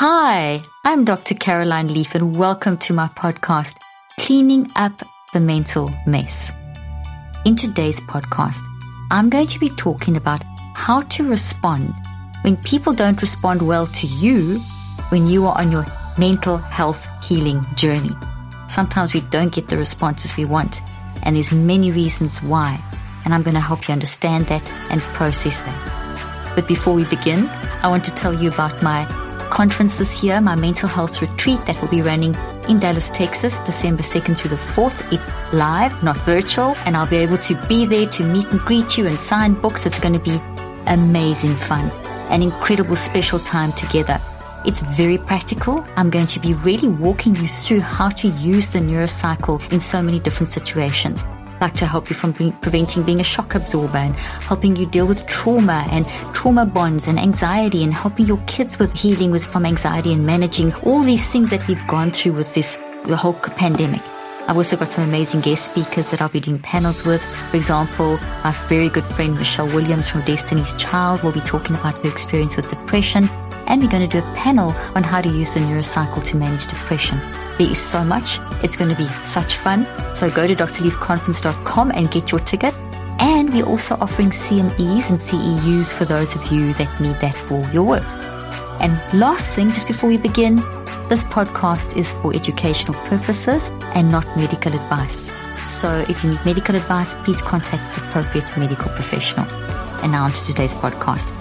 Hi, 0.00 0.62
I'm 0.84 1.04
Dr. 1.04 1.34
Caroline 1.34 1.92
Leaf, 1.92 2.14
and 2.14 2.36
welcome 2.36 2.78
to 2.78 2.92
my 2.92 3.08
podcast, 3.08 3.78
Cleaning 4.20 4.70
Up 4.76 4.92
the 5.32 5.40
Mental 5.40 5.90
Mess. 6.06 6.52
In 7.44 7.56
today's 7.56 7.98
podcast, 8.02 8.62
I'm 9.10 9.28
going 9.28 9.48
to 9.48 9.58
be 9.58 9.70
talking 9.70 10.16
about 10.16 10.44
how 10.76 11.00
to 11.00 11.28
respond 11.28 11.92
when 12.42 12.56
people 12.58 12.92
don't 12.92 13.20
respond 13.20 13.60
well 13.66 13.88
to 13.88 14.06
you 14.06 14.60
when 15.08 15.26
you 15.26 15.46
are 15.46 15.58
on 15.58 15.72
your 15.72 15.84
mental 16.16 16.58
health 16.58 17.08
healing 17.24 17.66
journey. 17.74 18.12
Sometimes 18.68 19.12
we 19.12 19.22
don't 19.22 19.52
get 19.52 19.66
the 19.66 19.76
responses 19.76 20.36
we 20.36 20.44
want, 20.44 20.80
and 21.24 21.34
there's 21.34 21.50
many 21.50 21.90
reasons 21.90 22.40
why, 22.40 22.80
and 23.24 23.34
I'm 23.34 23.42
going 23.42 23.54
to 23.54 23.60
help 23.60 23.88
you 23.88 23.94
understand 23.94 24.46
that 24.46 24.70
and 24.92 25.00
process 25.00 25.58
that. 25.58 26.54
But 26.54 26.68
before 26.68 26.94
we 26.94 27.04
begin, 27.06 27.48
I 27.82 27.88
want 27.88 28.04
to 28.04 28.14
tell 28.14 28.32
you 28.32 28.48
about 28.48 28.80
my 28.80 29.26
conference 29.48 29.98
this 29.98 30.22
year, 30.22 30.40
my 30.40 30.54
mental 30.54 30.88
health 30.88 31.20
retreat 31.20 31.60
that 31.66 31.80
will 31.80 31.88
be 31.88 32.02
running 32.02 32.34
in 32.68 32.78
Dallas, 32.78 33.10
Texas, 33.10 33.58
December 33.60 34.02
2nd 34.02 34.38
through 34.38 34.50
the 34.50 34.62
4th. 34.74 35.00
It's 35.12 35.52
live, 35.52 36.02
not 36.02 36.16
virtual, 36.18 36.74
and 36.84 36.96
I'll 36.96 37.08
be 37.08 37.16
able 37.16 37.38
to 37.38 37.54
be 37.68 37.86
there 37.86 38.06
to 38.06 38.24
meet 38.24 38.46
and 38.46 38.60
greet 38.60 38.96
you 38.96 39.06
and 39.06 39.18
sign 39.18 39.54
books. 39.54 39.86
It's 39.86 40.00
going 40.00 40.14
to 40.14 40.20
be 40.20 40.40
amazing 40.86 41.56
fun, 41.56 41.90
an 42.30 42.42
incredible 42.42 42.96
special 42.96 43.38
time 43.38 43.72
together. 43.72 44.20
It's 44.64 44.80
very 44.80 45.18
practical. 45.18 45.86
I'm 45.96 46.10
going 46.10 46.26
to 46.26 46.40
be 46.40 46.54
really 46.54 46.88
walking 46.88 47.34
you 47.36 47.48
through 47.48 47.80
how 47.80 48.08
to 48.08 48.28
use 48.28 48.68
the 48.68 48.80
neurocycle 48.80 49.72
in 49.72 49.80
so 49.80 50.02
many 50.02 50.20
different 50.20 50.50
situations 50.50 51.24
like 51.60 51.74
to 51.74 51.86
help 51.86 52.08
you 52.10 52.16
from 52.16 52.32
pre- 52.32 52.52
preventing 52.62 53.02
being 53.02 53.20
a 53.20 53.24
shock 53.24 53.54
absorber 53.54 53.98
and 53.98 54.14
helping 54.14 54.76
you 54.76 54.86
deal 54.86 55.06
with 55.06 55.26
trauma 55.26 55.86
and 55.90 56.06
trauma 56.34 56.66
bonds 56.66 57.08
and 57.08 57.18
anxiety 57.18 57.82
and 57.84 57.92
helping 57.92 58.26
your 58.26 58.42
kids 58.46 58.78
with 58.78 58.92
healing 58.92 59.30
with 59.30 59.44
from 59.44 59.66
anxiety 59.66 60.12
and 60.12 60.24
managing 60.26 60.72
all 60.84 61.02
these 61.02 61.30
things 61.30 61.50
that 61.50 61.66
we've 61.68 61.86
gone 61.86 62.10
through 62.10 62.32
with 62.32 62.54
this 62.54 62.78
the 63.04 63.16
whole 63.16 63.34
pandemic. 63.34 64.02
I've 64.48 64.56
also 64.56 64.76
got 64.76 64.90
some 64.90 65.04
amazing 65.04 65.42
guest 65.42 65.66
speakers 65.66 66.10
that 66.10 66.22
I'll 66.22 66.30
be 66.30 66.40
doing 66.40 66.58
panels 66.58 67.04
with. 67.04 67.22
For 67.22 67.56
example, 67.56 68.16
my 68.42 68.52
very 68.68 68.88
good 68.88 69.04
friend 69.12 69.36
Michelle 69.36 69.66
Williams 69.66 70.08
from 70.08 70.22
Destiny's 70.22 70.72
Child 70.74 71.22
will 71.22 71.32
be 71.32 71.40
talking 71.40 71.76
about 71.76 72.02
her 72.02 72.10
experience 72.10 72.56
with 72.56 72.70
depression. 72.70 73.28
And 73.66 73.82
we're 73.82 73.90
going 73.90 74.08
to 74.08 74.20
do 74.20 74.26
a 74.26 74.34
panel 74.34 74.70
on 74.94 75.02
how 75.02 75.20
to 75.20 75.28
use 75.28 75.52
the 75.52 75.60
neurocycle 75.60 76.24
to 76.24 76.36
manage 76.38 76.66
depression. 76.66 77.20
There 77.58 77.70
is 77.70 77.78
so 77.78 78.04
much. 78.04 78.38
It's 78.62 78.76
going 78.76 78.90
to 78.90 78.96
be 78.96 79.08
such 79.24 79.56
fun. 79.56 79.86
So 80.14 80.30
go 80.30 80.46
to 80.46 80.54
drleafconference.com 80.54 81.90
and 81.90 82.10
get 82.10 82.30
your 82.30 82.40
ticket. 82.40 82.74
And 83.20 83.52
we're 83.52 83.66
also 83.66 83.96
offering 83.96 84.30
CMEs 84.30 85.10
and 85.10 85.18
CEUs 85.18 85.92
for 85.92 86.04
those 86.04 86.36
of 86.36 86.52
you 86.52 86.72
that 86.74 87.00
need 87.00 87.18
that 87.20 87.34
for 87.34 87.68
your 87.72 87.82
work. 87.82 88.06
And 88.80 89.00
last 89.12 89.54
thing, 89.54 89.70
just 89.70 89.88
before 89.88 90.08
we 90.08 90.18
begin, 90.18 90.56
this 91.08 91.24
podcast 91.24 91.96
is 91.96 92.12
for 92.12 92.32
educational 92.32 92.94
purposes 93.06 93.70
and 93.94 94.08
not 94.10 94.24
medical 94.36 94.72
advice. 94.72 95.32
So 95.60 96.04
if 96.08 96.22
you 96.22 96.30
need 96.30 96.44
medical 96.44 96.76
advice, 96.76 97.14
please 97.24 97.42
contact 97.42 97.96
the 97.98 98.06
appropriate 98.06 98.56
medical 98.56 98.90
professional. 98.90 99.46
And 100.02 100.12
now 100.12 100.24
on 100.24 100.32
to 100.32 100.44
today's 100.44 100.74
podcast. 100.74 101.34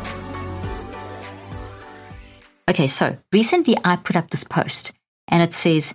Okay, 2.69 2.87
so 2.87 3.17
recently 3.31 3.77
I 3.83 3.97
put 3.97 4.15
up 4.15 4.31
this 4.31 4.43
post 4.43 4.93
and 5.27 5.43
it 5.43 5.53
says, 5.53 5.93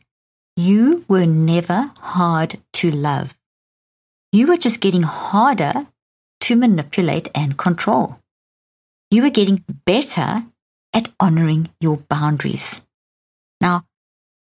you 0.56 1.04
were 1.08 1.26
never 1.26 1.92
hard 1.98 2.60
to 2.74 2.90
love. 2.90 3.36
You 4.32 4.46
were 4.46 4.56
just 4.56 4.80
getting 4.80 5.02
harder 5.02 5.86
to 6.40 6.56
manipulate 6.56 7.28
and 7.34 7.56
control. 7.56 8.18
You 9.10 9.22
were 9.22 9.30
getting 9.30 9.64
better 9.86 10.44
at 10.92 11.12
honoring 11.20 11.70
your 11.80 11.98
boundaries. 11.98 12.84
Now, 13.60 13.84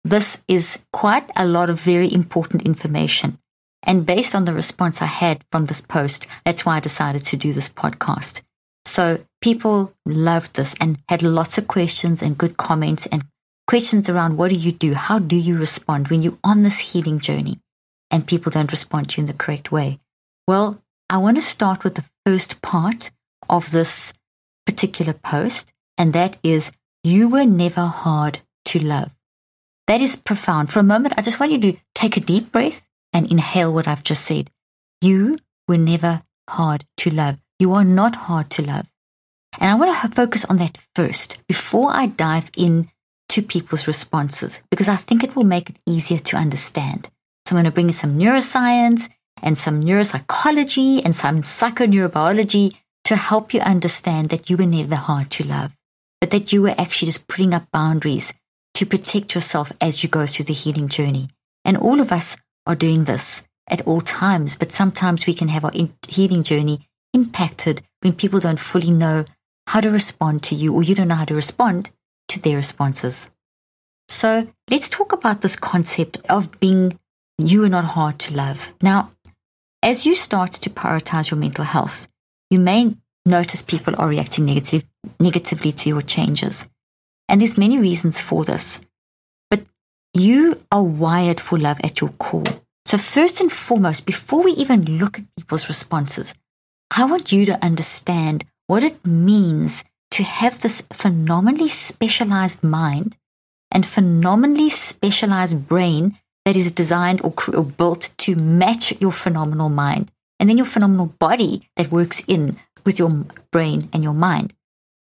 this 0.03 0.41
is 0.47 0.79
quite 0.91 1.29
a 1.35 1.45
lot 1.45 1.69
of 1.69 1.79
very 1.79 2.11
important 2.11 2.63
information. 2.63 3.37
And 3.83 4.05
based 4.05 4.35
on 4.35 4.45
the 4.45 4.53
response 4.53 5.01
I 5.01 5.07
had 5.07 5.43
from 5.51 5.65
this 5.65 5.81
post, 5.81 6.27
that's 6.45 6.65
why 6.65 6.77
I 6.77 6.79
decided 6.79 7.25
to 7.25 7.37
do 7.37 7.53
this 7.53 7.69
podcast. 7.69 8.41
So 8.85 9.23
people 9.41 9.93
loved 10.05 10.55
this 10.55 10.75
and 10.79 10.99
had 11.07 11.21
lots 11.21 11.57
of 11.57 11.67
questions 11.67 12.21
and 12.21 12.37
good 12.37 12.57
comments 12.57 13.05
and 13.07 13.23
questions 13.71 14.09
around 14.09 14.35
what 14.35 14.49
do 14.49 14.55
you 14.55 14.73
do? 14.73 14.93
How 14.93 15.17
do 15.17 15.37
you 15.37 15.57
respond 15.57 16.09
when 16.09 16.21
you're 16.21 16.37
on 16.43 16.61
this 16.61 16.91
healing 16.91 17.21
journey 17.21 17.61
and 18.11 18.27
people 18.27 18.51
don't 18.51 18.69
respond 18.69 19.07
to 19.07 19.15
you 19.15 19.21
in 19.21 19.27
the 19.27 19.33
correct 19.33 19.71
way? 19.71 19.97
Well, 20.45 20.83
I 21.09 21.19
want 21.19 21.37
to 21.37 21.41
start 21.41 21.85
with 21.85 21.95
the 21.95 22.03
first 22.25 22.61
part 22.61 23.11
of 23.49 23.71
this 23.71 24.13
particular 24.65 25.13
post, 25.13 25.71
and 25.97 26.11
that 26.11 26.35
is 26.43 26.73
you 27.05 27.29
were 27.29 27.45
never 27.45 27.85
hard 27.85 28.39
to 28.65 28.79
love. 28.79 29.11
That 29.87 30.01
is 30.01 30.17
profound. 30.17 30.69
For 30.69 30.79
a 30.79 30.91
moment, 30.91 31.13
I 31.17 31.21
just 31.21 31.39
want 31.39 31.53
you 31.53 31.61
to 31.61 31.77
take 31.95 32.17
a 32.17 32.27
deep 32.33 32.51
breath 32.51 32.81
and 33.13 33.31
inhale 33.31 33.73
what 33.73 33.87
I've 33.87 34.03
just 34.03 34.25
said. 34.25 34.51
You 34.99 35.37
were 35.69 35.77
never 35.77 36.23
hard 36.49 36.83
to 36.97 37.09
love. 37.09 37.37
You 37.57 37.71
are 37.71 37.85
not 37.85 38.27
hard 38.27 38.49
to 38.49 38.63
love. 38.63 38.87
And 39.57 39.71
I 39.71 39.75
want 39.75 39.95
to 39.95 40.09
focus 40.09 40.43
on 40.43 40.57
that 40.57 40.77
first 40.93 41.41
before 41.47 41.91
I 41.93 42.07
dive 42.07 42.51
in 42.57 42.91
to 43.31 43.41
people's 43.41 43.87
responses 43.87 44.61
because 44.69 44.89
I 44.89 44.97
think 44.97 45.23
it 45.23 45.37
will 45.37 45.45
make 45.45 45.69
it 45.69 45.77
easier 45.87 46.19
to 46.19 46.37
understand. 46.37 47.09
So 47.45 47.55
I'm 47.55 47.63
going 47.63 47.65
to 47.65 47.71
bring 47.71 47.87
in 47.87 47.93
some 47.93 48.19
neuroscience 48.19 49.09
and 49.41 49.57
some 49.57 49.81
neuropsychology 49.81 51.01
and 51.03 51.15
some 51.15 51.41
psychoneurobiology 51.41 52.75
to 53.05 53.15
help 53.15 53.53
you 53.53 53.61
understand 53.61 54.29
that 54.29 54.49
you 54.49 54.57
were 54.57 54.65
never 54.65 54.95
hard 54.95 55.31
to 55.31 55.45
love, 55.45 55.71
but 56.19 56.31
that 56.31 56.51
you 56.51 56.61
were 56.61 56.75
actually 56.77 57.07
just 57.07 57.27
putting 57.27 57.53
up 57.53 57.71
boundaries 57.71 58.33
to 58.73 58.85
protect 58.85 59.33
yourself 59.33 59.71
as 59.79 60.03
you 60.03 60.09
go 60.09 60.25
through 60.25 60.45
the 60.45 60.53
healing 60.53 60.89
journey. 60.89 61.29
And 61.63 61.77
all 61.77 62.01
of 62.01 62.11
us 62.11 62.37
are 62.67 62.75
doing 62.75 63.05
this 63.05 63.47
at 63.69 63.87
all 63.87 64.01
times, 64.01 64.57
but 64.57 64.73
sometimes 64.73 65.25
we 65.25 65.33
can 65.33 65.47
have 65.47 65.63
our 65.63 65.71
healing 66.05 66.43
journey 66.43 66.85
impacted 67.13 67.81
when 68.01 68.13
people 68.13 68.41
don't 68.41 68.59
fully 68.59 68.91
know 68.91 69.23
how 69.67 69.79
to 69.79 69.89
respond 69.89 70.43
to 70.43 70.55
you 70.55 70.73
or 70.73 70.83
you 70.83 70.95
don't 70.95 71.07
know 71.07 71.15
how 71.15 71.25
to 71.25 71.35
respond 71.35 71.91
to 72.31 72.41
their 72.41 72.57
responses. 72.57 73.29
So 74.09 74.47
let's 74.69 74.89
talk 74.89 75.13
about 75.13 75.41
this 75.41 75.55
concept 75.55 76.17
of 76.29 76.59
being 76.59 76.99
you 77.37 77.63
are 77.63 77.69
not 77.69 77.85
hard 77.85 78.19
to 78.19 78.35
love. 78.35 78.73
Now, 78.81 79.11
as 79.81 80.05
you 80.05 80.15
start 80.15 80.51
to 80.53 80.69
prioritize 80.69 81.31
your 81.31 81.39
mental 81.39 81.65
health, 81.65 82.07
you 82.49 82.59
may 82.59 82.95
notice 83.25 83.61
people 83.61 83.95
are 83.97 84.07
reacting 84.07 84.45
negative, 84.45 84.83
negatively 85.19 85.71
to 85.71 85.89
your 85.89 86.01
changes. 86.01 86.69
And 87.27 87.41
there's 87.41 87.57
many 87.57 87.79
reasons 87.79 88.19
for 88.19 88.43
this. 88.43 88.81
But 89.49 89.61
you 90.13 90.61
are 90.71 90.83
wired 90.83 91.39
for 91.39 91.57
love 91.57 91.79
at 91.83 92.01
your 92.01 92.11
core. 92.11 92.43
So 92.85 92.97
first 92.97 93.39
and 93.39 93.51
foremost, 93.51 94.05
before 94.05 94.43
we 94.43 94.51
even 94.53 94.97
look 94.97 95.19
at 95.19 95.35
people's 95.37 95.69
responses, 95.69 96.35
I 96.95 97.05
want 97.05 97.31
you 97.31 97.45
to 97.45 97.63
understand 97.63 98.43
what 98.67 98.83
it 98.83 99.05
means 99.05 99.85
to 100.11 100.23
have 100.23 100.61
this 100.61 100.81
phenomenally 100.93 101.67
specialized 101.67 102.63
mind 102.63 103.17
and 103.71 103.85
phenomenally 103.85 104.69
specialized 104.69 105.67
brain 105.67 106.17
that 106.45 106.57
is 106.57 106.71
designed 106.71 107.21
or, 107.23 107.33
or, 107.53 107.63
built 107.63 108.13
to 108.17 108.35
match 108.35 108.99
your 108.99 109.11
phenomenal 109.11 109.69
mind, 109.69 110.11
and 110.39 110.49
then 110.49 110.57
your 110.57 110.65
phenomenal 110.65 111.07
body 111.19 111.69
that 111.77 111.91
works 111.91 112.23
in 112.27 112.57
with 112.85 112.99
your 112.99 113.09
brain 113.51 113.89
and 113.93 114.03
your 114.03 114.13
mind. 114.13 114.53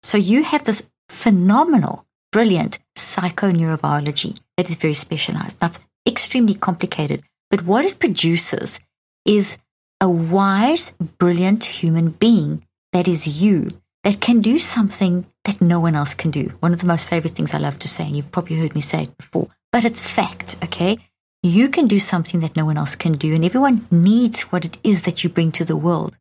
So 0.02 0.18
you 0.18 0.42
have 0.42 0.64
this 0.64 0.90
phenomenal, 1.08 2.06
brilliant 2.32 2.78
psychoneurobiology 2.96 4.38
that 4.56 4.68
is 4.68 4.76
very 4.76 4.94
specialized. 4.94 5.60
That's 5.60 5.78
extremely 6.06 6.54
complicated, 6.54 7.22
but 7.50 7.62
what 7.62 7.84
it 7.84 8.00
produces 8.00 8.80
is 9.24 9.58
a 10.00 10.10
wise, 10.10 10.96
brilliant 11.18 11.64
human 11.64 12.10
being 12.10 12.64
that 12.92 13.08
is 13.08 13.42
you 13.42 13.68
that 14.08 14.22
can 14.22 14.40
do 14.40 14.58
something 14.58 15.26
that 15.44 15.60
no 15.60 15.78
one 15.78 15.94
else 15.94 16.14
can 16.14 16.30
do. 16.30 16.44
One 16.60 16.72
of 16.72 16.80
the 16.80 16.86
most 16.86 17.10
favorite 17.10 17.34
things 17.34 17.52
I 17.52 17.58
love 17.58 17.78
to 17.80 17.88
say, 17.88 18.06
and 18.06 18.16
you've 18.16 18.32
probably 18.32 18.56
heard 18.56 18.74
me 18.74 18.80
say 18.80 19.02
it 19.02 19.18
before, 19.18 19.48
but 19.70 19.84
it's 19.84 20.00
fact, 20.00 20.56
okay? 20.64 20.96
You 21.42 21.68
can 21.68 21.86
do 21.86 21.98
something 21.98 22.40
that 22.40 22.56
no 22.56 22.64
one 22.64 22.78
else 22.78 22.96
can 22.96 23.12
do, 23.18 23.34
and 23.34 23.44
everyone 23.44 23.86
needs 23.90 24.44
what 24.44 24.64
it 24.64 24.78
is 24.82 25.02
that 25.02 25.22
you 25.22 25.28
bring 25.28 25.52
to 25.52 25.64
the 25.66 25.76
world. 25.76 26.16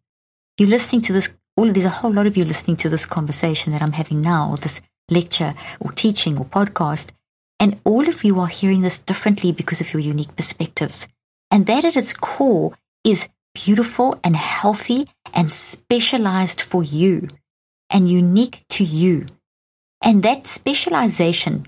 You're 0.57 0.67
listening 0.67 1.01
to 1.03 1.13
this 1.13 1.33
all 1.55 1.69
of, 1.69 1.75
there's 1.75 1.85
a 1.85 1.99
whole 2.01 2.11
lot 2.11 2.27
of 2.27 2.35
you 2.35 2.43
listening 2.43 2.75
to 2.77 2.89
this 2.89 3.05
conversation 3.05 3.71
that 3.71 3.81
I'm 3.81 3.93
having 3.93 4.21
now, 4.21 4.51
or 4.51 4.57
this 4.57 4.81
lecture, 5.09 5.53
or 5.79 5.93
teaching, 5.93 6.37
or 6.37 6.43
podcast, 6.43 7.11
and 7.57 7.79
all 7.85 8.09
of 8.09 8.25
you 8.25 8.37
are 8.41 8.47
hearing 8.47 8.81
this 8.81 8.99
differently 8.99 9.53
because 9.53 9.79
of 9.79 9.93
your 9.93 10.01
unique 10.01 10.35
perspectives. 10.35 11.07
And 11.49 11.67
that 11.67 11.85
at 11.85 11.95
its 11.95 12.11
core 12.11 12.73
is 13.05 13.29
beautiful 13.55 14.19
and 14.25 14.35
healthy 14.35 15.07
and 15.33 15.53
specialized 15.53 16.59
for 16.59 16.83
you 16.83 17.29
and 17.89 18.09
unique 18.09 18.65
to 18.69 18.83
you. 18.83 19.25
And 20.01 20.23
that 20.23 20.47
specialization, 20.47 21.67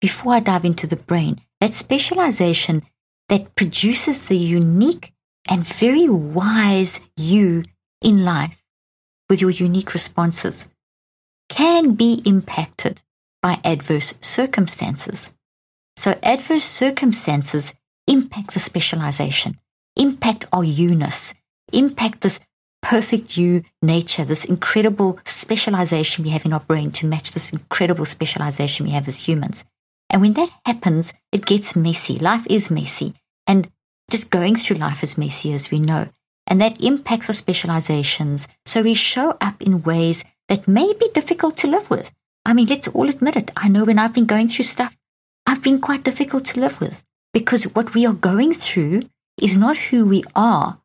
before 0.00 0.34
I 0.34 0.40
dive 0.40 0.64
into 0.64 0.86
the 0.86 0.96
brain, 0.96 1.40
that 1.60 1.74
specialization 1.74 2.82
that 3.28 3.54
produces 3.54 4.28
the 4.28 4.36
unique 4.36 5.12
and 5.48 5.66
very 5.66 6.08
wise 6.08 7.00
you 7.16 7.62
in 8.02 8.24
life 8.24 8.62
with 9.28 9.40
your 9.40 9.50
unique 9.50 9.94
responses 9.94 10.70
can 11.48 11.94
be 11.94 12.22
impacted 12.24 13.02
by 13.42 13.60
adverse 13.64 14.18
circumstances. 14.20 15.32
So, 15.96 16.18
adverse 16.22 16.64
circumstances 16.64 17.74
impact 18.06 18.52
the 18.52 18.60
specialization, 18.60 19.58
impact 19.96 20.46
our 20.52 20.64
you-ness, 20.64 21.34
impact 21.72 22.20
this 22.20 22.40
perfect 22.86 23.36
you 23.36 23.64
nature, 23.82 24.24
this 24.24 24.44
incredible 24.44 25.18
specialization 25.24 26.22
we 26.22 26.30
have 26.30 26.46
in 26.46 26.52
our 26.52 26.60
brain 26.60 26.92
to 26.92 27.04
match 27.04 27.32
this 27.32 27.52
incredible 27.52 28.04
specialization 28.04 28.86
we 28.86 28.92
have 28.92 29.08
as 29.08 29.26
humans. 29.26 29.64
And 30.08 30.22
when 30.22 30.34
that 30.34 30.50
happens, 30.64 31.12
it 31.32 31.44
gets 31.44 31.74
messy. 31.74 32.16
Life 32.16 32.46
is 32.48 32.70
messy. 32.70 33.14
And 33.44 33.68
just 34.08 34.30
going 34.30 34.54
through 34.54 34.76
life 34.76 35.02
is 35.02 35.18
messy, 35.18 35.52
as 35.52 35.68
we 35.68 35.80
know. 35.80 36.08
And 36.46 36.60
that 36.60 36.80
impacts 36.80 37.28
our 37.28 37.34
specializations. 37.34 38.46
So 38.64 38.82
we 38.82 38.94
show 38.94 39.36
up 39.40 39.60
in 39.60 39.82
ways 39.82 40.24
that 40.48 40.68
may 40.68 40.92
be 40.92 41.10
difficult 41.12 41.56
to 41.58 41.66
live 41.66 41.90
with. 41.90 42.12
I 42.44 42.52
mean, 42.52 42.68
let's 42.68 42.86
all 42.86 43.08
admit 43.08 43.34
it. 43.34 43.50
I 43.56 43.66
know 43.66 43.82
when 43.82 43.98
I've 43.98 44.14
been 44.14 44.26
going 44.26 44.46
through 44.46 44.66
stuff, 44.66 44.96
I've 45.44 45.62
been 45.62 45.80
quite 45.80 46.04
difficult 46.04 46.44
to 46.46 46.60
live 46.60 46.80
with 46.80 47.02
because 47.32 47.64
what 47.74 47.94
we 47.94 48.06
are 48.06 48.14
going 48.14 48.54
through 48.54 49.00
is 49.42 49.56
not 49.56 49.76
who 49.76 50.06
we 50.06 50.22
are. 50.36 50.78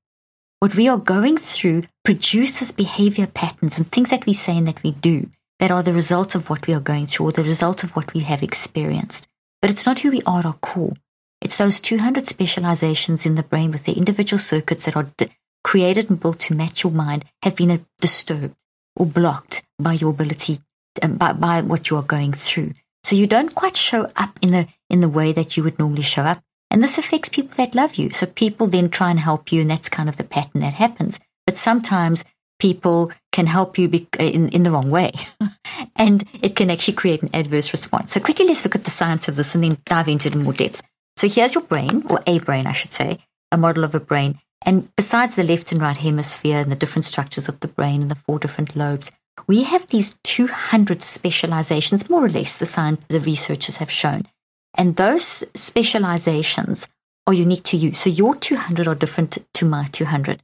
What 0.61 0.75
we 0.75 0.87
are 0.87 0.99
going 0.99 1.37
through 1.37 1.85
produces 2.03 2.71
behavior 2.71 3.25
patterns 3.25 3.79
and 3.79 3.91
things 3.91 4.11
that 4.11 4.27
we 4.27 4.33
say 4.33 4.55
and 4.55 4.67
that 4.67 4.83
we 4.83 4.91
do 4.91 5.27
that 5.59 5.71
are 5.71 5.81
the 5.81 5.91
result 5.91 6.35
of 6.35 6.51
what 6.51 6.67
we 6.67 6.75
are 6.75 6.79
going 6.79 7.07
through 7.07 7.29
or 7.29 7.31
the 7.31 7.43
result 7.43 7.83
of 7.83 7.95
what 7.95 8.13
we 8.13 8.19
have 8.19 8.43
experienced. 8.43 9.27
But 9.59 9.71
it's 9.71 9.87
not 9.87 10.01
who 10.01 10.11
we 10.11 10.21
are 10.27 10.37
at 10.37 10.45
our 10.45 10.53
core. 10.53 10.93
It's 11.41 11.57
those 11.57 11.79
200 11.79 12.27
specializations 12.27 13.25
in 13.25 13.33
the 13.33 13.41
brain 13.41 13.71
with 13.71 13.85
the 13.85 13.93
individual 13.93 14.37
circuits 14.37 14.85
that 14.85 14.95
are 14.95 15.09
di- 15.17 15.31
created 15.63 16.11
and 16.11 16.19
built 16.19 16.37
to 16.41 16.53
match 16.53 16.83
your 16.83 16.93
mind 16.93 17.25
have 17.41 17.55
been 17.55 17.71
uh, 17.71 17.77
disturbed 17.99 18.53
or 18.95 19.07
blocked 19.07 19.63
by 19.79 19.93
your 19.93 20.11
ability, 20.11 20.59
um, 21.01 21.15
by, 21.15 21.33
by 21.33 21.63
what 21.63 21.89
you 21.89 21.97
are 21.97 22.03
going 22.03 22.33
through. 22.33 22.73
So 23.03 23.15
you 23.15 23.25
don't 23.25 23.55
quite 23.55 23.75
show 23.75 24.11
up 24.15 24.37
in 24.43 24.51
the, 24.51 24.67
in 24.91 24.99
the 24.99 25.09
way 25.09 25.31
that 25.31 25.57
you 25.57 25.63
would 25.63 25.79
normally 25.79 26.03
show 26.03 26.21
up. 26.21 26.43
And 26.71 26.81
this 26.81 26.97
affects 26.97 27.29
people 27.29 27.51
that 27.57 27.75
love 27.75 27.95
you. 27.95 28.09
So 28.11 28.25
people 28.25 28.65
then 28.65 28.89
try 28.89 29.11
and 29.11 29.19
help 29.19 29.51
you, 29.51 29.61
and 29.61 29.69
that's 29.69 29.89
kind 29.89 30.07
of 30.07 30.17
the 30.17 30.23
pattern 30.23 30.61
that 30.61 30.73
happens. 30.73 31.19
But 31.45 31.57
sometimes 31.57 32.23
people 32.59 33.11
can 33.31 33.45
help 33.45 33.77
you 33.77 33.89
be, 33.89 34.07
uh, 34.19 34.23
in, 34.23 34.49
in 34.49 34.63
the 34.63 34.71
wrong 34.71 34.89
way. 34.89 35.11
and 35.97 36.23
it 36.41 36.55
can 36.55 36.71
actually 36.71 36.93
create 36.93 37.21
an 37.21 37.29
adverse 37.33 37.73
response. 37.73 38.13
So 38.13 38.21
quickly, 38.21 38.45
let's 38.45 38.63
look 38.63 38.75
at 38.75 38.85
the 38.85 38.91
science 38.91 39.27
of 39.27 39.35
this 39.35 39.53
and 39.53 39.63
then 39.63 39.77
dive 39.85 40.07
into 40.07 40.29
it 40.29 40.35
in 40.35 40.43
more 40.43 40.53
depth. 40.53 40.81
So 41.17 41.27
here's 41.27 41.55
your 41.55 41.63
brain, 41.63 42.05
or 42.09 42.21
a 42.25 42.39
brain, 42.39 42.65
I 42.65 42.71
should 42.71 42.93
say, 42.93 43.19
a 43.51 43.57
model 43.57 43.83
of 43.83 43.93
a 43.93 43.99
brain. 43.99 44.39
And 44.63 44.95
besides 44.95 45.35
the 45.35 45.43
left 45.43 45.71
and 45.71 45.81
right 45.81 45.97
hemisphere 45.97 46.57
and 46.57 46.71
the 46.71 46.75
different 46.75 47.05
structures 47.05 47.49
of 47.49 47.59
the 47.59 47.67
brain 47.67 48.03
and 48.03 48.11
the 48.11 48.15
four 48.15 48.39
different 48.39 48.75
lobes, 48.75 49.11
we 49.47 49.63
have 49.63 49.87
these 49.87 50.17
200 50.23 51.01
specializations, 51.01 52.09
more 52.09 52.25
or 52.25 52.29
less, 52.29 52.57
the 52.57 52.65
science, 52.65 53.03
the 53.09 53.19
researchers 53.19 53.77
have 53.77 53.91
shown. 53.91 54.27
And 54.75 54.95
those 54.95 55.43
specializations 55.53 56.87
are 57.27 57.33
unique 57.33 57.63
to 57.63 57.77
you. 57.77 57.93
So 57.93 58.09
your 58.09 58.35
200 58.35 58.87
are 58.87 58.95
different 58.95 59.37
to 59.53 59.65
my 59.65 59.87
200. 59.91 60.41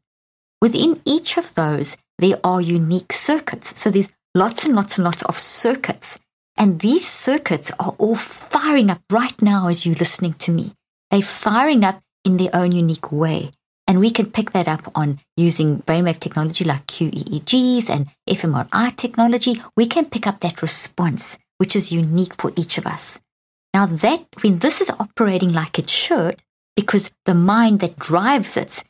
Within 0.61 1.01
each 1.05 1.37
of 1.37 1.53
those, 1.55 1.97
there 2.19 2.39
are 2.43 2.61
unique 2.61 3.13
circuits. 3.13 3.79
So 3.79 3.89
there's 3.89 4.11
lots 4.35 4.65
and 4.65 4.75
lots 4.75 4.97
and 4.97 5.05
lots 5.05 5.23
of 5.23 5.39
circuits. 5.39 6.19
And 6.57 6.79
these 6.79 7.07
circuits 7.07 7.71
are 7.79 7.95
all 7.97 8.15
firing 8.15 8.89
up 8.89 9.01
right 9.11 9.39
now 9.41 9.67
as 9.67 9.85
you're 9.85 9.95
listening 9.95 10.33
to 10.35 10.51
me. 10.51 10.73
They're 11.11 11.21
firing 11.21 11.83
up 11.83 12.01
in 12.25 12.37
their 12.37 12.49
own 12.53 12.71
unique 12.71 13.11
way. 13.11 13.51
And 13.87 13.99
we 13.99 14.09
can 14.09 14.31
pick 14.31 14.51
that 14.51 14.67
up 14.67 14.91
on 14.95 15.19
using 15.37 15.81
brainwave 15.83 16.19
technology 16.19 16.65
like 16.65 16.85
QEEGs 16.87 17.89
and 17.89 18.07
fMRI 18.27 18.95
technology. 18.97 19.61
We 19.77 19.85
can 19.85 20.05
pick 20.05 20.27
up 20.27 20.41
that 20.41 20.61
response, 20.61 21.37
which 21.57 21.75
is 21.75 21.91
unique 21.91 22.33
for 22.41 22.51
each 22.57 22.77
of 22.77 22.85
us. 22.85 23.19
Now, 23.77 23.85
that 23.85 24.25
when 24.41 24.57
this 24.57 24.81
is 24.81 24.89
operating 24.89 25.53
like 25.53 25.77
it 25.77 25.87
should, 25.87 26.41
because 26.75 27.11
the 27.25 27.35
mind 27.35 27.79
that 27.81 27.99
drives 27.99 28.57
it 28.57 28.83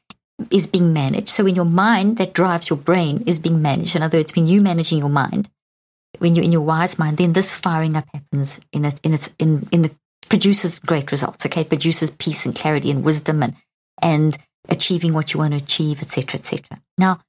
is 0.50 0.66
being 0.66 0.94
managed. 0.94 1.28
So, 1.28 1.44
when 1.44 1.58
your 1.58 1.66
mind 1.66 2.16
that 2.20 2.32
drives 2.32 2.70
your 2.70 2.80
brain 2.80 3.22
is 3.28 3.38
being 3.38 3.62
managed, 3.62 3.98
in 3.98 4.02
other 4.02 4.20
words, 4.20 4.34
when 4.34 4.48
you're 4.48 4.64
managing 4.64 5.00
your 5.00 5.10
mind, 5.10 5.50
when 6.20 6.36
you're 6.36 6.46
in 6.46 6.54
your 6.54 6.62
wise 6.62 6.98
mind, 6.98 7.18
then 7.18 7.34
this 7.34 7.52
firing 7.52 7.98
up 7.98 8.06
happens 8.14 8.62
in 8.72 8.86
it, 8.86 8.98
in 9.04 9.14
its, 9.14 9.30
in, 9.40 9.68
in 9.74 9.82
the 9.82 9.92
produces 10.30 10.80
great 10.80 11.12
results. 11.12 11.46
Okay, 11.46 11.64
it 11.64 11.70
produces 11.70 12.12
peace 12.12 12.46
and 12.46 12.56
clarity 12.56 12.90
and 12.90 13.04
wisdom 13.04 13.44
and 13.44 13.56
and 14.02 14.38
achieving 14.70 15.12
what 15.12 15.34
you 15.34 15.42
want 15.42 15.52
to 15.52 15.58
achieve, 15.58 16.02
etc., 16.02 16.40
etc. 16.40 16.82
Now, 16.98 17.20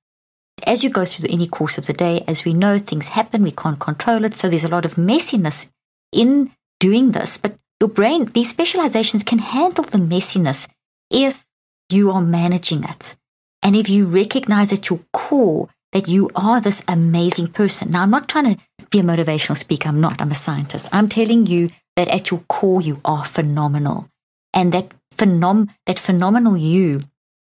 as 0.64 0.84
you 0.84 0.90
go 0.90 1.05
through 1.05 1.28
any 1.28 1.49
course 1.49 1.76
of 1.76 1.87
the 1.87 1.93
day, 1.93 2.22
as 2.28 2.44
we 2.44 2.55
know, 2.55 2.78
things 2.78 3.08
happen, 3.08 3.43
we 3.43 3.50
can't 3.50 3.81
control 3.81 4.22
it. 4.22 4.37
So 4.37 4.49
there's 4.49 4.62
a 4.62 4.69
lot 4.76 4.84
of 4.84 4.94
messiness 4.94 5.69
in 6.12 6.52
doing 6.80 7.12
this, 7.12 7.38
but 7.38 7.56
your 7.80 7.88
brain, 7.88 8.26
these 8.26 8.50
specializations 8.50 9.22
can 9.22 9.38
handle 9.38 9.84
the 9.84 9.98
messiness 9.98 10.69
if 11.10 11.44
you 11.88 12.10
are 12.10 12.20
managing 12.20 12.84
it. 12.84 13.16
And 13.62 13.76
if 13.76 13.88
you 13.88 14.06
recognize 14.06 14.72
at 14.72 14.90
your 14.90 15.00
core 15.12 15.69
that 15.92 16.08
you 16.08 16.30
are 16.36 16.60
this 16.60 16.82
amazing 16.86 17.48
person. 17.48 17.90
Now, 17.90 18.02
I'm 18.02 18.10
not 18.10 18.28
trying 18.28 18.56
to 18.56 18.60
be 18.90 19.00
a 19.00 19.02
motivational 19.02 19.56
speaker. 19.56 19.88
I'm 19.88 20.00
not. 20.00 20.20
I'm 20.20 20.30
a 20.30 20.34
scientist. 20.34 20.88
I'm 20.92 21.08
telling 21.08 21.46
you 21.46 21.69
that 21.96 22.08
at 22.08 22.30
your 22.30 22.40
core, 22.48 22.81
you 22.81 23.00
are 23.04 23.24
phenomenal. 23.24 24.08
And 24.52 24.72
that, 24.72 24.92
phenom- 25.16 25.70
that 25.86 25.98
phenomenal 25.98 26.56
you 26.56 27.00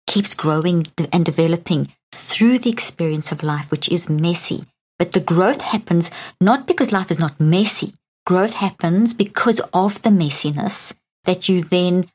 keeps 0.07 0.35
growing 0.35 0.87
and 1.11 1.25
developing 1.25 1.87
through 2.13 2.59
the 2.59 2.69
experience 2.69 3.31
of 3.31 3.43
life, 3.43 3.71
which 3.71 3.89
is 3.89 4.09
messy. 4.09 4.65
But 4.99 5.11
the 5.11 5.19
growth 5.19 5.61
happens 5.61 6.11
not 6.39 6.67
because 6.67 6.91
life 6.91 7.11
is 7.11 7.19
not 7.19 7.39
messy. 7.39 7.93
Growth 8.25 8.53
happens 8.53 9.13
because 9.13 9.61
of 9.73 10.01
the 10.01 10.09
messiness 10.09 10.95
that 11.25 11.47
you 11.47 11.61
then 11.61 12.09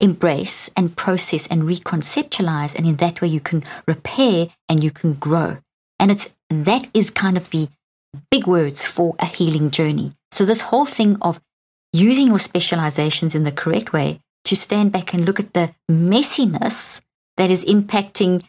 embrace 0.00 0.70
and 0.76 0.96
process 0.96 1.46
and 1.48 1.64
reconceptualize. 1.64 2.74
And 2.74 2.86
in 2.86 2.96
that 2.96 3.20
way, 3.20 3.28
you 3.28 3.40
can 3.40 3.62
repair 3.86 4.48
and 4.68 4.82
you 4.82 4.90
can 4.90 5.14
grow. 5.14 5.58
And 5.98 6.10
it's 6.10 6.34
that 6.48 6.88
is 6.94 7.10
kind 7.10 7.36
of 7.36 7.50
the 7.50 7.68
big 8.30 8.46
words 8.46 8.84
for 8.84 9.14
a 9.18 9.26
healing 9.26 9.70
journey. 9.70 10.12
So, 10.32 10.44
this 10.44 10.62
whole 10.62 10.86
thing 10.86 11.18
of 11.20 11.40
using 11.92 12.28
your 12.28 12.38
specializations 12.38 13.34
in 13.34 13.42
the 13.42 13.52
correct 13.52 13.92
way 13.92 14.20
to 14.44 14.56
stand 14.56 14.92
back 14.92 15.12
and 15.12 15.26
look 15.26 15.38
at 15.38 15.52
the 15.52 15.74
messiness 15.90 17.02
that 17.36 17.50
is 17.50 17.64
impacting 17.64 18.42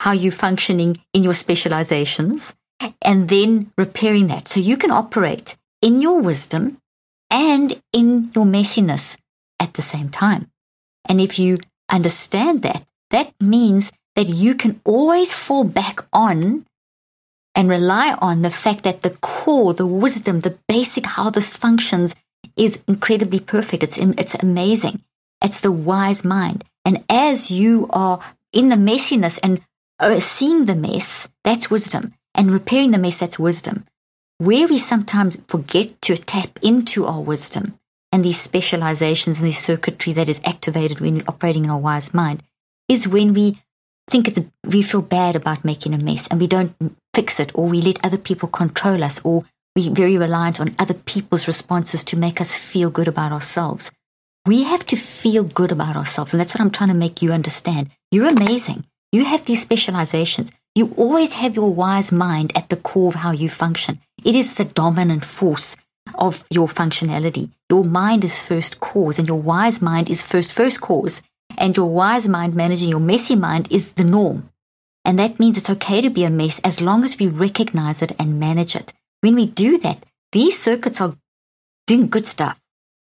how 0.00 0.12
you're 0.12 0.32
functioning 0.32 0.98
in 1.12 1.24
your 1.24 1.34
specializations 1.34 2.54
and 3.02 3.28
then 3.28 3.72
repairing 3.76 4.28
that. 4.28 4.46
So 4.46 4.60
you 4.60 4.76
can 4.76 4.90
operate 4.90 5.57
in 5.82 6.00
your 6.00 6.20
wisdom 6.20 6.78
and 7.30 7.80
in 7.92 8.30
your 8.34 8.44
messiness 8.44 9.18
at 9.60 9.74
the 9.74 9.82
same 9.82 10.08
time. 10.08 10.50
And 11.08 11.20
if 11.20 11.38
you 11.38 11.58
understand 11.90 12.62
that, 12.62 12.84
that 13.10 13.32
means 13.40 13.92
that 14.16 14.26
you 14.26 14.54
can 14.54 14.80
always 14.84 15.32
fall 15.32 15.64
back 15.64 16.00
on 16.12 16.66
and 17.54 17.68
rely 17.68 18.16
on 18.20 18.42
the 18.42 18.50
fact 18.50 18.84
that 18.84 19.02
the 19.02 19.10
core, 19.20 19.74
the 19.74 19.86
wisdom, 19.86 20.40
the 20.40 20.58
basic 20.68 21.06
how 21.06 21.30
this 21.30 21.50
functions 21.50 22.14
is 22.56 22.82
incredibly 22.86 23.40
perfect. 23.40 23.82
It's, 23.82 23.98
it's 23.98 24.34
amazing. 24.36 25.02
It's 25.42 25.60
the 25.60 25.72
wise 25.72 26.24
mind. 26.24 26.64
And 26.84 27.04
as 27.08 27.50
you 27.50 27.86
are 27.90 28.20
in 28.52 28.68
the 28.68 28.76
messiness 28.76 29.38
and 29.42 29.60
uh, 29.98 30.20
seeing 30.20 30.66
the 30.66 30.74
mess, 30.74 31.28
that's 31.44 31.70
wisdom. 31.70 32.14
And 32.34 32.50
repairing 32.50 32.92
the 32.92 32.98
mess, 32.98 33.18
that's 33.18 33.38
wisdom. 33.38 33.84
Where 34.40 34.68
we 34.68 34.78
sometimes 34.78 35.42
forget 35.48 36.00
to 36.02 36.16
tap 36.16 36.60
into 36.62 37.06
our 37.06 37.20
wisdom 37.20 37.76
and 38.12 38.24
these 38.24 38.40
specializations 38.40 39.40
and 39.40 39.48
this 39.48 39.58
circuitry 39.58 40.12
that 40.12 40.28
is 40.28 40.40
activated 40.44 41.00
when 41.00 41.16
we're 41.16 41.24
operating 41.26 41.64
in 41.64 41.70
our 41.70 41.78
wise 41.78 42.14
mind 42.14 42.44
is 42.88 43.08
when 43.08 43.34
we 43.34 43.58
think 44.08 44.28
it's, 44.28 44.38
we 44.64 44.82
feel 44.82 45.02
bad 45.02 45.34
about 45.34 45.64
making 45.64 45.92
a 45.92 45.98
mess 45.98 46.28
and 46.28 46.40
we 46.40 46.46
don't 46.46 46.72
fix 47.14 47.40
it 47.40 47.50
or 47.52 47.66
we 47.66 47.82
let 47.82 48.04
other 48.06 48.16
people 48.16 48.48
control 48.48 49.02
us 49.02 49.20
or 49.24 49.44
we're 49.74 49.92
very 49.92 50.16
reliant 50.16 50.60
on 50.60 50.76
other 50.78 50.94
people's 50.94 51.48
responses 51.48 52.04
to 52.04 52.16
make 52.16 52.40
us 52.40 52.56
feel 52.56 52.90
good 52.90 53.08
about 53.08 53.32
ourselves. 53.32 53.90
We 54.46 54.62
have 54.62 54.86
to 54.86 54.94
feel 54.94 55.42
good 55.42 55.72
about 55.72 55.96
ourselves. 55.96 56.32
And 56.32 56.40
that's 56.40 56.54
what 56.54 56.60
I'm 56.60 56.70
trying 56.70 56.90
to 56.90 56.94
make 56.94 57.22
you 57.22 57.32
understand. 57.32 57.90
You're 58.12 58.28
amazing. 58.28 58.84
You 59.10 59.24
have 59.24 59.46
these 59.46 59.62
specializations. 59.62 60.52
You 60.76 60.94
always 60.96 61.32
have 61.32 61.56
your 61.56 61.74
wise 61.74 62.12
mind 62.12 62.52
at 62.54 62.68
the 62.68 62.76
core 62.76 63.08
of 63.08 63.16
how 63.16 63.32
you 63.32 63.50
function. 63.50 63.98
It 64.24 64.34
is 64.34 64.54
the 64.54 64.64
dominant 64.64 65.24
force 65.24 65.76
of 66.14 66.44
your 66.50 66.68
functionality. 66.68 67.50
Your 67.70 67.84
mind 67.84 68.24
is 68.24 68.38
first 68.38 68.80
cause, 68.80 69.18
and 69.18 69.28
your 69.28 69.40
wise 69.40 69.80
mind 69.80 70.10
is 70.10 70.22
first 70.22 70.52
first 70.52 70.80
cause. 70.80 71.22
And 71.56 71.76
your 71.76 71.90
wise 71.90 72.28
mind 72.28 72.54
managing 72.54 72.88
your 72.88 73.00
messy 73.00 73.36
mind 73.36 73.68
is 73.70 73.92
the 73.92 74.04
norm. 74.04 74.50
And 75.04 75.18
that 75.18 75.40
means 75.40 75.56
it's 75.56 75.70
okay 75.70 76.00
to 76.00 76.10
be 76.10 76.24
a 76.24 76.30
mess 76.30 76.60
as 76.60 76.80
long 76.80 77.02
as 77.02 77.18
we 77.18 77.26
recognize 77.26 78.02
it 78.02 78.12
and 78.18 78.38
manage 78.38 78.76
it. 78.76 78.92
When 79.20 79.34
we 79.34 79.46
do 79.46 79.78
that, 79.78 80.04
these 80.32 80.60
circuits 80.60 81.00
are 81.00 81.16
doing 81.86 82.08
good 82.08 82.26
stuff 82.26 82.58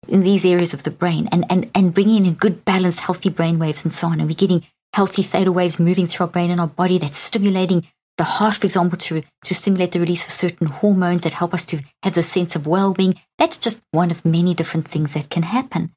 in 0.09 0.23
these 0.23 0.45
areas 0.45 0.73
of 0.73 0.85
the 0.85 0.90
brain 0.90 1.28
and, 1.33 1.45
and, 1.50 1.71
and 1.75 1.92
bringing 1.92 2.26
in 2.26 2.35
good 2.35 2.64
balanced, 2.64 3.00
healthy 3.00 3.28
brain 3.28 3.59
waves 3.59 3.85
and 3.85 3.92
so 3.92 4.09
on. 4.09 4.21
And 4.21 4.28
we're 4.28 4.35
getting 4.35 4.64
healthy 4.95 5.23
theta 5.23 5.52
waves 5.52 5.78
moving 5.78 6.07
through 6.07 6.26
our 6.26 6.33
brain 6.33 6.50
and 6.50 6.61
our 6.61 6.69
body 6.69 6.99
that's 6.99 7.19
stimulating 7.19 7.87
the 8.20 8.24
heart, 8.24 8.56
for 8.56 8.66
example, 8.66 8.98
to, 8.98 9.22
to 9.44 9.54
stimulate 9.54 9.92
the 9.92 9.98
release 9.98 10.26
of 10.26 10.30
certain 10.30 10.66
hormones 10.66 11.22
that 11.22 11.32
help 11.32 11.54
us 11.54 11.64
to 11.64 11.80
have 12.02 12.12
the 12.12 12.22
sense 12.22 12.54
of 12.54 12.66
well 12.66 12.92
being. 12.92 13.14
That's 13.38 13.56
just 13.56 13.82
one 13.92 14.10
of 14.10 14.26
many 14.26 14.52
different 14.52 14.86
things 14.86 15.14
that 15.14 15.30
can 15.30 15.42
happen. 15.42 15.90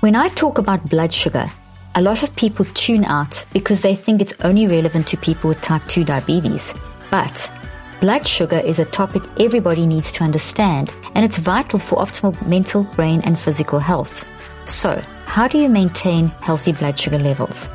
When 0.00 0.16
I 0.16 0.26
talk 0.26 0.58
about 0.58 0.90
blood 0.90 1.12
sugar, 1.12 1.48
a 1.94 2.02
lot 2.02 2.24
of 2.24 2.34
people 2.34 2.64
tune 2.64 3.04
out 3.04 3.44
because 3.52 3.82
they 3.82 3.94
think 3.94 4.20
it's 4.20 4.34
only 4.42 4.66
relevant 4.66 5.06
to 5.06 5.16
people 5.16 5.46
with 5.46 5.60
type 5.60 5.86
2 5.86 6.02
diabetes. 6.02 6.74
But 7.12 7.36
blood 8.00 8.26
sugar 8.26 8.58
is 8.58 8.80
a 8.80 8.84
topic 8.84 9.22
everybody 9.38 9.86
needs 9.86 10.10
to 10.12 10.24
understand, 10.24 10.92
and 11.14 11.24
it's 11.24 11.38
vital 11.38 11.78
for 11.78 11.98
optimal 12.04 12.34
mental, 12.44 12.82
brain, 12.96 13.22
and 13.24 13.38
physical 13.38 13.78
health. 13.78 14.26
So, 14.64 15.00
how 15.26 15.46
do 15.46 15.58
you 15.58 15.68
maintain 15.68 16.26
healthy 16.40 16.72
blood 16.72 16.98
sugar 16.98 17.20
levels? 17.20 17.68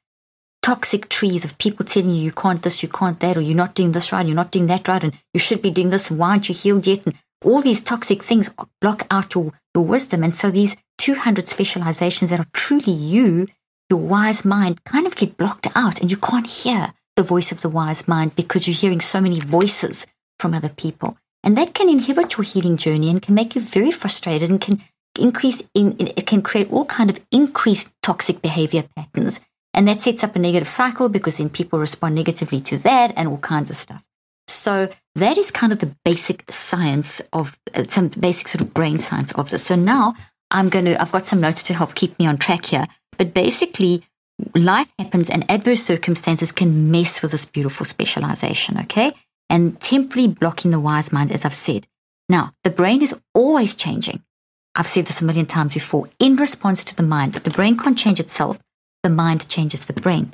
toxic 0.62 1.08
trees 1.08 1.44
of 1.44 1.58
people 1.58 1.86
telling 1.86 2.10
you 2.10 2.22
you 2.22 2.32
can't 2.32 2.62
this, 2.62 2.82
you 2.82 2.88
can't 2.88 3.18
that, 3.20 3.36
or 3.36 3.40
you're 3.40 3.56
not 3.56 3.74
doing 3.74 3.92
this 3.92 4.12
right, 4.12 4.26
you're 4.26 4.34
not 4.34 4.52
doing 4.52 4.66
that 4.66 4.86
right, 4.86 5.02
and 5.02 5.14
you 5.32 5.40
should 5.40 5.62
be 5.62 5.70
doing 5.70 5.90
this, 5.90 6.10
and 6.10 6.18
why 6.18 6.30
aren't 6.30 6.48
you 6.48 6.54
healed 6.54 6.86
yet? 6.86 7.04
And 7.06 7.16
all 7.44 7.60
these 7.60 7.82
toxic 7.82 8.22
things 8.22 8.54
block 8.80 9.06
out 9.10 9.34
your, 9.34 9.52
your 9.74 9.84
wisdom. 9.84 10.22
And 10.22 10.34
so 10.34 10.50
these 10.50 10.76
200 10.98 11.48
specializations 11.48 12.30
that 12.30 12.38
are 12.38 12.46
truly 12.52 12.92
you, 12.92 13.48
your 13.90 13.98
wise 13.98 14.44
mind, 14.44 14.84
kind 14.84 15.06
of 15.06 15.16
get 15.16 15.36
blocked 15.36 15.66
out, 15.74 16.00
and 16.00 16.10
you 16.10 16.16
can't 16.16 16.46
hear 16.46 16.92
the 17.16 17.22
voice 17.22 17.52
of 17.52 17.60
the 17.60 17.68
wise 17.68 18.08
mind 18.08 18.34
because 18.36 18.66
you're 18.66 18.74
hearing 18.74 19.00
so 19.00 19.20
many 19.20 19.40
voices 19.40 20.06
from 20.38 20.54
other 20.54 20.68
people. 20.68 21.16
And 21.44 21.56
that 21.58 21.74
can 21.74 21.88
inhibit 21.88 22.36
your 22.36 22.44
healing 22.44 22.76
journey 22.76 23.10
and 23.10 23.20
can 23.20 23.34
make 23.34 23.54
you 23.54 23.60
very 23.60 23.90
frustrated 23.90 24.48
and 24.48 24.60
can 24.60 24.82
increase 25.18 25.62
in, 25.74 25.96
it 25.98 26.26
can 26.26 26.42
create 26.42 26.70
all 26.72 26.84
kind 26.84 27.10
of 27.10 27.20
increased 27.30 27.92
toxic 28.02 28.40
behavior 28.40 28.84
patterns 28.96 29.40
and 29.74 29.88
that 29.88 30.00
sets 30.00 30.22
up 30.22 30.36
a 30.36 30.38
negative 30.38 30.68
cycle 30.68 31.08
because 31.08 31.38
then 31.38 31.48
people 31.48 31.78
respond 31.78 32.14
negatively 32.14 32.60
to 32.60 32.78
that 32.78 33.12
and 33.16 33.28
all 33.28 33.38
kinds 33.38 33.70
of 33.70 33.76
stuff. 33.76 34.02
So 34.46 34.88
that 35.14 35.38
is 35.38 35.50
kind 35.50 35.72
of 35.72 35.78
the 35.78 35.94
basic 36.04 36.50
science 36.50 37.20
of 37.32 37.58
uh, 37.74 37.84
some 37.88 38.08
basic 38.08 38.48
sort 38.48 38.60
of 38.60 38.74
brain 38.74 38.98
science 38.98 39.32
of 39.32 39.50
this. 39.50 39.64
So 39.64 39.76
now 39.76 40.14
I'm 40.50 40.68
going 40.68 40.84
to, 40.86 41.00
I've 41.00 41.12
got 41.12 41.26
some 41.26 41.40
notes 41.40 41.62
to 41.64 41.74
help 41.74 41.94
keep 41.94 42.18
me 42.18 42.26
on 42.26 42.36
track 42.36 42.66
here. 42.66 42.86
But 43.16 43.32
basically, 43.32 44.04
life 44.54 44.88
happens 44.98 45.30
and 45.30 45.50
adverse 45.50 45.82
circumstances 45.82 46.52
can 46.52 46.90
mess 46.90 47.22
with 47.22 47.30
this 47.30 47.44
beautiful 47.44 47.86
specialization, 47.86 48.78
okay? 48.78 49.12
And 49.48 49.80
temporarily 49.80 50.34
blocking 50.34 50.70
the 50.70 50.80
wise 50.80 51.12
mind, 51.12 51.32
as 51.32 51.44
I've 51.44 51.54
said. 51.54 51.86
Now, 52.28 52.52
the 52.64 52.70
brain 52.70 53.02
is 53.02 53.18
always 53.34 53.74
changing. 53.74 54.22
I've 54.74 54.88
said 54.88 55.06
this 55.06 55.20
a 55.20 55.24
million 55.24 55.46
times 55.46 55.74
before. 55.74 56.08
In 56.18 56.36
response 56.36 56.82
to 56.84 56.96
the 56.96 57.02
mind, 57.02 57.34
the 57.34 57.50
brain 57.50 57.76
can't 57.76 57.98
change 57.98 58.20
itself 58.20 58.58
the 59.02 59.10
mind 59.10 59.48
changes 59.48 59.84
the 59.84 59.92
brain. 59.92 60.32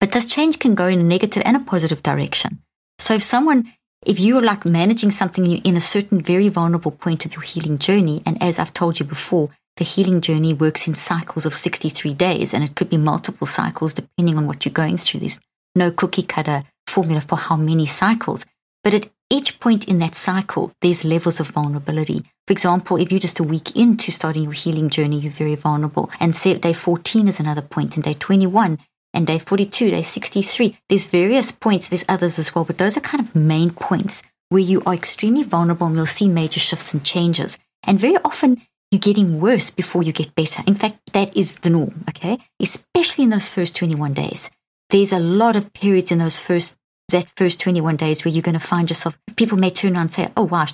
But 0.00 0.12
this 0.12 0.26
change 0.26 0.58
can 0.58 0.74
go 0.74 0.86
in 0.86 1.00
a 1.00 1.04
negative 1.04 1.42
and 1.46 1.56
a 1.56 1.60
positive 1.60 2.02
direction. 2.02 2.60
So 2.98 3.14
if 3.14 3.22
someone, 3.22 3.72
if 4.04 4.20
you're 4.20 4.42
like 4.42 4.64
managing 4.64 5.10
something 5.10 5.44
in 5.44 5.76
a 5.76 5.80
certain 5.80 6.20
very 6.20 6.48
vulnerable 6.48 6.90
point 6.90 7.24
of 7.24 7.34
your 7.34 7.42
healing 7.42 7.78
journey, 7.78 8.22
and 8.26 8.40
as 8.42 8.58
I've 8.58 8.74
told 8.74 8.98
you 8.98 9.06
before, 9.06 9.50
the 9.78 9.84
healing 9.84 10.20
journey 10.20 10.52
works 10.52 10.86
in 10.86 10.94
cycles 10.94 11.46
of 11.46 11.54
63 11.54 12.14
days, 12.14 12.52
and 12.52 12.62
it 12.62 12.74
could 12.74 12.90
be 12.90 12.98
multiple 12.98 13.46
cycles 13.46 13.94
depending 13.94 14.36
on 14.36 14.46
what 14.46 14.64
you're 14.64 14.72
going 14.72 14.96
through. 14.96 15.20
There's 15.20 15.40
no 15.74 15.90
cookie 15.90 16.22
cutter 16.22 16.64
formula 16.86 17.20
for 17.20 17.36
how 17.36 17.56
many 17.56 17.86
cycles. 17.86 18.44
But 18.84 18.94
at 18.94 19.08
each 19.30 19.60
point 19.60 19.88
in 19.88 19.98
that 19.98 20.14
cycle, 20.14 20.72
there's 20.80 21.04
levels 21.04 21.40
of 21.40 21.48
vulnerability. 21.48 22.24
For 22.46 22.52
example, 22.52 22.96
if 22.96 23.10
you're 23.10 23.20
just 23.20 23.40
a 23.40 23.44
week 23.44 23.76
into 23.76 24.10
starting 24.10 24.44
your 24.44 24.52
healing 24.52 24.88
journey, 24.88 25.18
you're 25.18 25.32
very 25.32 25.54
vulnerable. 25.54 26.10
And 26.20 26.34
say 26.34 26.56
day 26.58 26.72
14 26.72 27.28
is 27.28 27.40
another 27.40 27.62
point, 27.62 27.96
and 27.96 28.04
day 28.04 28.14
21, 28.14 28.78
and 29.14 29.26
day 29.26 29.38
42, 29.38 29.90
day 29.90 30.02
63. 30.02 30.76
There's 30.88 31.06
various 31.06 31.52
points, 31.52 31.88
there's 31.88 32.04
others 32.08 32.38
as 32.38 32.54
well, 32.54 32.64
but 32.64 32.78
those 32.78 32.96
are 32.96 33.00
kind 33.00 33.22
of 33.22 33.34
main 33.34 33.70
points 33.70 34.22
where 34.48 34.62
you 34.62 34.82
are 34.86 34.94
extremely 34.94 35.42
vulnerable 35.42 35.86
and 35.86 35.96
you'll 35.96 36.06
see 36.06 36.28
major 36.28 36.60
shifts 36.60 36.94
and 36.94 37.04
changes. 37.04 37.58
And 37.86 38.00
very 38.00 38.16
often, 38.24 38.62
you're 38.90 38.98
getting 38.98 39.40
worse 39.40 39.70
before 39.70 40.02
you 40.02 40.12
get 40.12 40.34
better. 40.34 40.62
In 40.66 40.74
fact, 40.74 40.98
that 41.12 41.36
is 41.36 41.58
the 41.60 41.70
norm, 41.70 42.04
okay? 42.08 42.38
Especially 42.60 43.24
in 43.24 43.30
those 43.30 43.50
first 43.50 43.76
21 43.76 44.14
days. 44.14 44.50
There's 44.90 45.12
a 45.12 45.18
lot 45.18 45.56
of 45.56 45.72
periods 45.74 46.10
in 46.10 46.18
those 46.18 46.38
first 46.38 46.76
that 47.10 47.26
first 47.36 47.60
21 47.60 47.96
days 47.96 48.24
where 48.24 48.32
you're 48.32 48.42
going 48.42 48.58
to 48.58 48.60
find 48.60 48.90
yourself, 48.90 49.18
people 49.36 49.56
may 49.56 49.70
turn 49.70 49.94
around 49.94 50.02
and 50.02 50.12
say, 50.12 50.28
oh, 50.36 50.42
wow, 50.42 50.66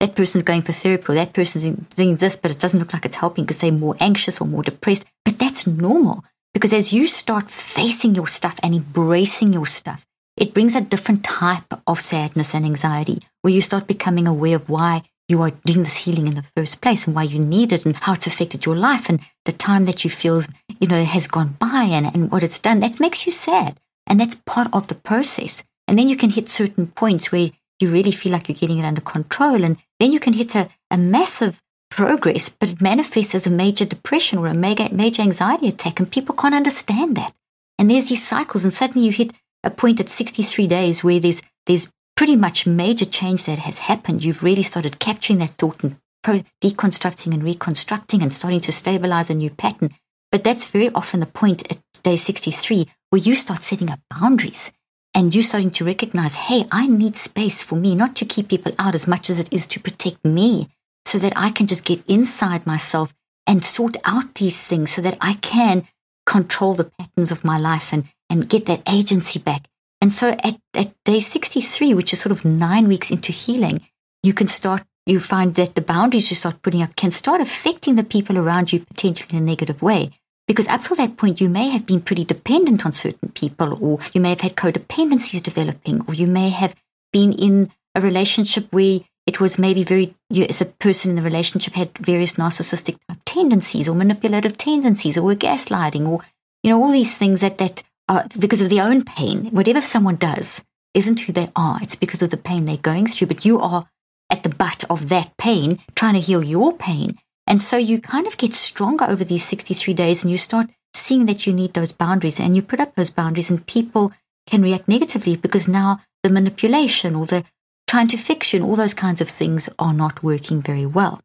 that 0.00 0.14
person's 0.14 0.42
going 0.42 0.62
for 0.62 0.72
therapy 0.72 1.04
or 1.08 1.14
that 1.14 1.34
person's 1.34 1.64
doing 1.94 2.16
this, 2.16 2.34
but 2.34 2.50
it 2.50 2.58
doesn't 2.58 2.78
look 2.80 2.92
like 2.92 3.04
it's 3.04 3.16
helping 3.16 3.44
because 3.44 3.58
they're 3.58 3.72
more 3.72 3.96
anxious 4.00 4.40
or 4.40 4.46
more 4.46 4.62
depressed. 4.62 5.04
But 5.24 5.38
that's 5.38 5.66
normal 5.66 6.24
because 6.54 6.72
as 6.72 6.92
you 6.92 7.06
start 7.06 7.50
facing 7.50 8.14
your 8.14 8.26
stuff 8.26 8.58
and 8.62 8.74
embracing 8.74 9.52
your 9.52 9.66
stuff, 9.66 10.04
it 10.36 10.54
brings 10.54 10.74
a 10.74 10.80
different 10.80 11.24
type 11.24 11.72
of 11.86 12.00
sadness 12.00 12.54
and 12.54 12.64
anxiety 12.64 13.20
where 13.42 13.52
you 13.52 13.60
start 13.60 13.86
becoming 13.86 14.26
aware 14.26 14.56
of 14.56 14.68
why 14.68 15.02
you 15.32 15.40
are 15.40 15.50
doing 15.64 15.82
this 15.82 15.96
healing 15.96 16.28
in 16.28 16.34
the 16.34 16.44
first 16.54 16.82
place 16.82 17.06
and 17.06 17.16
why 17.16 17.22
you 17.22 17.38
need 17.38 17.72
it 17.72 17.86
and 17.86 17.96
how 17.96 18.12
it's 18.12 18.26
affected 18.26 18.66
your 18.66 18.76
life 18.76 19.08
and 19.08 19.18
the 19.46 19.52
time 19.52 19.86
that 19.86 20.04
you 20.04 20.10
feel, 20.10 20.42
you 20.78 20.86
know, 20.86 21.02
has 21.02 21.26
gone 21.26 21.56
by 21.58 21.88
and, 21.90 22.06
and 22.14 22.30
what 22.30 22.42
it's 22.42 22.60
done. 22.60 22.80
That 22.80 23.00
makes 23.00 23.24
you 23.24 23.32
sad. 23.32 23.80
And 24.06 24.20
that's 24.20 24.34
part 24.46 24.68
of 24.74 24.88
the 24.88 24.94
process. 24.94 25.64
And 25.88 25.98
then 25.98 26.08
you 26.10 26.16
can 26.16 26.30
hit 26.30 26.50
certain 26.50 26.86
points 26.86 27.32
where 27.32 27.50
you 27.80 27.88
really 27.90 28.12
feel 28.12 28.30
like 28.32 28.48
you're 28.48 28.56
getting 28.56 28.78
it 28.78 28.84
under 28.84 29.00
control. 29.00 29.64
And 29.64 29.78
then 29.98 30.12
you 30.12 30.20
can 30.20 30.34
hit 30.34 30.54
a, 30.54 30.68
a 30.90 30.98
massive 30.98 31.60
progress, 31.90 32.50
but 32.50 32.70
it 32.70 32.82
manifests 32.82 33.34
as 33.34 33.46
a 33.46 33.50
major 33.50 33.86
depression 33.86 34.38
or 34.38 34.48
a 34.48 34.54
mega, 34.54 34.92
major 34.92 35.22
anxiety 35.22 35.68
attack. 35.68 35.98
And 35.98 36.10
people 36.10 36.34
can't 36.34 36.54
understand 36.54 37.16
that. 37.16 37.32
And 37.78 37.90
there's 37.90 38.10
these 38.10 38.26
cycles. 38.26 38.64
And 38.64 38.72
suddenly 38.72 39.06
you 39.06 39.12
hit 39.12 39.32
a 39.64 39.70
point 39.70 39.98
at 39.98 40.10
63 40.10 40.66
days 40.66 41.02
where 41.02 41.20
there's, 41.20 41.42
there's 41.64 41.90
pretty 42.22 42.36
much 42.36 42.68
major 42.68 43.04
change 43.04 43.46
that 43.46 43.58
has 43.58 43.80
happened. 43.80 44.22
You've 44.22 44.44
really 44.44 44.62
started 44.62 45.00
capturing 45.00 45.40
that 45.40 45.50
thought 45.58 45.82
and 45.82 45.96
pro- 46.22 46.44
deconstructing 46.62 47.34
and 47.34 47.42
reconstructing 47.42 48.22
and 48.22 48.32
starting 48.32 48.60
to 48.60 48.70
stabilize 48.70 49.28
a 49.28 49.34
new 49.34 49.50
pattern. 49.50 49.90
But 50.30 50.44
that's 50.44 50.66
very 50.66 50.88
often 50.90 51.18
the 51.18 51.26
point 51.26 51.68
at 51.68 51.80
day 52.04 52.14
63 52.14 52.86
where 53.10 53.20
you 53.20 53.34
start 53.34 53.64
setting 53.64 53.90
up 53.90 53.98
boundaries 54.08 54.70
and 55.12 55.34
you 55.34 55.42
starting 55.42 55.72
to 55.72 55.84
recognize, 55.84 56.36
hey, 56.36 56.64
I 56.70 56.86
need 56.86 57.16
space 57.16 57.60
for 57.60 57.74
me, 57.74 57.96
not 57.96 58.14
to 58.14 58.24
keep 58.24 58.50
people 58.50 58.72
out 58.78 58.94
as 58.94 59.08
much 59.08 59.28
as 59.28 59.40
it 59.40 59.52
is 59.52 59.66
to 59.66 59.80
protect 59.80 60.24
me, 60.24 60.68
so 61.04 61.18
that 61.18 61.32
I 61.34 61.50
can 61.50 61.66
just 61.66 61.84
get 61.84 62.04
inside 62.06 62.68
myself 62.68 63.12
and 63.48 63.64
sort 63.64 63.96
out 64.04 64.36
these 64.36 64.62
things 64.62 64.92
so 64.92 65.02
that 65.02 65.18
I 65.20 65.32
can 65.42 65.88
control 66.24 66.74
the 66.74 66.84
patterns 66.84 67.32
of 67.32 67.44
my 67.44 67.58
life 67.58 67.92
and, 67.92 68.04
and 68.30 68.48
get 68.48 68.66
that 68.66 68.88
agency 68.88 69.40
back. 69.40 69.66
And 70.02 70.12
so 70.12 70.30
at, 70.42 70.58
at 70.74 70.92
day 71.04 71.20
63, 71.20 71.94
which 71.94 72.12
is 72.12 72.20
sort 72.20 72.32
of 72.32 72.44
nine 72.44 72.88
weeks 72.88 73.12
into 73.12 73.30
healing, 73.30 73.80
you 74.24 74.34
can 74.34 74.48
start, 74.48 74.82
you 75.06 75.20
find 75.20 75.54
that 75.54 75.76
the 75.76 75.80
boundaries 75.80 76.28
you 76.28 76.34
start 76.34 76.60
putting 76.60 76.82
up 76.82 76.96
can 76.96 77.12
start 77.12 77.40
affecting 77.40 77.94
the 77.94 78.02
people 78.02 78.36
around 78.36 78.72
you 78.72 78.80
potentially 78.80 79.38
in 79.38 79.44
a 79.44 79.46
negative 79.46 79.80
way. 79.80 80.10
Because 80.48 80.66
up 80.66 80.82
till 80.82 80.96
that 80.96 81.16
point, 81.16 81.40
you 81.40 81.48
may 81.48 81.68
have 81.68 81.86
been 81.86 82.00
pretty 82.00 82.24
dependent 82.24 82.84
on 82.84 82.92
certain 82.92 83.28
people, 83.28 83.78
or 83.80 84.00
you 84.12 84.20
may 84.20 84.30
have 84.30 84.40
had 84.40 84.56
codependencies 84.56 85.40
developing, 85.40 86.04
or 86.08 86.14
you 86.14 86.26
may 86.26 86.48
have 86.48 86.74
been 87.12 87.32
in 87.32 87.70
a 87.94 88.00
relationship 88.00 88.66
where 88.72 88.98
it 89.28 89.38
was 89.38 89.56
maybe 89.56 89.84
very, 89.84 90.16
you, 90.30 90.46
as 90.46 90.60
a 90.60 90.64
person 90.64 91.10
in 91.10 91.16
the 91.16 91.22
relationship 91.22 91.74
had 91.74 91.96
various 91.98 92.34
narcissistic 92.34 92.98
tendencies 93.24 93.88
or 93.88 93.94
manipulative 93.94 94.56
tendencies 94.56 95.16
or 95.16 95.22
were 95.22 95.36
gaslighting 95.36 96.08
or, 96.08 96.24
you 96.64 96.70
know, 96.70 96.82
all 96.82 96.90
these 96.90 97.16
things 97.16 97.40
that, 97.40 97.58
that 97.58 97.84
are 98.12 98.26
because 98.38 98.62
of 98.62 98.70
their 98.70 98.84
own 98.84 99.04
pain. 99.04 99.46
Whatever 99.46 99.82
someone 99.82 100.16
does 100.16 100.64
isn't 100.94 101.20
who 101.20 101.32
they 101.32 101.48
are. 101.56 101.78
It's 101.82 101.94
because 101.94 102.22
of 102.22 102.30
the 102.30 102.36
pain 102.36 102.64
they're 102.64 102.76
going 102.76 103.06
through, 103.06 103.28
but 103.28 103.44
you 103.44 103.58
are 103.58 103.88
at 104.30 104.42
the 104.42 104.50
butt 104.50 104.84
of 104.90 105.08
that 105.08 105.36
pain 105.36 105.78
trying 105.94 106.14
to 106.14 106.20
heal 106.20 106.42
your 106.42 106.76
pain. 106.76 107.18
And 107.46 107.60
so 107.60 107.76
you 107.76 108.00
kind 108.00 108.26
of 108.26 108.36
get 108.36 108.54
stronger 108.54 109.04
over 109.04 109.24
these 109.24 109.44
63 109.44 109.94
days 109.94 110.22
and 110.22 110.30
you 110.30 110.38
start 110.38 110.68
seeing 110.94 111.26
that 111.26 111.46
you 111.46 111.52
need 111.52 111.74
those 111.74 111.92
boundaries 111.92 112.38
and 112.38 112.54
you 112.54 112.62
put 112.62 112.80
up 112.80 112.94
those 112.94 113.10
boundaries 113.10 113.50
and 113.50 113.66
people 113.66 114.12
can 114.46 114.62
react 114.62 114.88
negatively 114.88 115.36
because 115.36 115.68
now 115.68 116.00
the 116.22 116.30
manipulation 116.30 117.14
or 117.14 117.26
the 117.26 117.44
trying 117.86 118.08
to 118.08 118.16
fix 118.16 118.52
you 118.52 118.60
and 118.60 118.68
all 118.68 118.76
those 118.76 118.94
kinds 118.94 119.20
of 119.20 119.28
things 119.28 119.68
are 119.78 119.94
not 119.94 120.22
working 120.22 120.62
very 120.62 120.86
well. 120.86 121.20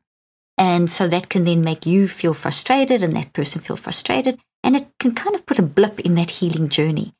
And 0.58 0.89
so 0.89 1.08
that 1.08 1.29
can 1.29 1.44
then 1.44 1.63
make 1.63 1.86
you 1.86 2.08
feel 2.08 2.34
frustrated 2.34 3.03
and 3.03 3.15
that 3.15 3.34
person 3.34 3.62
feel 3.62 3.77
frustrated. 3.77 4.39
And 4.68 4.76
it 4.76 4.86
can 5.00 5.16
kind 5.16 5.34
of 5.34 5.46
put 5.46 5.60
a 5.60 5.64
blip 5.64 6.02
in 6.02 6.16
that 6.16 6.30
healing 6.30 6.68
journey. 6.68 7.14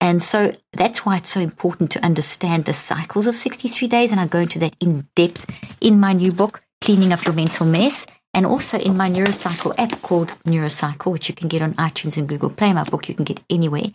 And 0.00 0.22
so 0.22 0.56
that's 0.72 1.04
why 1.04 1.18
it's 1.18 1.28
so 1.28 1.40
important 1.40 1.90
to 1.90 2.02
understand 2.02 2.64
the 2.64 2.72
cycles 2.72 3.26
of 3.26 3.36
63 3.36 3.86
days. 3.88 4.10
And 4.10 4.18
I 4.18 4.26
go 4.26 4.38
into 4.38 4.58
that 4.60 4.74
in 4.80 5.06
depth 5.14 5.44
in 5.82 6.00
my 6.00 6.14
new 6.14 6.32
book, 6.32 6.62
Cleaning 6.80 7.12
Up 7.12 7.26
Your 7.26 7.34
Mental 7.34 7.66
Mess, 7.66 8.06
and 8.32 8.46
also 8.46 8.78
in 8.78 8.96
my 8.96 9.10
Neurocycle 9.10 9.74
app 9.78 10.00
called 10.00 10.28
Neurocycle, 10.46 11.12
which 11.12 11.28
you 11.28 11.34
can 11.34 11.48
get 11.48 11.60
on 11.60 11.74
iTunes 11.74 12.16
and 12.16 12.26
Google 12.26 12.48
Play. 12.48 12.72
My 12.72 12.84
book 12.84 13.06
you 13.06 13.14
can 13.14 13.26
get 13.26 13.42
anywhere. 13.50 13.92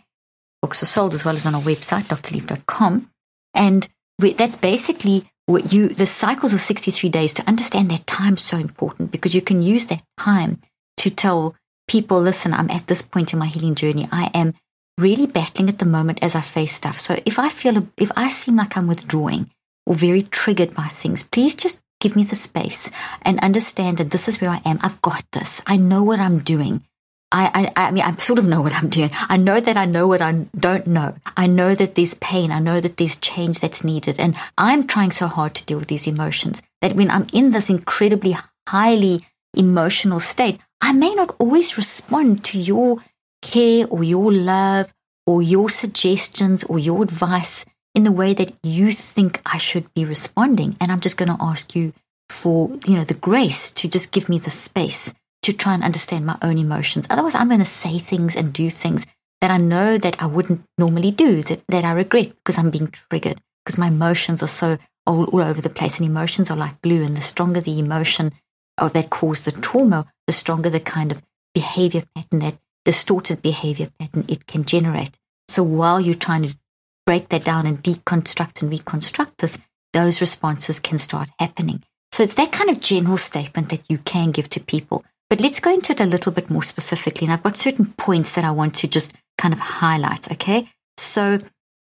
Books 0.62 0.80
are 0.84 0.86
sold 0.86 1.12
as 1.12 1.24
well 1.24 1.34
as 1.34 1.46
on 1.46 1.56
our 1.56 1.62
website, 1.62 2.04
drleaf.com. 2.04 3.10
And 3.54 3.88
that's 4.20 4.54
basically 4.54 5.24
what 5.46 5.72
you, 5.72 5.88
the 5.88 6.06
cycles 6.06 6.52
of 6.52 6.60
63 6.60 7.08
days 7.08 7.34
to 7.34 7.48
understand 7.48 7.90
that 7.90 8.06
time 8.06 8.34
is 8.34 8.42
so 8.42 8.56
important 8.56 9.10
because 9.10 9.34
you 9.34 9.42
can 9.42 9.62
use 9.62 9.86
that 9.86 10.04
time 10.16 10.60
to 10.98 11.10
tell 11.10 11.56
people, 11.90 12.20
listen, 12.20 12.54
I'm 12.54 12.70
at 12.70 12.86
this 12.86 13.02
point 13.02 13.32
in 13.32 13.40
my 13.40 13.46
healing 13.46 13.74
journey. 13.74 14.06
I 14.12 14.30
am 14.32 14.54
really 14.96 15.26
battling 15.26 15.68
at 15.68 15.80
the 15.80 15.84
moment 15.84 16.20
as 16.22 16.36
I 16.36 16.40
face 16.40 16.72
stuff. 16.72 17.00
So 17.00 17.16
if 17.26 17.36
I 17.36 17.48
feel, 17.48 17.88
if 17.96 18.12
I 18.14 18.28
seem 18.28 18.54
like 18.54 18.76
I'm 18.76 18.86
withdrawing 18.86 19.50
or 19.86 19.96
very 19.96 20.22
triggered 20.22 20.72
by 20.72 20.86
things, 20.86 21.24
please 21.24 21.56
just 21.56 21.82
give 21.98 22.14
me 22.14 22.22
the 22.22 22.36
space 22.36 22.92
and 23.22 23.40
understand 23.40 23.98
that 23.98 24.12
this 24.12 24.28
is 24.28 24.40
where 24.40 24.50
I 24.50 24.62
am. 24.64 24.78
I've 24.82 25.02
got 25.02 25.24
this. 25.32 25.62
I 25.66 25.78
know 25.78 26.04
what 26.04 26.20
I'm 26.20 26.38
doing. 26.38 26.84
I, 27.32 27.72
I, 27.76 27.88
I 27.88 27.90
mean, 27.90 28.04
I 28.04 28.14
sort 28.18 28.38
of 28.38 28.46
know 28.46 28.60
what 28.60 28.74
I'm 28.74 28.88
doing. 28.88 29.10
I 29.28 29.36
know 29.36 29.58
that 29.58 29.76
I 29.76 29.84
know 29.84 30.06
what 30.06 30.22
I 30.22 30.46
don't 30.56 30.86
know. 30.86 31.16
I 31.36 31.48
know 31.48 31.74
that 31.74 31.96
there's 31.96 32.14
pain. 32.14 32.52
I 32.52 32.60
know 32.60 32.80
that 32.80 32.98
there's 32.98 33.16
change 33.16 33.58
that's 33.58 33.82
needed. 33.82 34.20
And 34.20 34.36
I'm 34.56 34.86
trying 34.86 35.10
so 35.10 35.26
hard 35.26 35.56
to 35.56 35.66
deal 35.66 35.80
with 35.80 35.88
these 35.88 36.06
emotions 36.06 36.62
that 36.82 36.94
when 36.94 37.10
I'm 37.10 37.26
in 37.32 37.50
this 37.50 37.68
incredibly 37.68 38.36
highly 38.68 39.26
emotional 39.56 40.20
state, 40.20 40.60
I 40.80 40.92
may 40.92 41.14
not 41.14 41.36
always 41.38 41.76
respond 41.76 42.44
to 42.44 42.58
your 42.58 42.98
care 43.42 43.86
or 43.88 44.02
your 44.02 44.32
love 44.32 44.92
or 45.26 45.42
your 45.42 45.70
suggestions 45.70 46.64
or 46.64 46.78
your 46.78 47.02
advice 47.02 47.64
in 47.94 48.04
the 48.04 48.12
way 48.12 48.34
that 48.34 48.54
you 48.62 48.92
think 48.92 49.40
I 49.44 49.58
should 49.58 49.92
be 49.94 50.04
responding. 50.04 50.76
And 50.80 50.90
I'm 50.90 51.00
just 51.00 51.16
going 51.16 51.28
to 51.34 51.42
ask 51.42 51.74
you 51.74 51.92
for, 52.28 52.70
you 52.86 52.96
know, 52.96 53.04
the 53.04 53.14
grace 53.14 53.70
to 53.72 53.88
just 53.88 54.12
give 54.12 54.28
me 54.28 54.38
the 54.38 54.50
space 54.50 55.14
to 55.42 55.52
try 55.52 55.74
and 55.74 55.82
understand 55.82 56.26
my 56.26 56.38
own 56.42 56.58
emotions. 56.58 57.06
Otherwise, 57.10 57.34
I'm 57.34 57.48
going 57.48 57.60
to 57.60 57.66
say 57.66 57.98
things 57.98 58.36
and 58.36 58.52
do 58.52 58.70
things 58.70 59.06
that 59.40 59.50
I 59.50 59.56
know 59.56 59.98
that 59.98 60.22
I 60.22 60.26
wouldn't 60.26 60.62
normally 60.78 61.10
do, 61.10 61.42
that, 61.44 61.62
that 61.68 61.84
I 61.84 61.92
regret 61.92 62.32
because 62.36 62.58
I'm 62.58 62.70
being 62.70 62.88
triggered, 62.88 63.40
because 63.64 63.78
my 63.78 63.88
emotions 63.88 64.42
are 64.42 64.48
so 64.48 64.78
all, 65.06 65.24
all 65.24 65.42
over 65.42 65.60
the 65.60 65.70
place. 65.70 65.98
And 65.98 66.06
emotions 66.06 66.50
are 66.50 66.56
like 66.56 66.80
glue. 66.82 67.02
And 67.02 67.16
the 67.16 67.22
stronger 67.22 67.60
the 67.60 67.78
emotion 67.78 68.32
or 68.80 68.90
that 68.90 69.10
caused 69.10 69.44
the 69.44 69.52
trauma, 69.52 70.06
the 70.30 70.34
stronger 70.34 70.70
the 70.70 70.80
kind 70.80 71.10
of 71.10 71.22
behavior 71.54 72.04
pattern, 72.14 72.38
that 72.38 72.58
distorted 72.84 73.42
behavior 73.42 73.90
pattern 73.98 74.24
it 74.28 74.46
can 74.46 74.64
generate. 74.64 75.18
So 75.48 75.64
while 75.64 76.00
you're 76.00 76.14
trying 76.14 76.42
to 76.42 76.56
break 77.04 77.30
that 77.30 77.44
down 77.44 77.66
and 77.66 77.82
deconstruct 77.82 78.62
and 78.62 78.70
reconstruct 78.70 79.38
this, 79.38 79.58
those 79.92 80.20
responses 80.20 80.78
can 80.78 80.98
start 80.98 81.28
happening. 81.38 81.82
So 82.12 82.22
it's 82.22 82.34
that 82.34 82.52
kind 82.52 82.70
of 82.70 82.80
general 82.80 83.18
statement 83.18 83.70
that 83.70 83.82
you 83.88 83.98
can 83.98 84.30
give 84.30 84.48
to 84.50 84.60
people 84.60 85.04
but 85.30 85.40
let's 85.40 85.60
go 85.60 85.72
into 85.72 85.92
it 85.92 86.00
a 86.00 86.06
little 86.06 86.32
bit 86.32 86.50
more 86.50 86.64
specifically. 86.64 87.26
And 87.26 87.32
I've 87.32 87.44
got 87.44 87.56
certain 87.56 87.86
points 87.86 88.34
that 88.34 88.44
I 88.44 88.50
want 88.50 88.74
to 88.76 88.88
just 88.88 89.14
kind 89.38 89.54
of 89.54 89.60
highlight, 89.60 90.30
okay? 90.32 90.68
So, 90.98 91.38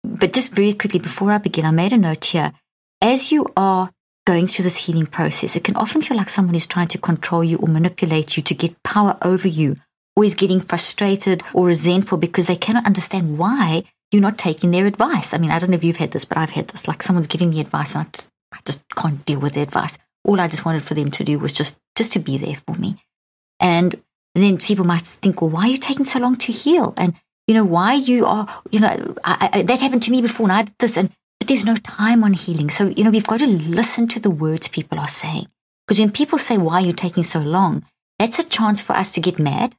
but 0.05 0.33
just 0.33 0.55
very 0.55 0.73
quickly 0.73 1.01
before 1.01 1.33
I 1.33 1.38
begin, 1.38 1.64
I 1.64 1.73
made 1.73 1.92
a 1.92 1.99
note 1.99 2.27
here. 2.27 2.53
As 3.03 3.33
you 3.33 3.47
are 3.57 3.90
going 4.27 4.47
through 4.47 4.63
this 4.63 4.87
healing 4.87 5.07
process, 5.07 5.57
it 5.57 5.65
can 5.65 5.77
often 5.77 6.03
feel 6.03 6.17
like 6.17 6.29
someone 6.29 6.55
is 6.55 6.67
trying 6.67 6.89
to 6.89 6.99
control 6.99 7.45
you 7.45 7.59
or 7.59 7.69
manipulate 7.69 8.37
you 8.37 8.43
to 8.43 8.55
get 8.55 8.83
power 8.83 9.17
over 9.23 9.49
you, 9.49 9.77
is 10.23 10.35
getting 10.35 10.61
frustrated 10.61 11.43
or 11.53 11.67
resentful 11.67 12.19
because 12.19 12.47
they 12.47 12.57
cannot 12.57 12.87
understand 12.87 13.37
why 13.37 13.83
you're 14.13 14.23
not 14.23 14.39
taking 14.39 14.71
their 14.71 14.87
advice. 14.87 15.35
I 15.35 15.39
mean, 15.39 15.51
I 15.51 15.59
don't 15.59 15.71
know 15.71 15.77
if 15.77 15.85
you've 15.85 15.97
had 15.97 16.13
this, 16.13 16.25
but 16.25 16.39
I've 16.39 16.51
had 16.51 16.69
this. 16.69 16.87
Like 16.87 17.03
someone's 17.03 17.27
giving 17.27 17.51
me 17.51 17.61
advice 17.61 17.95
and 17.95 18.07
I 18.07 18.11
just, 18.13 18.31
I 18.53 18.59
just 18.65 18.85
can't 18.95 19.25
deal 19.27 19.41
with 19.41 19.55
the 19.55 19.63
advice. 19.63 19.99
All 20.25 20.41
I 20.41 20.49
just 20.49 20.65
wanted 20.65 20.85
for 20.85 20.95
them 20.95 21.11
to 21.11 21.25
do 21.25 21.39
was 21.39 21.53
just, 21.53 21.81
just 21.97 22.13
to 22.13 22.21
be 22.21 22.39
there 22.39 22.57
for 22.67 22.77
me. 22.77 23.03
And 23.61 24.01
then 24.35 24.59
people 24.59 24.85
might 24.85 25.03
think, 25.03 25.41
well, 25.41 25.51
why 25.51 25.63
are 25.63 25.71
you 25.71 25.79
taking 25.79 26.05
so 26.05 26.21
long 26.21 26.37
to 26.37 26.53
heal? 26.53 26.95
And, 26.97 27.15
you 27.47 27.55
know, 27.55 27.65
why 27.65 27.95
you 27.95 28.25
are, 28.25 28.63
you 28.71 28.81
know, 28.81 29.17
I, 29.25 29.51
I, 29.53 29.63
that 29.63 29.81
happened 29.81 30.05
to 30.05 30.11
me 30.11 30.23
before 30.23 30.47
and 30.47 30.53
I 30.53 30.63
did 30.63 30.75
this. 30.79 30.97
And, 30.97 31.11
there's 31.40 31.66
no 31.66 31.77
time 31.77 32.25
on 32.25 32.33
healing. 32.33 32.70
So, 32.70 32.87
you 32.88 33.05
know, 33.05 33.11
we've 33.11 33.27
got 33.27 33.40
to 33.40 33.47
listen 33.47 34.09
to 34.09 34.20
the 34.20 34.31
words 34.31 34.68
people 34.68 34.99
are 34.99 35.09
saying. 35.09 35.47
Because 35.87 36.01
when 36.01 36.11
people 36.11 36.38
say, 36.38 36.57
why 36.57 36.83
are 36.83 36.87
you 36.87 36.92
taking 36.92 37.25
so 37.25 37.40
long? 37.40 37.85
That's 38.18 38.38
a 38.38 38.49
chance 38.49 38.81
for 38.81 38.94
us 38.94 39.11
to 39.12 39.20
get 39.20 39.38
mad 39.38 39.75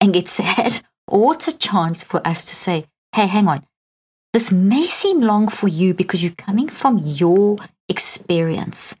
and 0.00 0.14
get 0.14 0.28
sad. 0.38 0.80
Or 1.06 1.34
it's 1.34 1.48
a 1.48 1.56
chance 1.56 2.04
for 2.04 2.26
us 2.26 2.44
to 2.44 2.54
say, 2.54 2.86
hey, 3.14 3.26
hang 3.26 3.48
on. 3.48 3.64
This 4.32 4.52
may 4.52 4.84
seem 4.84 5.20
long 5.20 5.48
for 5.48 5.68
you 5.68 5.94
because 5.94 6.22
you're 6.22 6.32
coming 6.32 6.68
from 6.68 6.98
your 6.98 7.56
experience, 7.88 8.94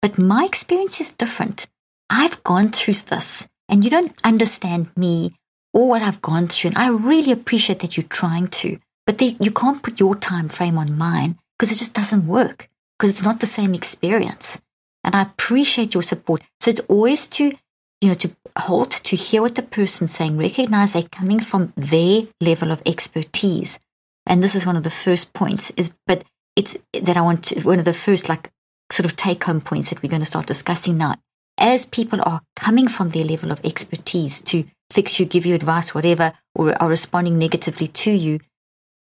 but 0.00 0.18
my 0.18 0.44
experience 0.44 1.00
is 1.00 1.10
different. 1.10 1.68
I've 2.10 2.42
gone 2.42 2.70
through 2.70 2.94
this 2.94 3.48
and 3.68 3.84
you 3.84 3.90
don't 3.90 4.14
understand 4.24 4.90
me 4.96 5.34
or 5.72 5.88
what 5.88 6.02
I've 6.02 6.20
gone 6.20 6.48
through. 6.48 6.70
And 6.70 6.78
I 6.78 6.88
really 6.88 7.32
appreciate 7.32 7.78
that 7.80 7.96
you're 7.96 8.04
trying 8.04 8.48
to, 8.48 8.78
but 9.06 9.18
the, 9.18 9.36
you 9.40 9.50
can't 9.50 9.82
put 9.82 10.00
your 10.00 10.14
time 10.14 10.48
frame 10.48 10.78
on 10.78 10.96
mine 10.96 11.38
because 11.58 11.72
it 11.72 11.78
just 11.78 11.94
doesn't 11.94 12.26
work 12.26 12.68
because 12.98 13.10
it's 13.10 13.22
not 13.22 13.40
the 13.40 13.46
same 13.46 13.74
experience. 13.74 14.60
And 15.04 15.14
I 15.14 15.22
appreciate 15.22 15.94
your 15.94 16.02
support. 16.02 16.42
So 16.60 16.70
it's 16.70 16.80
always 16.88 17.26
to, 17.28 17.52
you 18.00 18.08
know, 18.08 18.14
to 18.14 18.36
halt, 18.56 18.92
to 19.04 19.16
hear 19.16 19.42
what 19.42 19.56
the 19.56 19.62
person's 19.62 20.12
saying, 20.12 20.38
recognize 20.38 20.92
they're 20.92 21.02
coming 21.02 21.40
from 21.40 21.72
their 21.76 22.22
level 22.40 22.70
of 22.70 22.82
expertise. 22.86 23.80
And 24.26 24.42
this 24.42 24.54
is 24.54 24.66
one 24.66 24.76
of 24.76 24.84
the 24.84 24.90
first 24.90 25.34
points 25.34 25.70
is, 25.70 25.94
but 26.06 26.24
it's 26.54 26.76
that 26.92 27.16
I 27.16 27.22
want 27.22 27.44
to, 27.44 27.60
one 27.62 27.80
of 27.80 27.84
the 27.84 27.94
first 27.94 28.28
like 28.28 28.50
sort 28.92 29.06
of 29.06 29.16
take 29.16 29.42
home 29.42 29.60
points 29.60 29.90
that 29.90 30.02
we're 30.02 30.10
going 30.10 30.22
to 30.22 30.26
start 30.26 30.46
discussing 30.46 30.98
now 30.98 31.14
as 31.58 31.84
people 31.84 32.20
are 32.24 32.42
coming 32.56 32.88
from 32.88 33.10
their 33.10 33.24
level 33.24 33.50
of 33.50 33.64
expertise 33.64 34.40
to 34.42 34.64
fix 34.90 35.18
you, 35.18 35.26
give 35.26 35.46
you 35.46 35.54
advice, 35.54 35.94
whatever, 35.94 36.32
or 36.54 36.80
are 36.82 36.88
responding 36.88 37.38
negatively 37.38 37.88
to 37.88 38.10
you, 38.10 38.40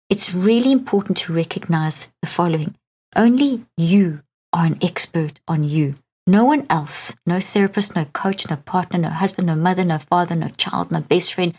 it's 0.09 0.33
really 0.33 0.71
important 0.71 1.17
to 1.19 1.33
recognize 1.33 2.09
the 2.21 2.27
following. 2.27 2.75
Only 3.15 3.65
you 3.77 4.21
are 4.51 4.65
an 4.65 4.79
expert 4.81 5.39
on 5.47 5.63
you. 5.63 5.95
No 6.25 6.45
one 6.45 6.65
else, 6.69 7.15
no 7.25 7.39
therapist, 7.39 7.95
no 7.95 8.05
coach, 8.05 8.49
no 8.49 8.55
partner, 8.55 8.99
no 8.99 9.09
husband, 9.09 9.47
no 9.47 9.55
mother, 9.55 9.83
no 9.83 9.97
father, 9.97 10.35
no 10.35 10.49
child, 10.49 10.91
no 10.91 11.01
best 11.01 11.33
friend, 11.33 11.53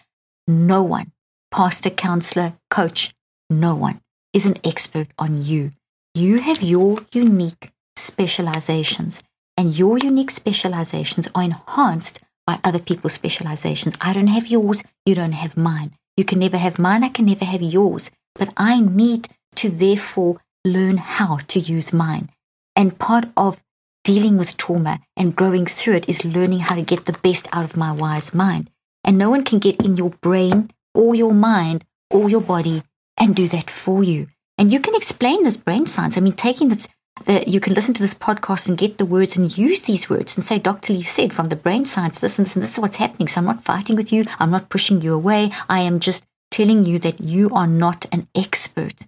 no 0.47 0.83
one, 0.83 1.13
pastor, 1.51 1.91
counselor, 1.91 2.55
coach, 2.71 3.15
no 3.49 3.75
one 3.75 4.01
is 4.33 4.47
an 4.47 4.59
expert 4.65 5.09
on 5.19 5.45
you. 5.45 5.73
You 6.15 6.41
have 6.41 6.63
your 6.63 7.01
unique 7.13 7.73
specializations 7.97 9.23
and 9.57 9.77
your 9.77 9.99
unique 9.99 10.31
specializations 10.31 11.29
are 11.35 11.43
enhanced 11.43 12.21
by 12.47 12.59
other 12.65 12.79
people's 12.79 13.13
specializations. 13.13 13.95
I 14.01 14.13
don't 14.13 14.29
have 14.29 14.47
yours, 14.47 14.83
you 15.05 15.15
don't 15.15 15.33
have 15.33 15.57
mine. 15.57 15.93
You 16.17 16.25
can 16.25 16.39
never 16.39 16.57
have 16.59 16.79
mine, 16.79 17.05
I 17.05 17.09
can 17.09 17.27
never 17.27 17.45
have 17.45 17.63
yours. 17.63 18.11
But 18.35 18.53
I 18.57 18.81
need 18.81 19.29
to 19.57 19.69
therefore 19.69 20.41
learn 20.65 20.99
how 20.99 21.39
to 21.49 21.61
use 21.61 21.93
mine. 21.93 22.31
And 22.77 22.99
part 22.99 23.27
of 23.37 23.63
dealing 24.05 24.39
with 24.39 24.57
trauma 24.57 25.01
and 25.17 25.37
growing 25.37 25.67
through 25.67 25.95
it 25.95 26.09
is 26.09 26.25
learning 26.25 26.61
how 26.61 26.75
to 26.75 26.83
get 26.83 27.05
the 27.05 27.19
best 27.23 27.49
out 27.53 27.65
of 27.65 27.77
my 27.77 27.93
wise 27.93 28.35
mind. 28.35 28.71
And 29.05 29.19
no 29.19 29.31
one 29.31 29.45
can 29.45 29.59
get 29.59 29.83
in 29.85 29.97
your 29.97 30.11
brain 30.11 30.71
or 30.95 31.15
your 31.15 31.35
mind 31.35 31.85
or 32.11 32.29
your 32.29 32.41
body 32.41 32.83
and 33.19 33.37
do 33.37 33.47
that 33.49 33.71
for 33.71 34.03
you. 34.03 34.29
And 34.59 34.73
you 34.73 34.81
can 34.81 34.95
explain 34.95 35.45
this 35.45 35.57
brain 35.57 35.87
science. 35.87 36.17
I 36.17 36.21
mean, 36.21 36.35
taking 36.35 36.69
this, 36.69 36.89
the, 37.25 37.45
you 37.47 37.61
can 37.61 37.75
listen 37.75 37.95
to 37.95 38.03
this 38.03 38.15
podcast 38.15 38.69
and 38.69 38.77
get 38.77 38.99
the 38.99 39.07
words 39.07 39.37
and 39.37 39.57
use 39.57 39.83
these 39.83 40.11
words 40.11 40.37
and 40.37 40.45
say, 40.45 40.59
Dr. 40.59 40.93
Leaf 40.93 41.09
said 41.09 41.33
from 41.33 41.49
the 41.49 41.57
brain 41.57 41.85
science, 41.85 42.19
this 42.19 42.39
and 42.39 42.47
this, 42.47 42.57
and 42.57 42.63
this 42.63 42.73
is 42.73 42.79
what's 42.79 42.99
happening. 42.99 43.29
So 43.29 43.41
I'm 43.41 43.47
not 43.47 43.65
fighting 43.65 43.97
with 43.97 44.13
you. 44.13 44.25
I'm 44.39 44.51
not 44.51 44.69
pushing 44.69 45.01
you 45.01 45.15
away. 45.15 45.51
I 45.69 45.81
am 45.81 46.01
just 46.01 46.27
telling 46.61 46.85
you 46.85 46.99
that 46.99 47.23
you 47.23 47.49
are 47.55 47.67
not 47.67 48.05
an 48.13 48.29
expert 48.35 49.07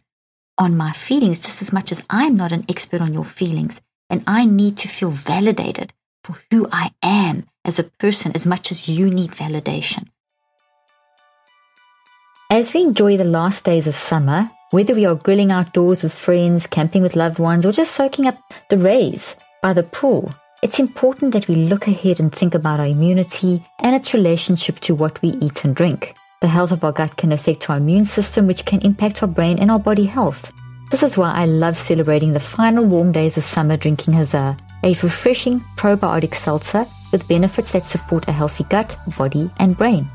on 0.57 0.75
my 0.75 0.91
feelings 0.91 1.39
just 1.39 1.61
as 1.61 1.71
much 1.71 1.93
as 1.93 2.03
I'm 2.09 2.35
not 2.35 2.51
an 2.51 2.65
expert 2.67 3.03
on 3.03 3.13
your 3.13 3.27
feelings. 3.27 3.83
And 4.09 4.25
I 4.27 4.47
need 4.47 4.79
to 4.79 4.89
feel 4.89 5.11
validated 5.11 5.93
for 6.25 6.39
who 6.51 6.67
I 6.73 6.93
am 7.03 7.45
as 7.63 7.79
a 7.79 7.85
person 7.85 8.33
as 8.35 8.47
much 8.47 8.73
as 8.73 8.89
you 8.89 9.11
need 9.11 9.33
validation. 9.33 10.09
As 12.49 12.73
we 12.73 12.81
enjoy 12.81 13.19
the 13.19 13.25
last 13.25 13.67
days 13.67 13.87
of 13.87 13.95
summer, 13.97 14.51
whether 14.71 14.95
we 14.95 15.05
are 15.05 15.15
grilling 15.15 15.53
outdoors 15.53 16.03
with 16.03 16.15
friends, 16.15 16.67
camping 16.67 17.03
with 17.03 17.17
loved 17.17 17.39
ones, 17.39 17.67
or 17.67 17.73
just 17.73 17.93
soaking 17.93 18.27
up 18.27 18.39
the 18.71 18.79
rays 18.79 19.37
by 19.61 19.75
the 19.75 19.83
pool, 19.83 20.33
it's 20.63 20.79
important 20.79 21.35
that 21.35 21.49
we 21.49 21.57
look 21.57 21.87
ahead 21.87 22.19
and 22.19 22.35
think 22.35 22.55
about 22.55 22.81
our 22.81 22.87
immunity 22.87 23.63
and 23.79 23.95
its 23.95 24.15
relationship 24.15 24.81
to 24.81 24.95
what 24.95 25.21
we 25.21 25.29
eat 25.29 25.67
and 25.67 25.77
drink. 25.77 26.15
The 26.43 26.49
health 26.49 26.73
of 26.73 26.83
our 26.83 26.91
gut 26.91 27.17
can 27.17 27.31
affect 27.31 27.71
our 27.71 27.77
immune 27.77 28.05
system, 28.05 28.49
which 28.49 28.65
can 28.65 28.81
impact 28.81 29.23
our 29.23 29.29
brain 29.29 29.61
and 29.61 29.71
our 29.71 29.79
body 29.79 30.07
health. 30.07 30.53
This 30.91 31.05
is 31.05 31.17
why 31.17 31.31
I 31.31 31.45
love 31.45 31.79
celebrating 31.79 32.33
the 32.33 32.41
final 32.41 32.85
warm 32.85 33.13
days 33.13 33.37
of 33.37 33.45
summer 33.45 33.77
drinking 33.77 34.15
Huzzah, 34.15 34.57
a 34.83 34.89
refreshing 34.89 35.61
probiotic 35.77 36.35
seltzer 36.35 36.85
with 37.13 37.29
benefits 37.29 37.71
that 37.71 37.87
support 37.87 38.27
a 38.27 38.33
healthy 38.33 38.65
gut, 38.65 38.97
body, 39.17 39.53
and 39.61 39.79
brain. 39.79 40.11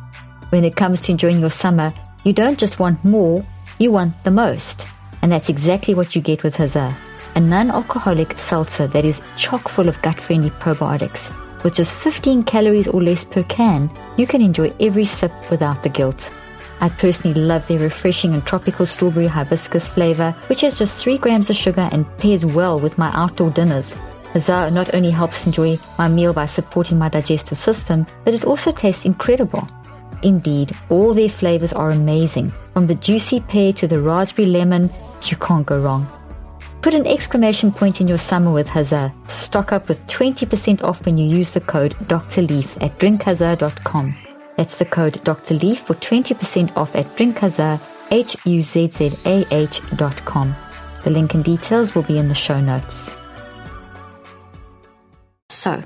When 0.50 0.66
it 0.66 0.76
comes 0.76 1.00
to 1.04 1.14
enjoying 1.14 1.40
your 1.40 1.50
summer, 1.50 1.94
you 2.26 2.34
don't 2.34 2.60
just 2.60 2.78
want 2.78 3.06
more, 3.06 3.46
you 3.80 3.94
want 3.94 4.22
the 4.26 4.32
most. 4.32 4.86
And 5.22 5.32
that's 5.32 5.48
exactly 5.48 5.94
what 5.94 6.14
you 6.14 6.22
get 6.22 6.44
with 6.44 6.58
Huzzah, 6.58 6.94
a 7.36 7.40
non-alcoholic 7.40 8.38
seltzer 8.38 8.88
that 8.88 9.06
is 9.06 9.22
chock 9.38 9.70
full 9.70 9.88
of 9.88 10.02
gut-friendly 10.02 10.50
probiotics. 10.50 11.34
With 11.68 11.76
just 11.76 11.96
15 11.96 12.44
calories 12.44 12.88
or 12.88 13.04
less 13.04 13.26
per 13.26 13.44
can, 13.44 13.92
you 14.16 14.26
can 14.26 14.42
enjoy 14.42 14.74
every 14.80 15.04
sip 15.04 15.34
without 15.52 15.84
the 15.84 15.90
guilt. 15.90 16.32
I 16.80 16.88
personally 16.88 17.38
love 17.38 17.68
their 17.68 17.80
refreshing 17.80 18.34
and 18.34 18.46
tropical 18.46 18.86
strawberry 18.86 19.28
hibiscus 19.28 19.90
flavor, 19.90 20.34
which 20.48 20.62
has 20.62 20.80
just 20.80 21.04
3 21.04 21.18
grams 21.18 21.50
of 21.50 21.58
sugar 21.58 21.90
and 21.92 22.08
pairs 22.20 22.46
well 22.46 22.80
with 22.80 22.98
my 22.98 23.12
outdoor 23.14 23.50
dinners. 23.50 23.98
Huzzah 24.32 24.72
not 24.72 24.96
only 24.96 25.12
helps 25.12 25.46
enjoy 25.46 25.78
my 25.98 26.08
meal 26.08 26.32
by 26.32 26.46
supporting 26.46 26.98
my 26.98 27.10
digestive 27.10 27.58
system, 27.58 28.08
but 28.24 28.34
it 28.34 28.46
also 28.46 28.72
tastes 28.72 29.04
incredible. 29.04 29.68
Indeed, 30.24 30.74
all 30.88 31.14
their 31.14 31.28
flavors 31.28 31.74
are 31.74 31.90
amazing. 31.90 32.54
From 32.72 32.88
the 32.88 32.96
juicy 32.96 33.42
pear 33.42 33.74
to 33.74 33.88
the 33.90 34.00
raspberry 34.00 34.48
lemon, 34.48 34.90
you 35.24 35.36
can't 35.36 35.66
go 35.66 35.82
wrong. 35.82 36.08
Put 36.82 36.94
an 36.94 37.08
exclamation 37.08 37.72
point 37.72 38.02
in 38.02 38.08
your 38.08 38.18
summer 38.18 38.52
with 38.52 38.68
Huzzah. 38.68 39.14
Stock 39.28 39.72
up 39.72 39.90
with 39.90 40.06
20% 40.08 40.84
off 40.84 41.06
when 41.06 41.18
you 41.18 41.26
use 41.26 41.52
the 41.52 41.62
code 41.62 41.96
Dr. 42.08 42.44
Leaf 42.44 42.78
at 42.82 42.98
drinkhuzzah.com. 43.00 44.16
That's 44.58 44.78
the 44.78 44.86
code 44.86 45.24
Dr. 45.24 45.56
Leaf 45.56 45.82
for 45.82 45.96
20% 45.96 46.76
off 46.78 46.96
at 46.96 47.06
drinkhuzzah, 47.16 47.80
H-U-Z-Z-A-H 48.12 49.82
dot 49.96 50.26
com. 50.26 50.56
The 51.04 51.10
link 51.10 51.34
and 51.34 51.44
details 51.44 51.94
will 51.94 52.04
be 52.04 52.18
in 52.18 52.28
the 52.28 52.36
show 52.36 52.60
notes. 52.60 53.16
So, 55.50 55.84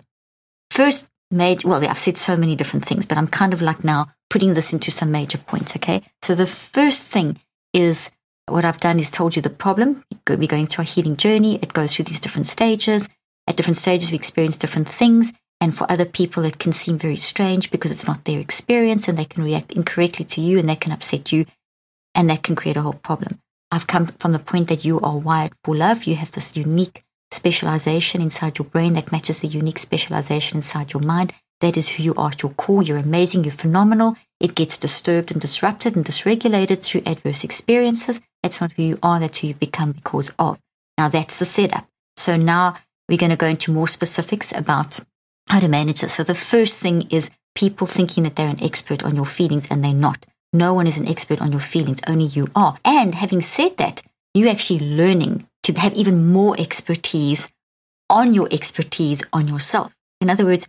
first 0.71 1.09
major, 1.31 1.67
well, 1.67 1.83
I've 1.83 1.97
said 1.97 2.17
so 2.17 2.35
many 2.35 2.55
different 2.55 2.85
things, 2.85 3.05
but 3.05 3.17
I'm 3.17 3.27
kind 3.27 3.53
of 3.53 3.61
like 3.61 3.83
now 3.83 4.07
putting 4.29 4.53
this 4.53 4.73
into 4.73 4.91
some 4.91 5.11
major 5.11 5.37
points, 5.37 5.75
okay? 5.75 6.03
So 6.21 6.35
the 6.35 6.47
first 6.47 7.07
thing 7.07 7.39
is 7.73 8.11
what 8.51 8.65
I've 8.65 8.79
done 8.79 8.99
is 8.99 9.11
told 9.11 9.35
you 9.35 9.41
the 9.41 9.49
problem. 9.49 10.03
We're 10.27 10.47
going 10.47 10.67
through 10.67 10.83
a 10.83 10.85
healing 10.85 11.17
journey. 11.17 11.59
It 11.61 11.73
goes 11.73 11.95
through 11.95 12.05
these 12.05 12.19
different 12.19 12.47
stages. 12.47 13.09
At 13.47 13.57
different 13.57 13.77
stages, 13.77 14.11
we 14.11 14.15
experience 14.15 14.57
different 14.57 14.87
things. 14.87 15.33
And 15.59 15.77
for 15.77 15.89
other 15.91 16.05
people, 16.05 16.43
it 16.43 16.57
can 16.57 16.73
seem 16.73 16.97
very 16.97 17.17
strange 17.17 17.69
because 17.69 17.91
it's 17.91 18.07
not 18.07 18.25
their 18.25 18.39
experience 18.39 19.07
and 19.07 19.17
they 19.17 19.25
can 19.25 19.43
react 19.43 19.73
incorrectly 19.73 20.25
to 20.25 20.41
you 20.41 20.57
and 20.57 20.67
that 20.69 20.81
can 20.81 20.91
upset 20.91 21.31
you 21.31 21.45
and 22.15 22.29
that 22.29 22.43
can 22.43 22.55
create 22.55 22.77
a 22.77 22.81
whole 22.81 22.93
problem. 22.93 23.39
I've 23.71 23.87
come 23.87 24.07
from 24.07 24.33
the 24.33 24.39
point 24.39 24.67
that 24.69 24.83
you 24.83 24.99
are 24.99 25.17
wired 25.17 25.53
for 25.63 25.75
love. 25.75 26.05
You 26.05 26.15
have 26.15 26.31
this 26.31 26.57
unique 26.57 27.03
specialization 27.31 28.21
inside 28.21 28.57
your 28.57 28.65
brain 28.65 28.93
that 28.93 29.11
matches 29.11 29.39
the 29.39 29.47
unique 29.47 29.79
specialization 29.79 30.57
inside 30.57 30.93
your 30.93 31.03
mind. 31.03 31.33
That 31.61 31.77
is 31.77 31.89
who 31.89 32.03
you 32.03 32.15
are 32.15 32.31
at 32.31 32.41
your 32.41 32.53
core. 32.53 32.81
You're 32.81 32.97
amazing. 32.97 33.43
You're 33.43 33.51
phenomenal. 33.51 34.17
It 34.39 34.55
gets 34.55 34.77
disturbed 34.77 35.31
and 35.31 35.39
disrupted 35.39 35.95
and 35.95 36.03
dysregulated 36.03 36.83
through 36.83 37.03
adverse 37.05 37.43
experiences. 37.43 38.19
That's 38.43 38.61
not 38.61 38.73
who 38.73 38.83
you 38.83 38.99
are. 39.03 39.19
That's 39.19 39.39
who 39.39 39.47
you've 39.47 39.59
become 39.59 39.91
because 39.91 40.31
of. 40.39 40.59
Now 40.97 41.09
that's 41.09 41.37
the 41.37 41.45
setup. 41.45 41.87
So 42.17 42.35
now 42.35 42.75
we're 43.07 43.17
going 43.17 43.31
to 43.31 43.35
go 43.35 43.47
into 43.47 43.71
more 43.71 43.87
specifics 43.87 44.51
about 44.55 44.99
how 45.49 45.59
to 45.59 45.67
manage 45.67 46.01
this. 46.01 46.13
So 46.13 46.23
the 46.23 46.35
first 46.35 46.79
thing 46.79 47.07
is 47.09 47.31
people 47.55 47.87
thinking 47.87 48.23
that 48.23 48.35
they're 48.35 48.47
an 48.47 48.63
expert 48.63 49.03
on 49.03 49.15
your 49.15 49.25
feelings 49.25 49.67
and 49.69 49.83
they're 49.83 49.93
not. 49.93 50.25
No 50.53 50.73
one 50.73 50.87
is 50.87 50.99
an 50.99 51.07
expert 51.07 51.41
on 51.41 51.51
your 51.51 51.61
feelings. 51.61 52.01
Only 52.07 52.25
you 52.25 52.47
are. 52.55 52.77
And 52.83 53.15
having 53.15 53.41
said 53.41 53.77
that, 53.77 54.01
you're 54.33 54.49
actually 54.49 54.79
learning 54.79 55.47
to 55.63 55.73
have 55.73 55.93
even 55.93 56.27
more 56.27 56.59
expertise 56.59 57.49
on 58.09 58.33
your 58.33 58.47
expertise 58.51 59.23
on 59.31 59.47
yourself. 59.47 59.93
In 60.19 60.29
other 60.29 60.45
words, 60.45 60.67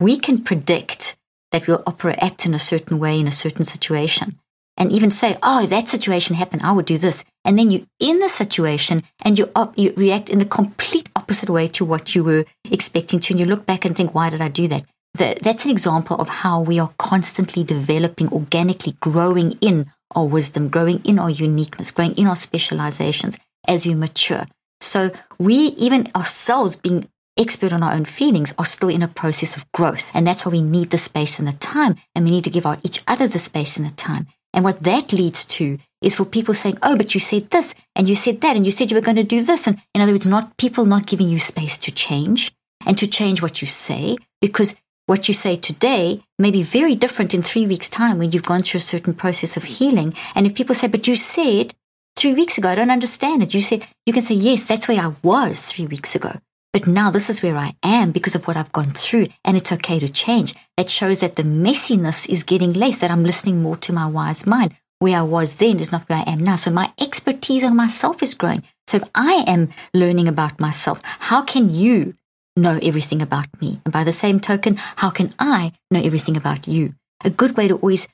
we 0.00 0.18
can 0.18 0.42
predict 0.44 1.16
that 1.52 1.66
we'll 1.66 1.82
operate, 1.86 2.18
act 2.20 2.46
in 2.46 2.54
a 2.54 2.58
certain 2.58 2.98
way 2.98 3.18
in 3.18 3.26
a 3.26 3.32
certain 3.32 3.64
situation 3.64 4.38
and 4.78 4.92
even 4.92 5.10
say, 5.10 5.36
oh, 5.42 5.66
that 5.66 5.88
situation 5.88 6.36
happened, 6.36 6.62
I 6.62 6.72
would 6.72 6.86
do 6.86 6.96
this. 6.96 7.24
And 7.44 7.58
then 7.58 7.70
you're 7.70 7.82
in 7.98 8.20
the 8.20 8.28
situation 8.28 9.02
and 9.24 9.38
you, 9.38 9.50
op- 9.54 9.76
you 9.76 9.92
react 9.96 10.30
in 10.30 10.38
the 10.38 10.44
complete 10.46 11.10
opposite 11.16 11.50
way 11.50 11.68
to 11.68 11.84
what 11.84 12.14
you 12.14 12.24
were 12.24 12.46
expecting 12.70 13.20
to. 13.20 13.34
And 13.34 13.40
you 13.40 13.46
look 13.46 13.66
back 13.66 13.84
and 13.84 13.96
think, 13.96 14.14
why 14.14 14.30
did 14.30 14.40
I 14.40 14.48
do 14.48 14.68
that? 14.68 14.84
The, 15.14 15.36
that's 15.42 15.64
an 15.64 15.72
example 15.72 16.16
of 16.16 16.28
how 16.28 16.60
we 16.60 16.78
are 16.78 16.92
constantly 16.98 17.64
developing, 17.64 18.28
organically 18.32 18.96
growing 19.00 19.52
in 19.60 19.90
our 20.14 20.26
wisdom, 20.26 20.68
growing 20.68 21.04
in 21.04 21.18
our 21.18 21.30
uniqueness, 21.30 21.90
growing 21.90 22.16
in 22.16 22.26
our 22.26 22.36
specializations 22.36 23.36
as 23.66 23.84
we 23.84 23.94
mature. 23.94 24.46
So 24.80 25.10
we, 25.38 25.54
even 25.54 26.08
ourselves 26.14 26.76
being 26.76 27.08
expert 27.36 27.72
on 27.72 27.82
our 27.82 27.94
own 27.94 28.04
feelings, 28.04 28.54
are 28.58 28.66
still 28.66 28.88
in 28.88 29.02
a 29.02 29.08
process 29.08 29.56
of 29.56 29.70
growth. 29.72 30.10
And 30.14 30.26
that's 30.26 30.46
why 30.46 30.52
we 30.52 30.62
need 30.62 30.90
the 30.90 30.98
space 30.98 31.38
and 31.38 31.48
the 31.48 31.52
time. 31.52 31.96
And 32.14 32.24
we 32.24 32.30
need 32.30 32.44
to 32.44 32.50
give 32.50 32.66
our, 32.66 32.78
each 32.84 33.02
other 33.08 33.26
the 33.26 33.38
space 33.38 33.76
and 33.76 33.86
the 33.86 33.92
time. 33.92 34.28
And 34.52 34.64
what 34.64 34.82
that 34.82 35.12
leads 35.12 35.44
to 35.46 35.78
is 36.02 36.14
for 36.14 36.24
people 36.24 36.54
saying, 36.54 36.78
oh, 36.82 36.96
but 36.96 37.14
you 37.14 37.20
said 37.20 37.50
this 37.50 37.74
and 37.94 38.08
you 38.08 38.14
said 38.14 38.40
that 38.40 38.56
and 38.56 38.64
you 38.64 38.72
said 38.72 38.90
you 38.90 38.96
were 38.96 39.02
going 39.02 39.16
to 39.16 39.24
do 39.24 39.42
this. 39.42 39.66
And 39.66 39.80
in 39.94 40.00
other 40.00 40.12
words, 40.12 40.26
not 40.26 40.56
people 40.56 40.84
not 40.84 41.06
giving 41.06 41.28
you 41.28 41.38
space 41.38 41.76
to 41.78 41.92
change 41.92 42.52
and 42.86 42.96
to 42.98 43.06
change 43.06 43.42
what 43.42 43.60
you 43.60 43.66
say 43.66 44.16
because 44.40 44.76
what 45.06 45.26
you 45.26 45.34
say 45.34 45.56
today 45.56 46.22
may 46.38 46.50
be 46.50 46.62
very 46.62 46.94
different 46.94 47.34
in 47.34 47.42
three 47.42 47.66
weeks' 47.66 47.88
time 47.88 48.18
when 48.18 48.30
you've 48.30 48.44
gone 48.44 48.62
through 48.62 48.78
a 48.78 48.82
certain 48.82 49.14
process 49.14 49.56
of 49.56 49.64
healing. 49.64 50.14
And 50.34 50.46
if 50.46 50.54
people 50.54 50.74
say, 50.74 50.86
but 50.86 51.08
you 51.08 51.16
said 51.16 51.74
three 52.16 52.34
weeks 52.34 52.58
ago, 52.58 52.68
I 52.68 52.74
don't 52.74 52.90
understand 52.90 53.42
it. 53.42 53.54
You 53.54 53.62
said, 53.62 53.86
you 54.04 54.12
can 54.12 54.22
say, 54.22 54.34
yes, 54.34 54.64
that's 54.64 54.86
where 54.86 55.00
I 55.00 55.14
was 55.22 55.64
three 55.64 55.86
weeks 55.86 56.14
ago. 56.14 56.32
But 56.72 56.86
now 56.86 57.10
this 57.10 57.30
is 57.30 57.42
where 57.42 57.56
I 57.56 57.72
am 57.82 58.12
because 58.12 58.34
of 58.34 58.46
what 58.46 58.56
I've 58.56 58.72
gone 58.72 58.90
through, 58.90 59.28
and 59.44 59.56
it's 59.56 59.72
okay 59.72 59.98
to 59.98 60.08
change. 60.08 60.54
That 60.76 60.90
shows 60.90 61.20
that 61.20 61.36
the 61.36 61.42
messiness 61.42 62.28
is 62.28 62.42
getting 62.42 62.72
less, 62.74 62.98
that 62.98 63.10
I'm 63.10 63.24
listening 63.24 63.62
more 63.62 63.76
to 63.78 63.92
my 63.92 64.06
wise 64.06 64.46
mind. 64.46 64.74
Where 64.98 65.18
I 65.18 65.22
was 65.22 65.54
then 65.54 65.78
is 65.78 65.92
not 65.92 66.08
where 66.08 66.18
I 66.26 66.30
am 66.30 66.42
now. 66.42 66.56
So 66.56 66.70
my 66.70 66.92
expertise 67.00 67.64
on 67.64 67.76
myself 67.76 68.22
is 68.22 68.34
growing. 68.34 68.64
So 68.86 68.98
if 68.98 69.04
I 69.14 69.44
am 69.46 69.70
learning 69.94 70.28
about 70.28 70.60
myself, 70.60 71.00
how 71.04 71.42
can 71.42 71.70
you 71.72 72.14
know 72.56 72.78
everything 72.82 73.22
about 73.22 73.46
me? 73.62 73.80
And 73.84 73.92
by 73.92 74.04
the 74.04 74.12
same 74.12 74.40
token, 74.40 74.76
how 74.96 75.10
can 75.10 75.34
I 75.38 75.72
know 75.90 76.00
everything 76.00 76.36
about 76.36 76.66
you? 76.66 76.94
A 77.24 77.30
good 77.30 77.56
way 77.56 77.68
to 77.68 77.76
always 77.76 78.08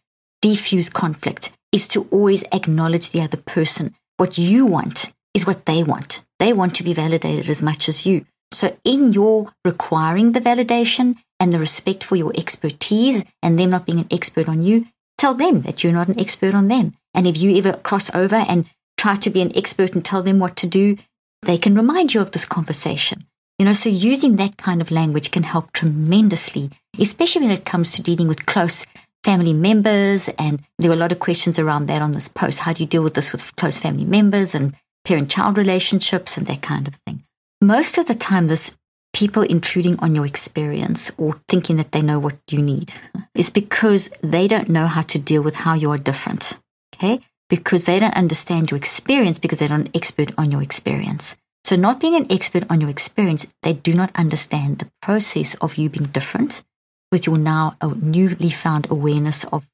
defuse 0.45 0.93
conflict 0.93 1.51
is 1.73 1.88
to 1.88 2.07
always 2.11 2.45
acknowledge 2.53 3.11
the 3.11 3.23
other 3.23 3.38
person. 3.38 3.95
What 4.19 4.38
you 4.38 4.67
want 4.67 5.12
is 5.33 5.47
what 5.47 5.67
they 5.67 5.83
want. 5.83 6.25
They 6.38 6.53
want 6.53 6.77
to 6.77 6.85
be 6.85 6.95
validated 6.95 7.49
as 7.49 7.62
much 7.62 7.88
as 7.88 8.07
you. 8.07 8.27
So, 8.55 8.77
in 8.85 9.12
your 9.12 9.53
requiring 9.64 10.33
the 10.33 10.40
validation 10.40 11.17
and 11.40 11.53
the 11.53 11.59
respect 11.59 12.05
for 12.05 12.17
your 12.17 12.33
expertise 12.37 13.25
and 13.43 13.59
them 13.59 13.71
not 13.71 13.85
being 13.85 13.99
an 13.99 14.09
expert 14.12 14.49
on 14.49 14.62
you, 14.62 14.87
tell 15.19 15.35
them 15.35 15.62
that 15.62 15.83
you're 15.83 15.93
not 15.93 16.09
an 16.09 16.21
expert 16.21 16.55
on 16.55 16.69
them. 16.69 16.95
And 17.12 17.27
if 17.27 17.37
you 17.37 17.57
ever 17.57 17.73
cross 17.73 18.14
over 18.14 18.45
and 18.49 18.67
try 18.97 19.17
to 19.17 19.31
be 19.31 19.43
an 19.43 19.57
expert 19.57 19.95
and 19.95 20.05
tell 20.05 20.23
them 20.23 20.38
what 20.38 20.57
to 20.57 20.69
do, 20.69 20.97
they 21.43 21.59
can 21.59 21.75
remind 21.75 22.14
you 22.14 22.21
of 22.21 22.31
this 22.31 22.47
conversation. 22.47 23.27
You 23.59 23.67
know, 23.67 23.73
so 23.73 23.88
using 23.88 24.37
that 24.37 24.57
kind 24.57 24.81
of 24.81 24.90
language 24.90 25.31
can 25.31 25.43
help 25.43 25.73
tremendously, 25.73 26.71
especially 26.99 27.43
when 27.47 27.57
it 27.57 27.64
comes 27.64 27.93
to 27.93 28.03
dealing 28.03 28.29
with 28.29 28.47
close 28.47 28.87
family 29.25 29.53
members. 29.53 30.29
And 30.38 30.62
there 30.79 30.90
were 30.90 30.97
a 30.97 30.99
lot 30.99 31.12
of 31.12 31.19
questions 31.19 31.59
around 31.59 31.87
that 31.87 32.03
on 32.03 32.12
this 32.12 32.29
post. 32.29 32.61
How 32.61 32.73
do 32.73 32.83
you 32.83 32.88
deal 32.88 33.03
with 33.03 33.14
this 33.14 33.33
with 33.33 33.55
close 33.57 33.79
family 33.79 34.05
members 34.05 34.55
and 34.55 34.75
parent 35.05 35.31
child 35.31 35.59
relationships 35.59 36.37
and 36.37 36.47
that 36.47 36.62
kind 36.62 36.87
of 36.87 36.95
thing? 37.07 37.25
Most 37.61 37.99
of 37.99 38.07
the 38.07 38.14
time, 38.14 38.49
this 38.49 38.77
people 39.14 39.43
intruding 39.43 39.99
on 40.01 40.14
your 40.14 40.27
experience 40.27 41.11
or 41.17 41.40
thinking 41.49 41.77
that 41.77 41.93
they 41.93 42.03
know 42.03 42.19
what 42.19 42.37
you 42.51 42.61
need 42.61 42.93
is 43.35 43.49
because 43.49 44.11
they 44.23 44.47
don't 44.47 44.69
know 44.69 44.87
how 44.87 45.03
to 45.03 45.19
deal 45.19 45.43
with 45.43 45.57
how 45.57 45.73
you 45.75 45.90
are 45.90 45.99
different. 45.99 46.55
Okay? 46.95 47.21
Because 47.49 47.85
they 47.85 48.01
don't 48.01 48.17
understand 48.17 48.71
your 48.71 48.77
experience 48.77 49.38
because 49.38 49.61
they're 49.61 49.69
not 49.69 49.81
an 49.81 49.90
expert 49.95 50.33
on 50.37 50.51
your 50.51 50.62
experience. 50.62 51.37
So, 51.64 51.77
not 51.77 52.01
being 52.01 52.14
an 52.14 52.31
expert 52.31 52.64
on 52.69 52.81
your 52.81 52.90
experience, 52.90 53.47
they 53.62 53.73
do 53.73 53.95
not 53.95 54.11
understand 54.14 54.79
the 54.79 54.90
process 55.01 55.55
of 55.57 55.77
you 55.77 55.88
being 55.88 56.07
different 56.07 56.62
with 57.11 57.27
your 57.27 57.38
now 57.38 57.77
uh, 57.81 57.95
newly 57.97 58.51
found 58.51 58.87
awareness 58.90 59.45
of 59.45 59.64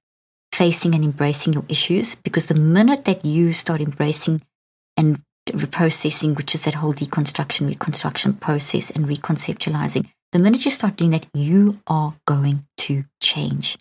facing 0.53 0.95
and 0.95 1.03
embracing 1.03 1.53
your 1.53 1.65
issues. 1.69 2.15
Because 2.15 2.47
the 2.47 2.55
minute 2.55 3.07
that 3.07 3.25
you 3.25 3.53
start 3.53 3.81
embracing 3.81 4.43
and 4.97 5.23
reprocessing, 5.53 6.37
which 6.37 6.55
is 6.55 6.65
that 6.65 6.75
whole 6.75 6.95
deconstruction, 6.95 7.67
reconstruction 7.67 8.35
process, 8.35 8.91
and 8.91 9.07
reconceptualizing, 9.07 10.07
the 10.33 10.39
minute 10.39 10.65
you 10.65 10.71
start 10.71 10.97
doing 10.97 11.11
that, 11.11 11.27
you 11.35 11.81
are 11.87 12.15
going 12.27 12.67
to 12.79 13.05
change. 13.21 13.77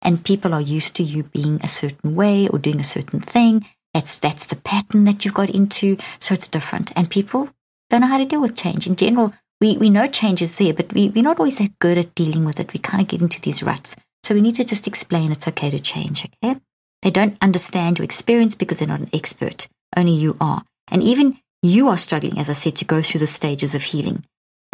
And 0.00 0.24
people 0.24 0.54
are 0.54 0.60
used 0.60 0.94
to 0.96 1.02
you 1.02 1.24
being 1.24 1.60
a 1.62 1.68
certain 1.68 2.14
way 2.14 2.48
or 2.48 2.58
doing 2.58 2.80
a 2.80 2.84
certain 2.84 3.20
thing. 3.20 3.66
That's 3.94 4.14
that's 4.14 4.46
the 4.46 4.56
pattern 4.56 5.04
that 5.04 5.24
you've 5.24 5.34
got 5.34 5.50
into. 5.50 5.96
So 6.20 6.34
it's 6.34 6.46
different. 6.46 6.92
And 6.94 7.10
people 7.10 7.48
don't 7.90 8.02
know 8.02 8.06
how 8.06 8.18
to 8.18 8.24
deal 8.24 8.40
with 8.40 8.56
change. 8.56 8.86
In 8.86 8.94
general, 8.94 9.32
we, 9.60 9.76
we 9.76 9.90
know 9.90 10.06
change 10.06 10.40
is 10.40 10.54
there, 10.56 10.72
but 10.72 10.92
we, 10.92 11.08
we're 11.08 11.24
not 11.24 11.40
always 11.40 11.58
that 11.58 11.78
good 11.80 11.98
at 11.98 12.14
dealing 12.14 12.44
with 12.44 12.60
it. 12.60 12.72
We 12.72 12.78
kind 12.78 13.02
of 13.02 13.08
get 13.08 13.20
into 13.20 13.40
these 13.40 13.62
ruts. 13.62 13.96
So 14.22 14.34
we 14.34 14.40
need 14.40 14.56
to 14.56 14.64
just 14.64 14.86
explain 14.86 15.32
it's 15.32 15.48
okay 15.48 15.70
to 15.70 15.80
change, 15.80 16.28
okay? 16.44 16.60
They 17.02 17.10
don't 17.10 17.36
understand 17.40 17.98
your 17.98 18.04
experience 18.04 18.54
because 18.54 18.78
they're 18.78 18.88
not 18.88 19.00
an 19.00 19.10
expert. 19.12 19.68
Only 19.96 20.12
you 20.12 20.36
are. 20.40 20.62
And 20.90 21.02
even 21.02 21.38
you 21.62 21.88
are 21.88 21.98
struggling, 21.98 22.38
as 22.38 22.48
I 22.48 22.54
said, 22.54 22.76
to 22.76 22.84
go 22.84 23.02
through 23.02 23.20
the 23.20 23.26
stages 23.26 23.74
of 23.74 23.82
healing, 23.82 24.24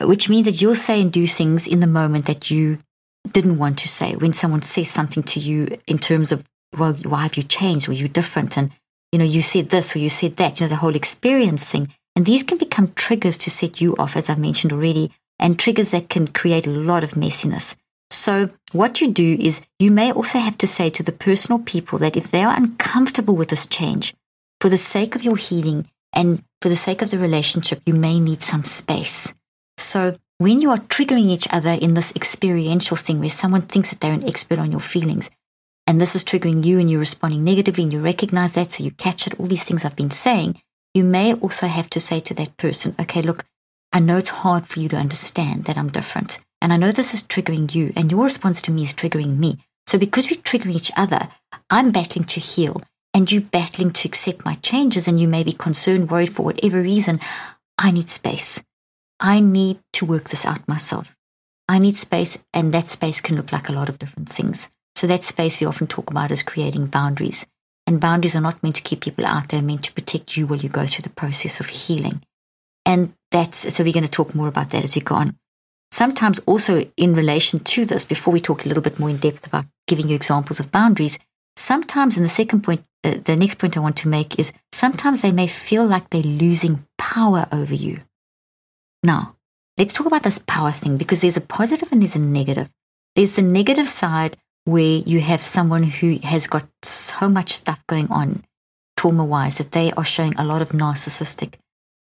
which 0.00 0.28
means 0.28 0.46
that 0.46 0.60
you'll 0.60 0.74
say 0.74 1.00
and 1.00 1.12
do 1.12 1.26
things 1.26 1.66
in 1.66 1.80
the 1.80 1.86
moment 1.86 2.26
that 2.26 2.50
you 2.50 2.78
didn't 3.32 3.58
want 3.58 3.78
to 3.78 3.88
say. 3.88 4.14
When 4.16 4.32
someone 4.32 4.62
says 4.62 4.90
something 4.90 5.22
to 5.24 5.40
you 5.40 5.78
in 5.86 5.98
terms 5.98 6.32
of, 6.32 6.44
well, 6.76 6.94
why 7.04 7.22
have 7.22 7.36
you 7.36 7.42
changed? 7.42 7.88
Were 7.88 7.94
you 7.94 8.08
different? 8.08 8.56
And, 8.58 8.70
you 9.12 9.18
know, 9.18 9.24
you 9.24 9.42
said 9.42 9.70
this 9.70 9.94
or 9.96 9.98
you 9.98 10.08
said 10.08 10.36
that, 10.36 10.60
you 10.60 10.66
know, 10.66 10.68
the 10.68 10.76
whole 10.76 10.96
experience 10.96 11.64
thing. 11.64 11.94
And 12.16 12.26
these 12.26 12.42
can 12.42 12.58
become 12.58 12.92
triggers 12.94 13.38
to 13.38 13.50
set 13.50 13.80
you 13.80 13.94
off, 13.96 14.16
as 14.16 14.28
I 14.30 14.34
mentioned 14.34 14.72
already, 14.72 15.10
and 15.38 15.58
triggers 15.58 15.90
that 15.90 16.10
can 16.10 16.28
create 16.28 16.66
a 16.66 16.70
lot 16.70 17.02
of 17.02 17.12
messiness. 17.12 17.76
So, 18.10 18.50
what 18.72 19.00
you 19.00 19.10
do 19.10 19.36
is 19.40 19.62
you 19.80 19.90
may 19.90 20.12
also 20.12 20.38
have 20.38 20.56
to 20.58 20.66
say 20.66 20.90
to 20.90 21.02
the 21.02 21.10
personal 21.10 21.58
people 21.58 21.98
that 21.98 22.16
if 22.16 22.30
they 22.30 22.44
are 22.44 22.56
uncomfortable 22.56 23.34
with 23.34 23.48
this 23.48 23.66
change, 23.66 24.14
for 24.60 24.68
the 24.68 24.78
sake 24.78 25.16
of 25.16 25.24
your 25.24 25.36
healing, 25.36 25.88
and 26.14 26.42
for 26.62 26.68
the 26.68 26.76
sake 26.76 27.02
of 27.02 27.10
the 27.10 27.18
relationship, 27.18 27.82
you 27.84 27.94
may 27.94 28.18
need 28.20 28.42
some 28.42 28.64
space. 28.64 29.34
So 29.76 30.16
when 30.38 30.60
you 30.60 30.70
are 30.70 30.78
triggering 30.78 31.28
each 31.28 31.46
other 31.50 31.72
in 31.72 31.94
this 31.94 32.14
experiential 32.16 32.96
thing 32.96 33.20
where 33.20 33.30
someone 33.30 33.62
thinks 33.62 33.90
that 33.90 34.00
they're 34.00 34.12
an 34.12 34.28
expert 34.28 34.58
on 34.58 34.70
your 34.70 34.80
feelings, 34.80 35.30
and 35.86 36.00
this 36.00 36.16
is 36.16 36.24
triggering 36.24 36.64
you 36.64 36.78
and 36.78 36.90
you're 36.90 37.00
responding 37.00 37.44
negatively 37.44 37.84
and 37.84 37.92
you 37.92 38.00
recognize 38.00 38.54
that, 38.54 38.70
so 38.70 38.84
you 38.84 38.90
catch 38.92 39.26
it, 39.26 39.38
all 39.38 39.46
these 39.46 39.64
things 39.64 39.84
I've 39.84 39.96
been 39.96 40.10
saying, 40.10 40.60
you 40.94 41.04
may 41.04 41.34
also 41.34 41.66
have 41.66 41.90
to 41.90 42.00
say 42.00 42.20
to 42.20 42.34
that 42.34 42.56
person, 42.56 42.94
okay, 42.98 43.20
look, 43.20 43.44
I 43.92 44.00
know 44.00 44.16
it's 44.16 44.30
hard 44.30 44.66
for 44.66 44.80
you 44.80 44.88
to 44.88 44.96
understand 44.96 45.66
that 45.66 45.76
I'm 45.76 45.90
different. 45.90 46.38
And 46.60 46.72
I 46.72 46.78
know 46.78 46.92
this 46.92 47.12
is 47.12 47.22
triggering 47.22 47.74
you, 47.74 47.92
and 47.94 48.10
your 48.10 48.24
response 48.24 48.62
to 48.62 48.70
me 48.70 48.84
is 48.84 48.94
triggering 48.94 49.36
me. 49.36 49.58
So 49.86 49.98
because 49.98 50.30
we're 50.30 50.40
triggering 50.40 50.74
each 50.74 50.90
other, 50.96 51.28
I'm 51.68 51.90
battling 51.90 52.24
to 52.24 52.40
heal 52.40 52.80
and 53.14 53.30
you 53.30 53.40
battling 53.40 53.92
to 53.92 54.08
accept 54.08 54.44
my 54.44 54.56
changes 54.56 55.06
and 55.06 55.20
you 55.20 55.28
may 55.28 55.44
be 55.44 55.52
concerned, 55.52 56.10
worried 56.10 56.34
for 56.34 56.42
whatever 56.42 56.82
reason, 56.82 57.20
I 57.78 57.92
need 57.92 58.08
space. 58.08 58.62
I 59.20 59.38
need 59.40 59.78
to 59.94 60.04
work 60.04 60.28
this 60.28 60.44
out 60.44 60.68
myself. 60.68 61.14
I 61.68 61.78
need 61.78 61.96
space, 61.96 62.42
and 62.52 62.74
that 62.74 62.88
space 62.88 63.20
can 63.20 63.36
look 63.36 63.52
like 63.52 63.68
a 63.68 63.72
lot 63.72 63.88
of 63.88 63.98
different 63.98 64.28
things. 64.28 64.70
So, 64.96 65.06
that 65.06 65.22
space 65.22 65.60
we 65.60 65.66
often 65.66 65.86
talk 65.86 66.10
about 66.10 66.30
is 66.30 66.42
creating 66.42 66.88
boundaries. 66.88 67.46
And 67.86 68.00
boundaries 68.00 68.36
are 68.36 68.40
not 68.40 68.62
meant 68.62 68.76
to 68.76 68.82
keep 68.82 69.00
people 69.00 69.24
out, 69.24 69.48
they're 69.48 69.62
meant 69.62 69.84
to 69.84 69.92
protect 69.92 70.36
you 70.36 70.46
while 70.46 70.58
you 70.58 70.68
go 70.68 70.86
through 70.86 71.04
the 71.04 71.10
process 71.10 71.60
of 71.60 71.66
healing. 71.66 72.22
And 72.84 73.14
that's 73.30 73.74
so 73.74 73.82
we're 73.82 73.92
going 73.92 74.04
to 74.04 74.10
talk 74.10 74.34
more 74.34 74.48
about 74.48 74.70
that 74.70 74.84
as 74.84 74.94
we 74.94 75.00
go 75.00 75.14
on. 75.14 75.38
Sometimes, 75.90 76.38
also 76.40 76.90
in 76.96 77.14
relation 77.14 77.60
to 77.60 77.84
this, 77.84 78.04
before 78.04 78.32
we 78.32 78.40
talk 78.40 78.64
a 78.64 78.68
little 78.68 78.82
bit 78.82 78.98
more 78.98 79.10
in 79.10 79.16
depth 79.16 79.46
about 79.46 79.66
giving 79.86 80.08
you 80.08 80.16
examples 80.16 80.60
of 80.60 80.72
boundaries, 80.72 81.18
sometimes, 81.56 82.16
and 82.16 82.24
the 82.24 82.30
second 82.30 82.62
point, 82.62 82.84
uh, 83.02 83.16
the 83.24 83.36
next 83.36 83.58
point 83.58 83.76
I 83.76 83.80
want 83.80 83.96
to 83.98 84.08
make 84.08 84.38
is 84.38 84.52
sometimes 84.72 85.22
they 85.22 85.32
may 85.32 85.46
feel 85.46 85.86
like 85.86 86.10
they're 86.10 86.22
losing 86.22 86.86
power 86.98 87.46
over 87.52 87.74
you. 87.74 88.00
Now, 89.02 89.36
let's 89.76 89.92
talk 89.92 90.06
about 90.06 90.22
this 90.22 90.38
power 90.38 90.70
thing 90.70 90.96
because 90.96 91.20
there's 91.20 91.36
a 91.36 91.42
positive 91.42 91.92
and 91.92 92.00
there's 92.00 92.16
a 92.16 92.20
negative. 92.20 92.70
There's 93.14 93.32
the 93.32 93.42
negative 93.42 93.88
side 93.88 94.36
where 94.64 95.02
you 95.04 95.20
have 95.20 95.42
someone 95.42 95.82
who 95.82 96.16
has 96.22 96.46
got 96.46 96.66
so 96.82 97.28
much 97.28 97.52
stuff 97.52 97.84
going 97.86 98.10
on 98.10 98.42
trauma 98.96 99.24
wise 99.24 99.58
that 99.58 99.72
they 99.72 99.92
are 99.92 100.04
showing 100.04 100.34
a 100.36 100.44
lot 100.44 100.62
of 100.62 100.70
narcissistic, 100.70 101.54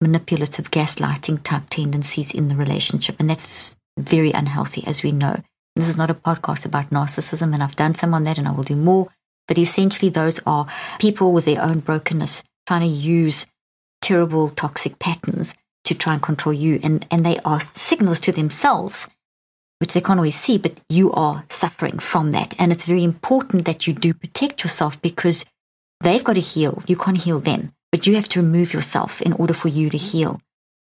manipulative, 0.02 0.72
gaslighting 0.72 1.44
type 1.44 1.64
tendencies 1.70 2.34
in 2.34 2.48
the 2.48 2.56
relationship. 2.56 3.16
And 3.20 3.30
that's 3.30 3.78
very 3.98 4.32
unhealthy, 4.32 4.84
as 4.88 5.04
we 5.04 5.12
know. 5.12 5.44
This 5.76 5.88
is 5.88 5.98
not 5.98 6.10
a 6.10 6.16
podcast 6.16 6.66
about 6.66 6.90
narcissism, 6.90 7.54
and 7.54 7.62
I've 7.62 7.76
done 7.76 7.96
some 7.96 8.14
on 8.14 8.24
that 8.24 8.38
and 8.38 8.48
I 8.48 8.52
will 8.52 8.64
do 8.64 8.76
more. 8.76 9.10
But 9.50 9.58
essentially, 9.58 10.12
those 10.12 10.40
are 10.46 10.68
people 11.00 11.34
with 11.34 11.46
their 11.46 11.62
own 11.62 11.80
brokenness 11.80 12.44
trying 12.68 12.82
to 12.82 12.88
use 12.88 13.48
terrible, 14.00 14.50
toxic 14.50 15.00
patterns 15.00 15.56
to 15.86 15.96
try 15.96 16.14
and 16.14 16.22
control 16.22 16.54
you. 16.54 16.80
And, 16.84 17.06
and 17.10 17.26
they 17.26 17.40
are 17.40 17.60
signals 17.60 18.20
to 18.22 18.32
themselves, 18.32 19.10
which 19.80 19.94
they 19.94 20.02
can't 20.02 20.20
always 20.20 20.36
see, 20.36 20.60
but 20.60 20.80
you 20.88 21.12
are 21.14 21.46
suffering 21.50 21.98
from 21.98 22.32
that. 22.32 22.54
And 22.60 22.72
it's 22.72 22.86
very 22.86 23.04
important 23.04 23.66
that 23.66 23.88
you 23.88 23.94
do 23.94 24.14
protect 24.14 24.64
yourself 24.64 25.02
because 25.02 25.46
they've 26.02 26.24
got 26.24 26.34
to 26.34 26.42
heal. 26.42 26.84
You 26.86 26.96
can't 26.96 27.18
heal 27.18 27.40
them, 27.40 27.74
but 27.92 28.06
you 28.06 28.14
have 28.16 28.30
to 28.30 28.42
remove 28.44 28.72
yourself 28.72 29.20
in 29.20 29.34
order 29.34 29.56
for 29.56 29.68
you 29.68 29.90
to 29.90 29.98
heal. 29.98 30.40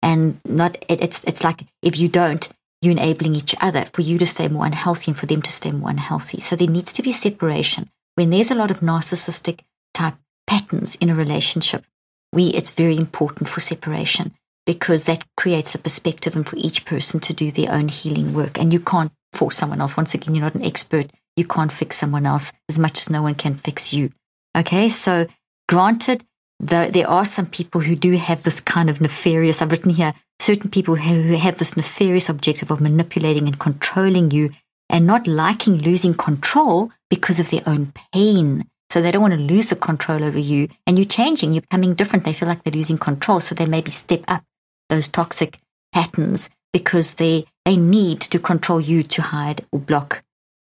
And 0.02 0.40
not, 0.44 0.84
it, 0.88 1.00
it's, 1.00 1.22
it's 1.24 1.44
like 1.44 1.64
if 1.80 1.96
you 1.96 2.08
don't, 2.08 2.48
you're 2.82 2.90
enabling 2.90 3.36
each 3.36 3.54
other 3.60 3.84
for 3.92 4.02
you 4.02 4.18
to 4.18 4.26
stay 4.26 4.48
more 4.48 4.66
unhealthy 4.66 5.12
and 5.12 5.18
for 5.18 5.26
them 5.26 5.42
to 5.42 5.52
stay 5.52 5.70
more 5.70 5.90
unhealthy. 5.90 6.40
So 6.40 6.56
there 6.56 6.66
needs 6.66 6.92
to 6.94 7.02
be 7.02 7.12
separation 7.12 7.88
when 8.18 8.30
there's 8.30 8.50
a 8.50 8.56
lot 8.56 8.72
of 8.72 8.80
narcissistic 8.80 9.60
type 9.94 10.16
patterns 10.48 10.96
in 10.96 11.08
a 11.08 11.14
relationship, 11.14 11.84
we 12.32 12.48
it's 12.48 12.72
very 12.72 12.96
important 12.96 13.48
for 13.48 13.60
separation 13.60 14.34
because 14.66 15.04
that 15.04 15.24
creates 15.36 15.76
a 15.76 15.78
perspective 15.78 16.34
and 16.34 16.44
for 16.44 16.56
each 16.56 16.84
person 16.84 17.20
to 17.20 17.32
do 17.32 17.52
their 17.52 17.70
own 17.70 17.86
healing 17.86 18.34
work. 18.34 18.58
And 18.58 18.72
you 18.72 18.80
can't 18.80 19.12
force 19.32 19.56
someone 19.56 19.80
else. 19.80 19.96
Once 19.96 20.14
again, 20.14 20.34
you're 20.34 20.42
not 20.42 20.56
an 20.56 20.64
expert. 20.64 21.12
You 21.36 21.46
can't 21.46 21.70
fix 21.70 21.96
someone 21.96 22.26
else 22.26 22.52
as 22.68 22.76
much 22.76 22.98
as 22.98 23.08
no 23.08 23.22
one 23.22 23.36
can 23.36 23.54
fix 23.54 23.92
you. 23.92 24.10
Okay, 24.56 24.88
so 24.88 25.28
granted, 25.68 26.24
the, 26.58 26.90
there 26.92 27.08
are 27.08 27.24
some 27.24 27.46
people 27.46 27.82
who 27.82 27.94
do 27.94 28.16
have 28.16 28.42
this 28.42 28.58
kind 28.58 28.90
of 28.90 29.00
nefarious, 29.00 29.62
I've 29.62 29.70
written 29.70 29.90
here, 29.90 30.12
certain 30.40 30.70
people 30.70 30.96
who 30.96 31.36
have 31.36 31.58
this 31.58 31.76
nefarious 31.76 32.28
objective 32.28 32.72
of 32.72 32.80
manipulating 32.80 33.46
and 33.46 33.60
controlling 33.60 34.32
you 34.32 34.50
and 34.88 35.06
not 35.06 35.26
liking 35.26 35.78
losing 35.78 36.14
control 36.14 36.90
because 37.10 37.40
of 37.40 37.50
their 37.50 37.62
own 37.66 37.92
pain. 38.12 38.66
So 38.90 39.02
they 39.02 39.10
don't 39.10 39.22
want 39.22 39.34
to 39.34 39.40
lose 39.40 39.68
the 39.68 39.76
control 39.76 40.24
over 40.24 40.38
you. 40.38 40.68
And 40.86 40.98
you're 40.98 41.04
changing, 41.04 41.52
you're 41.52 41.62
becoming 41.62 41.94
different. 41.94 42.24
They 42.24 42.32
feel 42.32 42.48
like 42.48 42.64
they're 42.64 42.72
losing 42.72 42.98
control. 42.98 43.40
So 43.40 43.54
they 43.54 43.66
maybe 43.66 43.90
step 43.90 44.22
up 44.28 44.44
those 44.88 45.08
toxic 45.08 45.58
patterns 45.92 46.48
because 46.72 47.14
they, 47.14 47.46
they 47.64 47.76
need 47.76 48.20
to 48.22 48.38
control 48.38 48.80
you 48.80 49.02
to 49.02 49.22
hide 49.22 49.66
or 49.70 49.78
block 49.78 50.22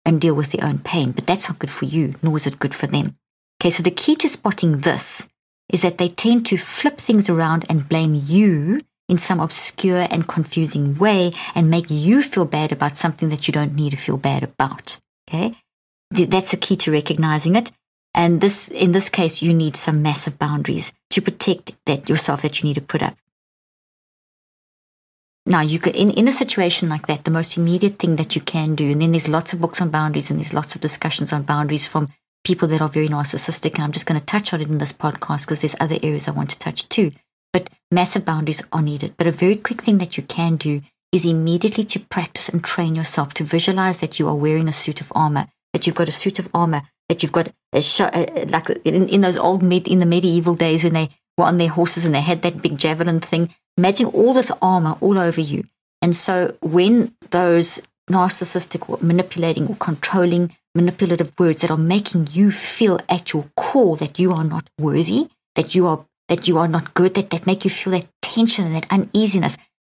and 0.04 0.20
deal 0.20 0.34
with 0.34 0.50
their 0.52 0.66
own 0.66 0.78
pain. 0.78 1.12
But 1.12 1.26
that's 1.26 1.48
not 1.48 1.58
good 1.58 1.70
for 1.70 1.84
you, 1.84 2.14
nor 2.22 2.36
is 2.36 2.46
it 2.46 2.58
good 2.58 2.74
for 2.74 2.86
them. 2.86 3.16
Okay, 3.60 3.70
so 3.70 3.82
the 3.82 3.90
key 3.90 4.16
to 4.16 4.28
spotting 4.28 4.80
this 4.80 5.28
is 5.68 5.82
that 5.82 5.98
they 5.98 6.08
tend 6.08 6.46
to 6.46 6.56
flip 6.56 6.98
things 6.98 7.28
around 7.28 7.66
and 7.68 7.88
blame 7.88 8.14
you 8.14 8.80
in 9.08 9.18
some 9.18 9.40
obscure 9.40 10.06
and 10.10 10.28
confusing 10.28 10.96
way 10.96 11.32
and 11.54 11.70
make 11.70 11.90
you 11.90 12.22
feel 12.22 12.44
bad 12.44 12.72
about 12.72 12.96
something 12.96 13.30
that 13.30 13.48
you 13.48 13.52
don't 13.52 13.74
need 13.74 13.90
to 13.90 13.96
feel 13.96 14.16
bad 14.16 14.42
about. 14.42 14.98
Okay. 15.28 15.56
That's 16.10 16.50
the 16.50 16.56
key 16.56 16.76
to 16.76 16.92
recognizing 16.92 17.56
it. 17.56 17.70
And 18.14 18.40
this, 18.40 18.68
in 18.68 18.92
this 18.92 19.08
case, 19.08 19.42
you 19.42 19.52
need 19.52 19.76
some 19.76 20.02
massive 20.02 20.38
boundaries 20.38 20.92
to 21.10 21.22
protect 21.22 21.76
that 21.86 22.08
yourself 22.08 22.42
that 22.42 22.62
you 22.62 22.68
need 22.68 22.74
to 22.74 22.80
put 22.80 23.02
up. 23.02 23.16
Now, 25.46 25.60
you 25.60 25.78
could, 25.78 25.96
in, 25.96 26.10
in 26.10 26.28
a 26.28 26.32
situation 26.32 26.88
like 26.88 27.06
that, 27.06 27.24
the 27.24 27.30
most 27.30 27.56
immediate 27.56 27.98
thing 27.98 28.16
that 28.16 28.34
you 28.34 28.42
can 28.42 28.74
do, 28.74 28.90
and 28.90 29.00
then 29.00 29.12
there's 29.12 29.28
lots 29.28 29.52
of 29.52 29.60
books 29.60 29.80
on 29.80 29.90
boundaries 29.90 30.30
and 30.30 30.38
there's 30.38 30.52
lots 30.52 30.74
of 30.74 30.82
discussions 30.82 31.32
on 31.32 31.42
boundaries 31.42 31.86
from 31.86 32.10
people 32.44 32.68
that 32.68 32.82
are 32.82 32.88
very 32.88 33.08
narcissistic. 33.08 33.74
And 33.74 33.84
I'm 33.84 33.92
just 33.92 34.04
going 34.04 34.20
to 34.20 34.26
touch 34.26 34.52
on 34.52 34.60
it 34.60 34.68
in 34.68 34.78
this 34.78 34.92
podcast 34.92 35.46
because 35.46 35.60
there's 35.60 35.76
other 35.80 35.96
areas 36.02 36.28
I 36.28 36.32
want 36.32 36.50
to 36.50 36.58
touch 36.58 36.88
too. 36.88 37.12
But 37.52 37.70
massive 37.90 38.24
boundaries 38.24 38.62
are 38.72 38.82
needed. 38.82 39.14
But 39.16 39.26
a 39.26 39.32
very 39.32 39.56
quick 39.56 39.82
thing 39.82 39.98
that 39.98 40.16
you 40.16 40.22
can 40.22 40.56
do 40.56 40.82
is 41.12 41.24
immediately 41.24 41.84
to 41.84 42.00
practice 42.00 42.48
and 42.48 42.62
train 42.62 42.94
yourself 42.94 43.34
to 43.34 43.44
visualize 43.44 44.00
that 44.00 44.18
you 44.18 44.28
are 44.28 44.34
wearing 44.34 44.68
a 44.68 44.72
suit 44.72 45.00
of 45.00 45.12
armor, 45.14 45.46
that 45.72 45.86
you've 45.86 45.96
got 45.96 46.08
a 46.08 46.12
suit 46.12 46.38
of 46.38 46.48
armor, 46.52 46.82
that 47.08 47.22
you've 47.22 47.32
got 47.32 47.50
a 47.72 47.80
sh- 47.80 48.00
uh, 48.00 48.26
like 48.48 48.68
in, 48.84 49.08
in 49.08 49.20
those 49.22 49.38
old 49.38 49.62
med- 49.62 49.88
in 49.88 50.00
the 50.00 50.06
medieval 50.06 50.54
days 50.54 50.84
when 50.84 50.92
they 50.92 51.08
were 51.38 51.44
on 51.44 51.58
their 51.58 51.68
horses 51.68 52.04
and 52.04 52.14
they 52.14 52.20
had 52.20 52.42
that 52.42 52.60
big 52.60 52.76
javelin 52.76 53.20
thing. 53.20 53.54
Imagine 53.78 54.06
all 54.06 54.34
this 54.34 54.52
armor 54.60 54.96
all 55.00 55.18
over 55.18 55.40
you. 55.40 55.64
And 56.02 56.14
so 56.14 56.56
when 56.60 57.14
those 57.30 57.80
narcissistic 58.10 58.88
or 58.88 58.98
manipulating 59.00 59.68
or 59.68 59.76
controlling 59.76 60.54
manipulative 60.74 61.32
words 61.38 61.62
that 61.62 61.70
are 61.70 61.78
making 61.78 62.28
you 62.32 62.50
feel 62.50 63.00
at 63.08 63.32
your 63.32 63.46
core 63.56 63.96
that 63.96 64.18
you 64.18 64.32
are 64.32 64.44
not 64.44 64.68
worthy, 64.78 65.28
that 65.54 65.74
you 65.74 65.86
are 65.86 66.04
that 66.28 66.48
you 66.48 66.58
are 66.58 66.68
not 66.68 66.94
good, 66.94 67.14
that, 67.14 67.30
that 67.30 67.46
make 67.46 67.64
you 67.64 67.70
feel 67.70 67.92
that 67.92 68.08
tension 68.22 68.66
and 68.66 68.74
that 68.74 68.90
uneasiness, 68.90 69.58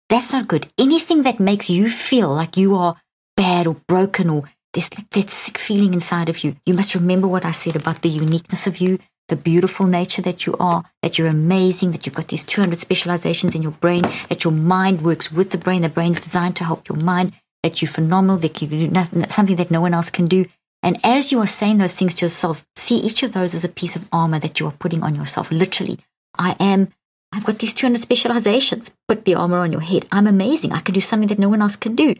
that's 0.09 0.33
not 0.33 0.47
good. 0.47 0.69
Anything 0.77 1.23
that 1.23 1.39
makes 1.39 1.69
you 1.69 1.89
feel 1.89 2.29
like 2.29 2.57
you 2.57 2.75
are 2.75 2.95
bad 3.35 3.67
or 3.67 3.75
broken 3.87 4.29
or 4.29 4.43
like 4.75 5.09
that 5.11 5.29
sick 5.29 5.57
feeling 5.57 5.93
inside 5.93 6.29
of 6.29 6.43
you, 6.43 6.55
you 6.65 6.73
must 6.73 6.95
remember 6.95 7.27
what 7.27 7.45
I 7.45 7.51
said 7.51 7.75
about 7.75 8.01
the 8.01 8.09
uniqueness 8.09 8.67
of 8.67 8.77
you, 8.77 8.99
the 9.27 9.35
beautiful 9.35 9.85
nature 9.85 10.21
that 10.23 10.45
you 10.45 10.55
are, 10.59 10.83
that 11.01 11.17
you're 11.17 11.27
amazing, 11.27 11.91
that 11.91 12.05
you've 12.05 12.15
got 12.15 12.27
these 12.27 12.43
200 12.43 12.77
specializations 12.77 13.55
in 13.55 13.61
your 13.61 13.71
brain, 13.71 14.03
that 14.29 14.43
your 14.43 14.53
mind 14.53 15.01
works 15.01 15.31
with 15.31 15.51
the 15.51 15.57
brain, 15.57 15.81
the 15.81 15.89
brain's 15.89 16.19
designed 16.19 16.55
to 16.57 16.63
help 16.63 16.87
your 16.89 16.97
mind, 16.97 17.33
that 17.63 17.81
you're 17.81 17.89
phenomenal, 17.89 18.37
that 18.37 18.61
you 18.61 18.67
do 18.67 18.87
nothing, 18.87 19.27
something 19.29 19.55
that 19.55 19.71
no 19.71 19.81
one 19.81 19.93
else 19.93 20.09
can 20.09 20.25
do. 20.25 20.45
And 20.81 20.99
as 21.03 21.31
you 21.31 21.39
are 21.39 21.47
saying 21.47 21.77
those 21.77 21.95
things 21.95 22.15
to 22.15 22.25
yourself, 22.25 22.65
see 22.75 22.95
each 22.95 23.23
of 23.23 23.33
those 23.33 23.53
as 23.53 23.63
a 23.63 23.69
piece 23.69 23.95
of 23.95 24.07
armor 24.11 24.39
that 24.39 24.59
you 24.59 24.67
are 24.67 24.73
putting 24.79 25.03
on 25.03 25.15
yourself. 25.15 25.51
Literally, 25.51 25.99
I 26.39 26.55
am, 26.59 26.87
I've 27.31 27.45
got 27.45 27.59
these 27.59 27.73
200 27.75 27.99
specializations. 27.99 28.91
Put 29.07 29.25
the 29.25 29.35
armor 29.35 29.59
on 29.59 29.71
your 29.71 29.81
head. 29.81 30.07
I'm 30.11 30.25
amazing. 30.25 30.73
I 30.73 30.79
can 30.79 30.95
do 30.95 31.01
something 31.01 31.27
that 31.27 31.37
no 31.37 31.49
one 31.49 31.61
else 31.61 31.75
can 31.75 31.95
do. 31.95 32.15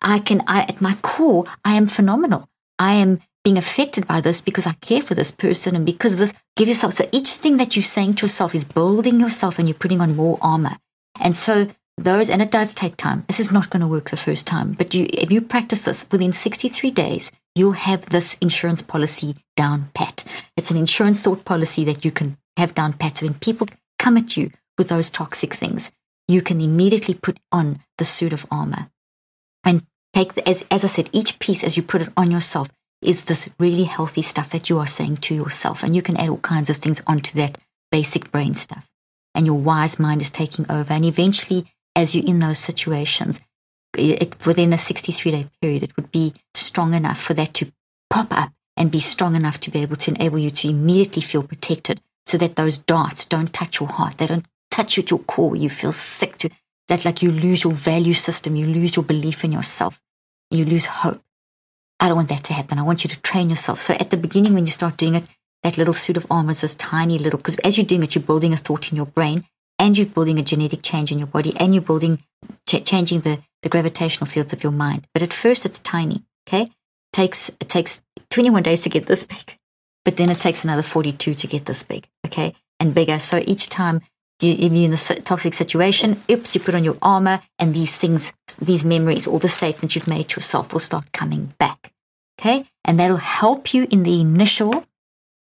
I 0.00 0.20
can, 0.20 0.42
I, 0.46 0.62
at 0.62 0.80
my 0.80 0.94
core, 1.02 1.46
I 1.64 1.74
am 1.74 1.86
phenomenal. 1.86 2.48
I 2.78 2.92
am 2.94 3.20
being 3.44 3.58
affected 3.58 4.06
by 4.06 4.20
this 4.20 4.40
because 4.40 4.66
I 4.66 4.74
care 4.74 5.02
for 5.02 5.14
this 5.14 5.30
person 5.30 5.74
and 5.74 5.84
because 5.84 6.12
of 6.12 6.18
this, 6.18 6.34
give 6.56 6.68
yourself. 6.68 6.94
So 6.94 7.08
each 7.10 7.32
thing 7.32 7.56
that 7.56 7.74
you're 7.74 7.82
saying 7.82 8.14
to 8.14 8.26
yourself 8.26 8.54
is 8.54 8.64
building 8.64 9.18
yourself 9.18 9.58
and 9.58 9.68
you're 9.68 9.78
putting 9.78 10.00
on 10.00 10.14
more 10.14 10.38
armor. 10.40 10.76
And 11.20 11.36
so 11.36 11.68
those, 11.98 12.30
and 12.30 12.40
it 12.40 12.50
does 12.50 12.74
take 12.74 12.96
time. 12.96 13.24
This 13.26 13.40
is 13.40 13.52
not 13.52 13.70
going 13.70 13.80
to 13.80 13.86
work 13.86 14.10
the 14.10 14.16
first 14.16 14.46
time, 14.46 14.72
but 14.72 14.94
you, 14.94 15.08
if 15.12 15.30
you 15.30 15.40
practice 15.40 15.82
this 15.82 16.06
within 16.10 16.32
63 16.32 16.90
days, 16.90 17.32
you'll 17.54 17.72
have 17.72 18.06
this 18.06 18.36
insurance 18.40 18.82
policy 18.82 19.36
down 19.56 19.90
pat. 19.94 20.24
It's 20.56 20.70
an 20.70 20.76
insurance 20.76 21.20
thought 21.20 21.44
policy 21.44 21.84
that 21.84 22.04
you 22.04 22.10
can 22.10 22.38
have 22.56 22.74
down 22.74 22.92
pat. 22.92 23.22
When 23.22 23.34
people 23.34 23.68
come 23.98 24.16
at 24.16 24.36
you 24.36 24.50
with 24.78 24.88
those 24.88 25.10
toxic 25.10 25.54
things, 25.54 25.92
you 26.28 26.42
can 26.42 26.60
immediately 26.60 27.14
put 27.14 27.38
on 27.50 27.80
the 27.98 28.04
suit 28.04 28.32
of 28.32 28.46
armor 28.50 28.90
and 29.64 29.86
take, 30.12 30.34
the, 30.34 30.48
as, 30.48 30.64
as 30.70 30.84
I 30.84 30.88
said, 30.88 31.10
each 31.12 31.38
piece 31.38 31.64
as 31.64 31.76
you 31.76 31.82
put 31.82 32.02
it 32.02 32.12
on 32.16 32.30
yourself 32.30 32.68
is 33.00 33.24
this 33.24 33.50
really 33.58 33.84
healthy 33.84 34.22
stuff 34.22 34.50
that 34.50 34.70
you 34.70 34.78
are 34.78 34.86
saying 34.86 35.16
to 35.18 35.34
yourself. 35.34 35.82
And 35.82 35.94
you 35.96 36.02
can 36.02 36.16
add 36.16 36.28
all 36.28 36.38
kinds 36.38 36.70
of 36.70 36.76
things 36.76 37.02
onto 37.06 37.36
that 37.38 37.58
basic 37.90 38.30
brain 38.30 38.54
stuff. 38.54 38.88
And 39.34 39.46
your 39.46 39.58
wise 39.58 39.98
mind 39.98 40.20
is 40.20 40.30
taking 40.30 40.70
over. 40.70 40.92
And 40.92 41.04
eventually, 41.04 41.66
as 41.96 42.14
you're 42.14 42.26
in 42.26 42.38
those 42.38 42.58
situations, 42.58 43.40
it, 43.96 44.46
within 44.46 44.72
a 44.72 44.78
63 44.78 45.30
day 45.30 45.48
period, 45.60 45.82
it 45.82 45.96
would 45.96 46.10
be 46.12 46.34
strong 46.54 46.94
enough 46.94 47.20
for 47.20 47.34
that 47.34 47.54
to 47.54 47.72
pop 48.08 48.28
up 48.30 48.52
and 48.76 48.90
be 48.90 49.00
strong 49.00 49.34
enough 49.34 49.60
to 49.60 49.70
be 49.70 49.82
able 49.82 49.96
to 49.96 50.10
enable 50.12 50.38
you 50.38 50.50
to 50.50 50.68
immediately 50.68 51.22
feel 51.22 51.42
protected 51.42 52.00
so 52.26 52.38
that 52.38 52.56
those 52.56 52.78
darts 52.78 53.24
don't 53.24 53.52
touch 53.52 53.80
your 53.80 53.88
heart. 53.88 54.18
They 54.18 54.26
don't 54.26 54.46
touch 54.70 54.96
you 54.96 55.02
at 55.02 55.10
your 55.10 55.20
core. 55.20 55.56
You 55.56 55.68
feel 55.68 55.92
sick 55.92 56.38
to 56.38 56.50
that, 56.88 57.04
like 57.04 57.22
you 57.22 57.30
lose 57.30 57.64
your 57.64 57.72
value 57.72 58.12
system, 58.14 58.56
you 58.56 58.66
lose 58.66 58.96
your 58.96 59.04
belief 59.04 59.44
in 59.44 59.52
yourself, 59.52 60.00
you 60.50 60.64
lose 60.64 60.86
hope. 60.86 61.22
I 62.00 62.08
don't 62.08 62.16
want 62.16 62.28
that 62.30 62.44
to 62.44 62.52
happen. 62.52 62.78
I 62.78 62.82
want 62.82 63.04
you 63.04 63.10
to 63.10 63.22
train 63.22 63.48
yourself. 63.48 63.80
So 63.80 63.94
at 63.94 64.10
the 64.10 64.16
beginning, 64.16 64.54
when 64.54 64.66
you 64.66 64.72
start 64.72 64.96
doing 64.96 65.14
it, 65.14 65.24
that 65.62 65.78
little 65.78 65.94
suit 65.94 66.16
of 66.16 66.26
armor 66.30 66.50
is 66.50 66.62
this 66.62 66.74
tiny 66.74 67.18
little, 67.18 67.38
because 67.38 67.56
as 67.58 67.78
you're 67.78 67.86
doing 67.86 68.02
it, 68.02 68.14
you're 68.14 68.22
building 68.24 68.52
a 68.52 68.56
thought 68.56 68.90
in 68.90 68.96
your 68.96 69.06
brain 69.06 69.46
and 69.78 69.96
you're 69.96 70.06
building 70.06 70.38
a 70.38 70.42
genetic 70.42 70.82
change 70.82 71.12
in 71.12 71.18
your 71.18 71.28
body 71.28 71.54
and 71.58 71.74
you're 71.74 71.82
building, 71.82 72.22
ch- 72.68 72.84
changing 72.84 73.20
the, 73.20 73.40
the 73.62 73.68
gravitational 73.68 74.26
fields 74.26 74.52
of 74.52 74.62
your 74.62 74.72
mind. 74.72 75.06
But 75.14 75.22
at 75.22 75.32
first, 75.32 75.64
it's 75.64 75.78
tiny. 75.78 76.24
Okay. 76.48 76.62
It 76.62 76.72
takes, 77.12 77.50
it 77.60 77.68
takes 77.68 78.02
21 78.30 78.64
days 78.64 78.80
to 78.80 78.88
get 78.88 79.06
this 79.06 79.24
big, 79.24 79.56
but 80.04 80.16
then 80.16 80.30
it 80.30 80.40
takes 80.40 80.64
another 80.64 80.82
42 80.82 81.34
to 81.34 81.46
get 81.46 81.66
this 81.66 81.82
big. 81.82 82.06
Okay. 82.26 82.54
And 82.80 82.94
bigger. 82.94 83.18
So 83.18 83.42
each 83.46 83.68
time 83.68 84.00
you, 84.40 84.52
if 84.52 84.72
you're 84.72 84.84
in 84.84 84.92
a 84.92 85.20
toxic 85.22 85.54
situation, 85.54 86.20
oops, 86.30 86.54
you 86.54 86.60
put 86.60 86.74
on 86.74 86.84
your 86.84 86.96
armor, 87.00 87.40
and 87.58 87.74
these 87.74 87.96
things, 87.96 88.32
these 88.60 88.84
memories, 88.84 89.26
all 89.26 89.38
the 89.38 89.48
statements 89.48 89.94
you've 89.94 90.08
made 90.08 90.30
to 90.30 90.36
yourself 90.36 90.72
will 90.72 90.80
start 90.80 91.12
coming 91.12 91.54
back. 91.58 91.92
Okay? 92.40 92.66
And 92.84 92.98
that'll 92.98 93.18
help 93.18 93.72
you 93.72 93.86
in 93.90 94.02
the 94.02 94.20
initial 94.20 94.84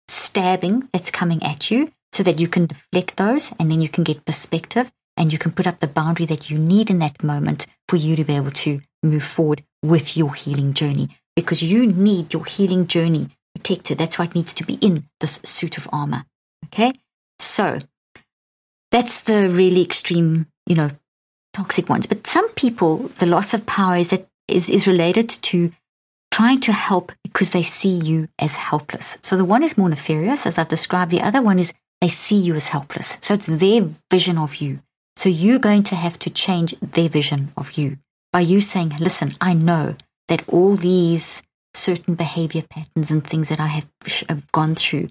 stabbing 0.08 0.88
that's 0.94 1.12
coming 1.12 1.44
at 1.44 1.70
you 1.70 1.92
so 2.14 2.24
that 2.24 2.40
you 2.40 2.48
can 2.48 2.68
deflect 2.68 3.18
those 3.18 3.54
and 3.60 3.70
then 3.70 3.82
you 3.82 3.90
can 3.90 4.04
get 4.04 4.26
perspective 4.26 4.92
and 5.18 5.34
you 5.34 5.40
can 5.40 5.52
put 5.52 5.68
up 5.68 5.80
the 5.80 5.88
boundary 5.88 6.26
that 6.28 6.50
you 6.50 6.58
need 6.58 6.90
in 6.90 7.00
that 7.00 7.22
moment 7.24 7.68
for 7.90 7.98
you 7.98 8.16
to 8.16 8.24
be 8.24 8.36
able 8.36 8.52
to 8.52 8.80
move 9.04 9.24
forward 9.24 9.64
with 9.84 10.16
your 10.16 10.34
healing 10.34 10.74
journey 10.74 11.10
because 11.36 11.62
you 11.62 11.86
need 11.86 12.34
your 12.34 12.46
healing 12.46 12.88
journey 12.88 13.30
protected. 13.68 13.98
That's 13.98 14.18
why 14.18 14.26
it 14.26 14.36
needs 14.36 14.54
to 14.56 14.66
be 14.66 14.76
in 14.76 15.06
this 15.20 15.40
suit 15.44 15.78
of 15.78 15.90
armor. 15.92 16.26
Okay? 16.66 16.94
So 17.40 17.80
that's 18.92 19.24
the 19.24 19.50
really 19.50 19.82
extreme, 19.82 20.48
you 20.66 20.76
know, 20.76 20.92
toxic 21.54 21.90
ones. 21.90 22.06
But 22.06 22.28
some 22.28 22.50
people, 22.50 22.98
the 23.20 23.26
loss 23.26 23.54
of 23.54 23.66
power 23.66 23.98
is 23.98 24.10
that 24.10 24.28
is, 24.48 24.70
is 24.70 24.88
related 24.88 25.30
to 25.30 25.72
trying 26.32 26.60
to 26.62 26.72
help 26.72 27.12
because 27.24 27.52
they 27.52 27.64
see 27.64 27.90
you 27.98 28.30
as 28.40 28.56
helpless. 28.56 29.18
So 29.22 29.36
the 29.36 29.46
one 29.46 29.64
is 29.64 29.78
more 29.78 29.90
nefarious, 29.90 30.46
as 30.46 30.58
I've 30.58 30.70
described. 30.70 31.12
The 31.12 31.22
other 31.22 31.42
one 31.42 31.60
is 31.60 31.74
they 32.00 32.10
see 32.10 32.38
you 32.38 32.56
as 32.56 32.70
helpless. 32.70 33.18
So 33.22 33.34
it's 33.34 33.48
their 33.48 33.90
vision 34.12 34.38
of 34.38 34.58
you. 34.58 34.80
So 35.16 35.30
you're 35.30 35.60
going 35.60 35.84
to 35.84 35.96
have 35.96 36.20
to 36.20 36.30
change 36.30 36.76
their 36.80 37.10
vision 37.10 37.52
of 37.58 37.74
you 37.74 37.98
by 38.32 38.42
you 38.42 38.62
saying, 38.62 38.94
listen, 39.00 39.34
I 39.42 39.54
know 39.54 39.96
that 40.28 40.48
all 40.48 40.76
these 40.76 41.42
certain 41.78 42.16
behavior 42.16 42.64
patterns 42.70 43.12
and 43.12 43.24
things 43.24 43.50
that 43.50 43.60
I 43.60 43.68
have, 43.68 43.88
have 44.28 44.52
gone 44.52 44.76
through 44.76 45.10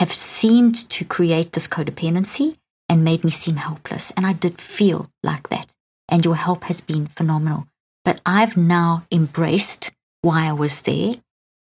have 0.00 0.12
seemed 0.12 0.88
to 0.90 1.04
create 1.04 1.52
this 1.52 1.68
codependency 1.68 2.56
and 2.88 3.04
made 3.04 3.24
me 3.24 3.30
seem 3.30 3.56
helpless. 3.56 4.10
And 4.12 4.26
I 4.26 4.32
did 4.32 4.60
feel 4.60 5.10
like 5.22 5.48
that. 5.48 5.74
And 6.08 6.24
your 6.24 6.36
help 6.36 6.64
has 6.64 6.80
been 6.80 7.06
phenomenal. 7.08 7.66
But 8.04 8.20
I've 8.26 8.56
now 8.56 9.06
embraced 9.10 9.90
why 10.22 10.46
I 10.46 10.52
was 10.52 10.82
there. 10.82 11.14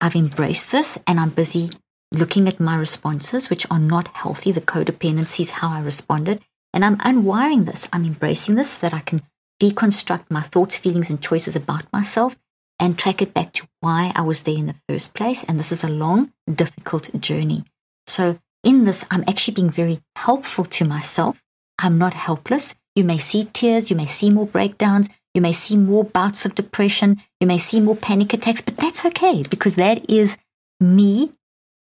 I've 0.00 0.14
embraced 0.14 0.70
this 0.72 0.98
and 1.06 1.18
I'm 1.18 1.30
busy 1.30 1.70
looking 2.12 2.48
at 2.48 2.60
my 2.60 2.76
responses, 2.76 3.50
which 3.50 3.66
are 3.70 3.78
not 3.78 4.08
healthy. 4.08 4.52
The 4.52 4.60
codependency 4.60 5.40
is 5.40 5.50
how 5.50 5.70
I 5.70 5.80
responded. 5.80 6.42
And 6.72 6.84
I'm 6.84 6.98
unwiring 6.98 7.66
this. 7.66 7.88
I'm 7.92 8.04
embracing 8.04 8.54
this 8.54 8.72
so 8.72 8.88
that 8.88 8.94
I 8.94 9.00
can 9.00 9.22
deconstruct 9.60 10.30
my 10.30 10.42
thoughts, 10.42 10.76
feelings, 10.76 11.10
and 11.10 11.20
choices 11.20 11.56
about 11.56 11.92
myself 11.92 12.36
and 12.80 12.98
track 12.98 13.22
it 13.22 13.34
back 13.34 13.52
to 13.52 13.68
why 13.80 14.10
I 14.16 14.22
was 14.22 14.42
there 14.42 14.56
in 14.56 14.66
the 14.66 14.76
first 14.88 15.14
place. 15.14 15.44
And 15.44 15.58
this 15.58 15.70
is 15.70 15.84
a 15.84 15.88
long, 15.88 16.32
difficult 16.52 17.10
journey. 17.20 17.64
So 18.06 18.38
in 18.64 18.84
this, 18.84 19.04
I'm 19.10 19.24
actually 19.28 19.54
being 19.54 19.70
very 19.70 20.00
helpful 20.16 20.64
to 20.64 20.84
myself. 20.84 21.40
I'm 21.78 21.98
not 21.98 22.14
helpless. 22.14 22.74
You 22.96 23.04
may 23.04 23.18
see 23.18 23.44
tears, 23.44 23.90
you 23.90 23.96
may 23.96 24.06
see 24.06 24.30
more 24.30 24.46
breakdowns, 24.46 25.08
you 25.34 25.40
may 25.40 25.52
see 25.52 25.76
more 25.76 26.04
bouts 26.04 26.44
of 26.44 26.54
depression, 26.54 27.22
you 27.38 27.46
may 27.46 27.58
see 27.58 27.80
more 27.80 27.94
panic 27.94 28.34
attacks, 28.34 28.60
but 28.60 28.76
that's 28.76 29.04
okay 29.06 29.44
because 29.48 29.76
that 29.76 30.10
is 30.10 30.36
me 30.80 31.32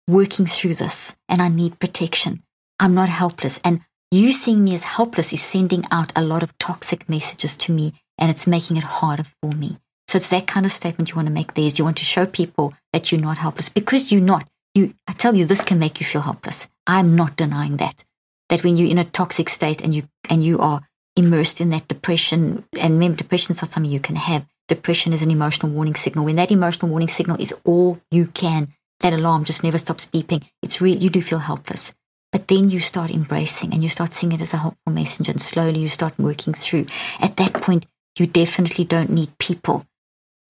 working 0.06 0.46
through 0.46 0.74
this 0.74 1.16
and 1.28 1.40
I 1.40 1.48
need 1.48 1.80
protection. 1.80 2.42
I'm 2.78 2.94
not 2.94 3.08
helpless. 3.08 3.60
And 3.64 3.80
you 4.10 4.32
seeing 4.32 4.64
me 4.64 4.74
as 4.74 4.84
helpless 4.84 5.32
is 5.32 5.42
sending 5.42 5.84
out 5.90 6.12
a 6.16 6.22
lot 6.22 6.42
of 6.42 6.56
toxic 6.58 7.08
messages 7.08 7.56
to 7.58 7.72
me 7.72 7.94
and 8.18 8.30
it's 8.30 8.46
making 8.46 8.76
it 8.76 8.84
harder 8.84 9.24
for 9.40 9.52
me. 9.52 9.78
So 10.10 10.16
it's 10.16 10.30
that 10.30 10.48
kind 10.48 10.66
of 10.66 10.72
statement 10.72 11.10
you 11.10 11.14
want 11.14 11.28
to 11.28 11.32
make 11.32 11.54
there 11.54 11.66
is 11.66 11.78
you 11.78 11.84
want 11.84 11.98
to 11.98 12.04
show 12.04 12.26
people 12.26 12.74
that 12.92 13.12
you're 13.12 13.20
not 13.20 13.38
helpless 13.38 13.68
because 13.68 14.10
you're 14.10 14.20
not 14.20 14.44
you, 14.74 14.94
I 15.06 15.12
tell 15.12 15.36
you, 15.36 15.44
this 15.44 15.62
can 15.62 15.78
make 15.78 16.00
you 16.00 16.06
feel 16.06 16.22
helpless. 16.22 16.68
I'm 16.84 17.14
not 17.14 17.36
denying 17.36 17.76
that. 17.76 18.04
That 18.48 18.64
when 18.64 18.76
you're 18.76 18.90
in 18.90 18.98
a 18.98 19.04
toxic 19.04 19.48
state 19.48 19.80
and 19.82 19.94
you 19.94 20.08
and 20.28 20.44
you 20.44 20.58
are 20.58 20.80
immersed 21.14 21.60
in 21.60 21.70
that 21.70 21.86
depression, 21.86 22.64
and 22.76 22.94
remember, 22.94 23.18
depression 23.18 23.52
is 23.52 23.62
not 23.62 23.70
something 23.70 23.92
you 23.92 24.00
can 24.00 24.16
have. 24.16 24.46
Depression 24.66 25.12
is 25.12 25.22
an 25.22 25.30
emotional 25.30 25.70
warning 25.70 25.94
signal. 25.94 26.24
When 26.24 26.34
that 26.36 26.50
emotional 26.50 26.90
warning 26.90 27.08
signal 27.08 27.40
is 27.40 27.54
all 27.62 28.00
you 28.10 28.26
can, 28.26 28.74
that 29.02 29.12
alarm 29.12 29.44
just 29.44 29.62
never 29.62 29.78
stops 29.78 30.06
beeping. 30.06 30.42
It's 30.60 30.80
real. 30.80 30.98
You 30.98 31.10
do 31.10 31.22
feel 31.22 31.38
helpless. 31.38 31.94
But 32.32 32.48
then 32.48 32.68
you 32.68 32.80
start 32.80 33.12
embracing 33.12 33.72
and 33.72 33.80
you 33.80 33.88
start 33.88 34.12
seeing 34.12 34.32
it 34.32 34.40
as 34.40 34.54
a 34.54 34.58
helpful 34.58 34.92
messenger, 34.92 35.30
and 35.30 35.40
slowly 35.40 35.78
you 35.78 35.88
start 35.88 36.18
working 36.18 36.52
through. 36.52 36.86
At 37.20 37.36
that 37.36 37.54
point, 37.54 37.86
you 38.18 38.26
definitely 38.26 38.84
don't 38.84 39.10
need 39.10 39.38
people 39.38 39.86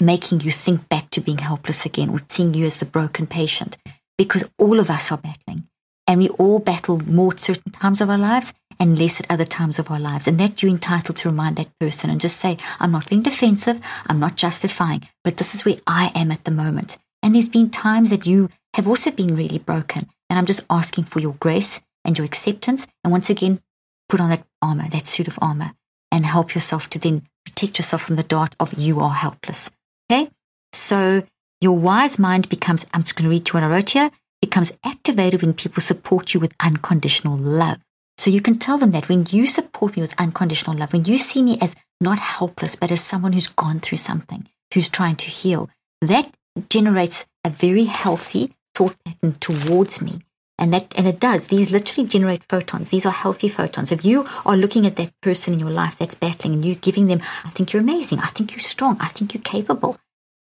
making 0.00 0.40
you 0.40 0.50
think 0.50 0.88
back 0.88 1.10
to 1.10 1.20
being 1.20 1.38
helpless 1.38 1.86
again 1.86 2.10
or 2.10 2.20
seeing 2.28 2.54
you 2.54 2.66
as 2.66 2.80
the 2.80 2.86
broken 2.86 3.26
patient 3.26 3.76
because 4.18 4.48
all 4.58 4.80
of 4.80 4.90
us 4.90 5.12
are 5.12 5.18
battling. 5.18 5.66
And 6.06 6.20
we 6.20 6.28
all 6.30 6.58
battle 6.58 6.98
more 7.00 7.32
at 7.32 7.40
certain 7.40 7.72
times 7.72 8.00
of 8.00 8.10
our 8.10 8.18
lives 8.18 8.52
and 8.78 8.98
less 8.98 9.20
at 9.20 9.30
other 9.30 9.44
times 9.44 9.78
of 9.78 9.90
our 9.90 10.00
lives. 10.00 10.26
And 10.26 10.40
that 10.40 10.62
you're 10.62 10.70
entitled 10.70 11.16
to 11.18 11.28
remind 11.28 11.56
that 11.56 11.78
person 11.78 12.10
and 12.10 12.20
just 12.20 12.38
say, 12.38 12.56
I'm 12.80 12.92
not 12.92 13.08
being 13.08 13.22
defensive, 13.22 13.80
I'm 14.06 14.18
not 14.18 14.36
justifying, 14.36 15.06
but 15.22 15.36
this 15.36 15.54
is 15.54 15.64
where 15.64 15.76
I 15.86 16.10
am 16.14 16.32
at 16.32 16.44
the 16.44 16.50
moment. 16.50 16.98
And 17.22 17.34
there's 17.34 17.48
been 17.48 17.70
times 17.70 18.10
that 18.10 18.26
you 18.26 18.48
have 18.74 18.88
also 18.88 19.10
been 19.10 19.36
really 19.36 19.58
broken. 19.58 20.08
And 20.28 20.38
I'm 20.38 20.46
just 20.46 20.64
asking 20.68 21.04
for 21.04 21.20
your 21.20 21.34
grace 21.34 21.80
and 22.04 22.18
your 22.18 22.24
acceptance. 22.24 22.88
And 23.04 23.12
once 23.12 23.30
again, 23.30 23.60
put 24.08 24.20
on 24.20 24.30
that 24.30 24.44
armor, 24.60 24.88
that 24.88 25.06
suit 25.06 25.28
of 25.28 25.38
armor. 25.40 25.72
and 26.10 26.26
help 26.26 26.54
yourself 26.54 26.90
to 26.90 26.98
then 26.98 27.22
protect 27.44 27.78
yourself 27.78 28.02
from 28.02 28.16
the 28.16 28.22
dart 28.22 28.54
of 28.58 28.74
you 28.74 29.00
are 29.00 29.14
helpless. 29.14 29.70
Okay? 30.10 30.28
So 30.72 31.22
your 31.60 31.76
wise 31.76 32.18
mind 32.18 32.48
becomes, 32.48 32.84
I'm 32.92 33.02
just 33.02 33.16
going 33.16 33.24
to 33.24 33.30
read 33.30 33.48
you 33.48 33.52
what 33.52 33.62
I 33.62 33.68
wrote 33.68 33.90
here, 33.90 34.10
becomes 34.42 34.76
activated 34.84 35.42
when 35.42 35.54
people 35.54 35.82
support 35.82 36.34
you 36.34 36.40
with 36.40 36.54
unconditional 36.58 37.36
love. 37.36 37.78
So 38.18 38.30
you 38.30 38.40
can 38.40 38.58
tell 38.58 38.76
them 38.76 38.90
that 38.90 39.08
when 39.08 39.26
you 39.30 39.46
support 39.46 39.96
me 39.96 40.02
with 40.02 40.14
unconditional 40.18 40.76
love, 40.76 40.92
when 40.92 41.04
you 41.04 41.16
see 41.16 41.42
me 41.42 41.58
as 41.60 41.76
not 42.00 42.18
helpless, 42.18 42.76
but 42.76 42.90
as 42.90 43.02
someone 43.02 43.32
who's 43.32 43.46
gone 43.46 43.80
through 43.80 43.98
something, 43.98 44.48
who's 44.74 44.88
trying 44.88 45.16
to 45.16 45.30
heal, 45.30 45.70
that 46.00 46.32
generates 46.68 47.26
a 47.44 47.50
very 47.50 47.84
healthy 47.84 48.52
thought 48.74 48.96
pattern 49.04 49.36
towards 49.40 50.02
me. 50.02 50.20
And 50.60 50.74
that 50.74 50.92
and 50.96 51.08
it 51.08 51.18
does. 51.18 51.46
These 51.46 51.70
literally 51.70 52.06
generate 52.06 52.44
photons. 52.44 52.90
These 52.90 53.06
are 53.06 53.12
healthy 53.12 53.48
photons. 53.48 53.90
If 53.90 54.04
you 54.04 54.26
are 54.44 54.56
looking 54.56 54.86
at 54.86 54.96
that 54.96 55.18
person 55.22 55.54
in 55.54 55.58
your 55.58 55.70
life 55.70 55.96
that's 55.96 56.14
battling 56.14 56.52
and 56.52 56.64
you're 56.64 56.74
giving 56.74 57.06
them, 57.06 57.22
I 57.44 57.50
think 57.50 57.72
you're 57.72 57.82
amazing. 57.82 58.18
I 58.18 58.26
think 58.26 58.52
you're 58.52 58.60
strong. 58.60 58.98
I 59.00 59.08
think 59.08 59.32
you're 59.32 59.42
capable. 59.42 59.96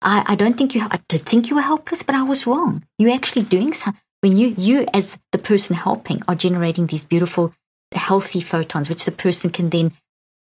I, 0.01 0.23
I 0.29 0.35
don't 0.37 0.57
think 0.57 0.75
you 0.75 0.83
I 0.83 1.01
did 1.09 1.23
think 1.23 1.51
you 1.51 1.57
were 1.57 1.63
helpless, 1.63 2.05
but 2.05 2.15
I 2.15 2.23
was 2.23 2.47
wrong. 2.47 2.85
You're 2.99 3.15
actually 3.15 3.43
doing 3.43 3.73
something 3.73 4.01
when 4.21 4.37
you 4.37 4.55
you 4.57 4.87
as 4.95 5.19
the 5.33 5.39
person 5.39 5.77
helping 5.77 6.23
are 6.29 6.35
generating 6.35 6.87
these 6.87 7.05
beautiful 7.05 7.53
healthy 7.93 8.41
photons, 8.41 8.89
which 8.89 9.05
the 9.05 9.13
person 9.13 9.51
can 9.51 9.71
then 9.71 9.93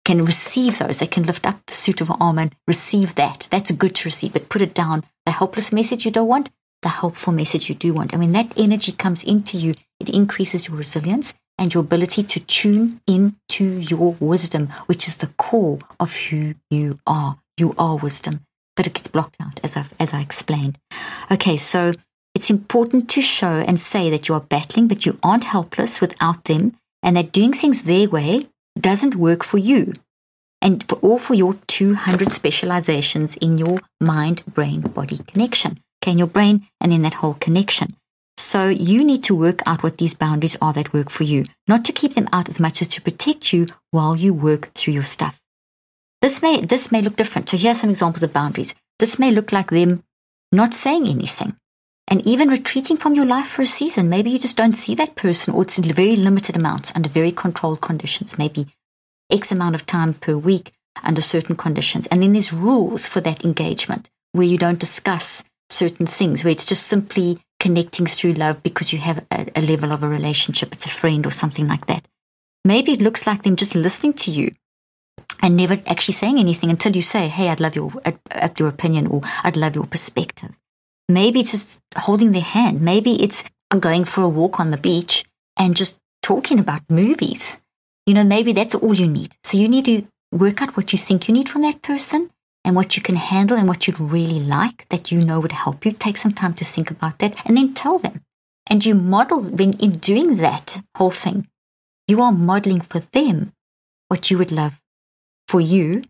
can 0.05 0.25
receive 0.25 0.79
those. 0.79 0.99
They 0.99 1.07
can 1.07 1.23
lift 1.23 1.47
up 1.47 1.65
the 1.67 1.75
suit 1.75 2.01
of 2.01 2.11
armor 2.21 2.43
and 2.43 2.57
receive 2.67 3.15
that. 3.15 3.49
That's 3.51 3.71
good 3.71 3.95
to 3.97 4.09
receive, 4.09 4.33
but 4.35 4.49
put 4.49 4.63
it 4.63 4.75
down. 4.75 5.05
The 5.27 5.33
helpless 5.33 5.73
message 5.73 6.05
you 6.05 6.11
don't 6.11 6.29
want, 6.29 6.51
the 6.83 6.89
helpful 6.89 7.33
message 7.33 7.69
you 7.69 7.75
do 7.75 7.95
want. 7.95 8.13
And 8.13 8.21
when 8.21 8.33
that 8.33 8.53
energy 8.59 8.93
comes 8.93 9.25
into 9.25 9.57
you, 9.57 9.75
it 10.01 10.09
increases 10.09 10.69
your 10.69 10.77
resilience 10.77 11.35
and 11.59 11.73
your 11.73 11.83
ability 11.83 12.25
to 12.25 12.41
tune 12.41 13.01
into 13.07 13.65
your 13.65 14.17
wisdom, 14.19 14.69
which 14.87 15.07
is 15.07 15.17
the 15.17 15.29
core 15.39 15.79
of 16.01 16.13
who 16.15 16.55
you 16.71 16.99
are. 17.07 17.39
You 17.57 17.75
are 17.79 17.97
wisdom, 17.97 18.41
but 18.77 18.87
it 18.87 18.95
gets 18.95 19.09
blocked 19.09 19.37
out, 19.41 19.61
as 19.63 19.77
I've, 19.77 19.93
as 20.01 20.13
I 20.13 20.21
explained. 20.21 20.79
Okay, 21.31 21.57
so 21.57 21.93
it's 22.35 22.51
important 22.51 23.09
to 23.11 23.21
show 23.21 23.63
and 23.67 23.81
say 23.81 24.11
that 24.11 24.29
you 24.29 24.35
are 24.35 24.41
battling, 24.41 24.89
but 24.89 25.07
you 25.07 25.19
aren't 25.23 25.45
helpless 25.45 26.01
without 26.01 26.45
them, 26.45 26.77
and 27.03 27.17
that 27.17 27.33
doing 27.33 27.53
things 27.53 27.83
their 27.83 28.09
way 28.09 28.49
doesn't 28.81 29.17
work 29.17 29.45
for 29.45 29.59
you. 29.59 29.93
And 30.61 30.83
for 30.89 30.95
all 30.97 31.19
for 31.19 31.35
your 31.35 31.55
200 31.67 32.31
specializations 32.31 33.37
in 33.37 33.59
your 33.59 33.79
mind 34.01 34.45
brain 34.47 34.81
body 34.81 35.19
connection 35.19 35.79
okay, 36.03 36.13
in 36.13 36.19
your 36.19 36.27
brain 36.27 36.67
and 36.81 36.93
in 36.93 37.03
that 37.03 37.15
whole 37.15 37.35
connection. 37.35 37.97
So 38.37 38.69
you 38.69 39.05
need 39.05 39.23
to 39.25 39.35
work 39.35 39.61
out 39.67 39.83
what 39.83 39.99
these 39.99 40.15
boundaries 40.15 40.57
are 40.61 40.73
that 40.73 40.93
work 40.93 41.11
for 41.11 41.23
you, 41.23 41.45
not 41.69 41.85
to 41.85 41.93
keep 41.93 42.15
them 42.15 42.29
out 42.33 42.49
as 42.49 42.59
much 42.59 42.83
as 42.83 42.89
to 42.89 43.03
protect 43.03 43.53
you 43.53 43.67
while 43.91 44.17
you 44.17 44.35
work 44.35 44.73
through 44.75 44.95
your 44.95 45.05
stuff. 45.05 45.39
This 46.23 46.41
may 46.41 46.61
this 46.61 46.91
may 46.91 47.03
look 47.03 47.17
different. 47.17 47.49
So 47.49 47.57
here 47.57 47.73
are 47.73 47.75
some 47.75 47.91
examples 47.91 48.23
of 48.23 48.33
boundaries. 48.33 48.75
This 48.99 49.19
may 49.19 49.31
look 49.31 49.53
like 49.53 49.71
them 49.71 50.03
not 50.51 50.75
saying 50.75 51.09
anything 51.09 51.57
and 52.09 52.25
even 52.27 52.49
retreating 52.49 52.97
from 52.97 53.15
your 53.15 53.25
life 53.25 53.49
for 53.49 53.63
a 53.63 53.67
season. 53.67 54.09
Maybe 54.09 54.31
you 54.31 54.39
just 54.39 54.57
don't 54.57 54.75
see 54.75 54.95
that 54.97 55.17
person 55.17 55.55
or 55.55 55.63
it's 55.63 55.79
in 55.79 55.85
very 55.85 56.17
limited 56.17 56.57
amounts 56.57 56.93
under 56.95 57.09
very 57.09 57.33
controlled 57.33 57.81
conditions, 57.81 58.39
maybe 58.39 58.69
X 59.31 59.51
amount 59.51 59.75
of 59.75 59.87
time 59.87 60.15
per 60.15 60.37
week 60.37 60.73
under 61.03 61.23
certain 61.23 61.57
conditions. 61.57 62.07
And 62.09 62.23
then 62.23 62.33
there's 62.33 62.53
rules 62.53 63.09
for 63.09 63.21
that 63.23 63.45
engagement 63.45 64.11
where 64.33 64.47
you 64.47 64.59
don't 64.59 64.79
discuss 64.79 65.45
certain 65.73 66.07
things 66.07 66.45
where 66.45 66.53
it's 66.53 66.65
just 66.65 66.87
simply 66.87 67.41
connecting 67.59 68.07
through 68.07 68.33
love 68.33 68.63
because 68.63 68.93
you 68.93 68.99
have 68.99 69.25
a, 69.31 69.51
a 69.57 69.63
level 69.63 69.93
of 69.93 70.03
a 70.03 70.09
relationship, 70.09 70.73
it's 70.73 70.87
a 70.87 70.91
friend 70.91 71.27
or 71.27 71.31
something 71.31 71.67
like 71.67 71.87
that. 71.87 72.07
Maybe 72.65 72.93
it 72.93 73.03
looks 73.03 73.27
like 73.27 73.43
them 73.43 73.57
just 73.57 73.75
listening 73.75 74.15
to 74.15 74.31
you 74.31 74.55
and 75.41 75.57
never 75.57 75.81
actually 75.87 76.15
saying 76.15 76.39
anything 76.39 76.71
until 76.71 76.95
you 76.95 77.03
say, 77.03 77.29
Hey, 77.29 77.49
I'd 77.49 77.61
love 77.61 77.75
your, 77.75 77.93
your 78.59 78.69
opinion 78.69 79.07
or 79.09 79.23
I'd 79.43 79.57
love 79.57 79.75
your 79.75 79.87
perspective. 79.87 80.51
Maybe 81.09 81.41
it's 81.41 81.51
just 81.51 81.81
holding 81.97 82.33
their 82.33 82.43
hand. 82.43 82.81
Maybe 82.81 83.23
it's 83.23 83.45
going 83.79 84.05
for 84.05 84.23
a 84.23 84.29
walk 84.29 84.61
on 84.61 84.71
the 84.71 84.77
beach 84.77 85.25
and 85.59 85.77
just 85.77 85.99
talking 86.23 86.61
about 86.61 86.83
movies. 86.89 87.61
You 88.07 88.15
know, 88.15 88.25
maybe 88.25 88.53
that's 88.53 88.75
all 88.75 88.95
you 88.95 89.07
need. 89.07 89.35
So 89.45 89.59
you 89.59 89.69
need 89.69 89.85
to 89.87 90.07
work 90.33 90.63
out 90.63 90.77
what 90.77 90.93
you 90.93 90.99
think 90.99 91.29
you 91.29 91.35
need 91.35 91.49
from 91.49 91.63
that 91.63 91.83
person 91.83 92.31
and 92.65 92.77
what 92.77 92.97
you 92.97 93.03
can 93.03 93.17
handle 93.17 93.57
and 93.57 93.69
what 93.69 93.87
you'd 93.87 94.01
really 94.01 94.41
like 94.41 94.89
that 94.89 95.11
you 95.11 95.21
know 95.21 95.41
would 95.41 95.53
help 95.53 95.85
you. 95.85 95.93
Take 95.93 96.17
some 96.17 96.33
time 96.33 96.55
to 96.55 96.65
think 96.65 96.91
about 96.91 97.19
that 97.19 97.37
and 97.45 97.57
then 97.57 97.75
tell 97.75 97.99
them. 97.99 98.23
And 98.69 98.85
you 98.85 98.95
model, 98.95 99.43
when 99.43 99.73
in 99.75 99.93
doing 99.93 100.37
that 100.37 100.83
whole 100.97 101.11
thing, 101.11 101.49
you 102.07 102.23
are 102.23 102.33
modeling 102.33 102.81
for 102.81 103.01
them 103.13 103.53
what 104.09 104.31
you 104.31 104.39
would 104.39 104.53
love 104.53 104.81
for 105.49 105.61
you. 105.61 106.03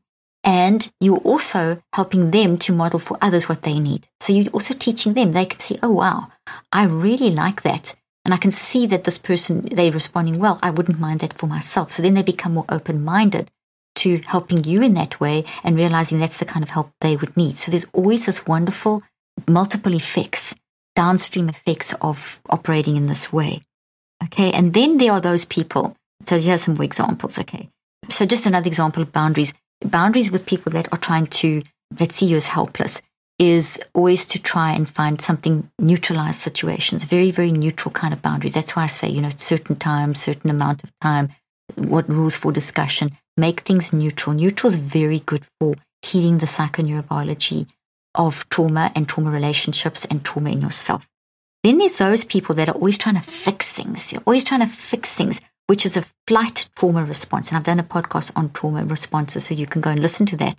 And 0.44 0.90
you're 1.00 1.18
also 1.18 1.80
helping 1.92 2.32
them 2.32 2.59
to 2.59 2.72
model 2.72 2.98
for 2.98 3.16
others 3.22 3.48
what 3.48 3.62
they 3.62 3.78
need. 3.78 4.09
So 4.20 4.32
you're 4.32 4.50
also 4.53 4.74
teaching 4.74 5.14
them. 5.14 5.32
They 5.32 5.46
can 5.46 5.61
see, 5.61 5.78
oh, 5.82 5.92
wow, 5.92 6.32
I 6.72 6.84
really 6.84 7.30
like 7.30 7.62
that. 7.62 7.94
And 8.24 8.34
I 8.34 8.36
can 8.36 8.50
see 8.50 8.86
that 8.86 9.05
this 9.05 9.18
person, 9.18 9.68
they're 9.70 9.92
responding 9.92 10.38
well. 10.38 10.59
I 10.62 10.70
wouldn't 10.70 11.00
mind 11.00 11.20
that 11.20 11.38
for 11.38 11.46
myself. 11.46 11.92
So 11.92 12.03
then 12.03 12.14
they 12.14 12.22
become 12.22 12.55
more 12.55 12.64
open 12.68 13.05
minded 13.05 13.50
to 13.97 14.18
helping 14.18 14.64
you 14.64 14.82
in 14.82 14.95
that 14.95 15.20
way 15.20 15.45
and 15.64 15.76
realizing 15.76 16.18
that's 16.18 16.38
the 16.38 16.45
kind 16.45 16.62
of 16.62 16.70
help 16.70 16.90
they 17.01 17.16
would 17.16 17.36
need. 17.36 17.57
So 17.57 17.70
there's 17.70 17.86
always 17.93 18.26
this 18.26 18.47
wonderful 18.47 19.03
multiple 19.49 19.95
effects, 19.95 20.55
downstream 20.95 21.49
effects 21.49 21.95
of 22.01 22.40
operating 22.51 22.97
in 22.97 23.07
this 23.07 23.32
way. 23.32 23.62
Okay. 24.24 24.53
And 24.53 24.74
then 24.74 24.99
there 24.99 25.12
are 25.12 25.20
those 25.20 25.45
people. 25.45 25.97
So 26.26 26.38
here's 26.38 26.62
some 26.62 26.74
more 26.74 26.84
examples. 26.84 27.38
Okay. 27.38 27.68
So 28.09 28.26
just 28.26 28.47
another 28.47 28.68
example 28.68 29.03
of 29.03 29.12
boundaries. 29.12 29.55
Boundaries 29.84 30.30
with 30.30 30.47
people 30.47 30.72
that 30.72 30.93
are 30.93 30.99
trying 30.99 31.26
to, 31.26 31.62
that 31.90 32.12
see 32.12 32.26
you 32.26 32.36
as 32.36 32.47
helpless 32.47 33.03
is 33.38 33.80
always 33.95 34.24
to 34.26 34.40
try 34.40 34.72
and 34.72 34.88
find 34.88 35.20
something 35.20 35.68
neutralized 35.78 36.40
situations, 36.40 37.05
very, 37.05 37.30
very 37.32 37.51
neutral 37.51 37.93
kind 37.93 38.14
of 38.14 38.22
boundaries. 38.22 38.55
That's 38.55 38.76
why 38.76 38.84
I 38.84 38.88
say, 38.88 39.09
you 39.09 39.20
know, 39.20 39.30
certain 39.36 39.74
time, 39.76 40.14
certain 40.14 40.51
amount 40.51 40.84
of 40.84 40.93
time, 41.01 41.30
what 41.77 42.09
rules 42.09 42.37
for 42.37 42.53
discussion 42.53 43.16
make 43.37 43.61
things 43.61 43.93
neutral. 43.93 44.35
Neutral 44.35 44.73
is 44.73 44.79
very 44.79 45.20
good 45.20 45.45
for 45.59 45.75
healing 46.03 46.39
the 46.39 46.47
psychoneurobiology 46.47 47.68
of 48.14 48.49
trauma 48.51 48.93
and 48.95 49.09
trauma 49.09 49.31
relationships 49.31 50.05
and 50.07 50.25
trauma 50.25 50.51
in 50.51 50.61
yourself. 50.61 51.07
Then 51.64 51.79
there's 51.79 51.99
those 51.99 52.25
people 52.25 52.55
that 52.57 52.68
are 52.68 52.75
always 52.75 52.99
trying 52.99 53.14
to 53.14 53.23
fix 53.23 53.68
things, 53.68 54.12
You're 54.12 54.23
always 54.27 54.45
trying 54.45 54.62
to 54.62 54.66
fix 54.66 55.12
things, 55.14 55.41
which 55.68 55.87
is 55.87 55.97
a 55.97 56.05
flight 56.27 56.68
trauma 56.77 57.05
response. 57.05 57.49
And 57.49 57.57
I've 57.57 57.64
done 57.64 57.79
a 57.79 57.85
podcast 57.85 58.33
on 58.35 58.51
trauma 58.51 58.85
responses, 58.85 59.47
so 59.47 59.55
you 59.55 59.66
can 59.66 59.81
go 59.81 59.91
and 59.91 60.01
listen 60.01 60.27
to 60.27 60.37
that. 60.39 60.57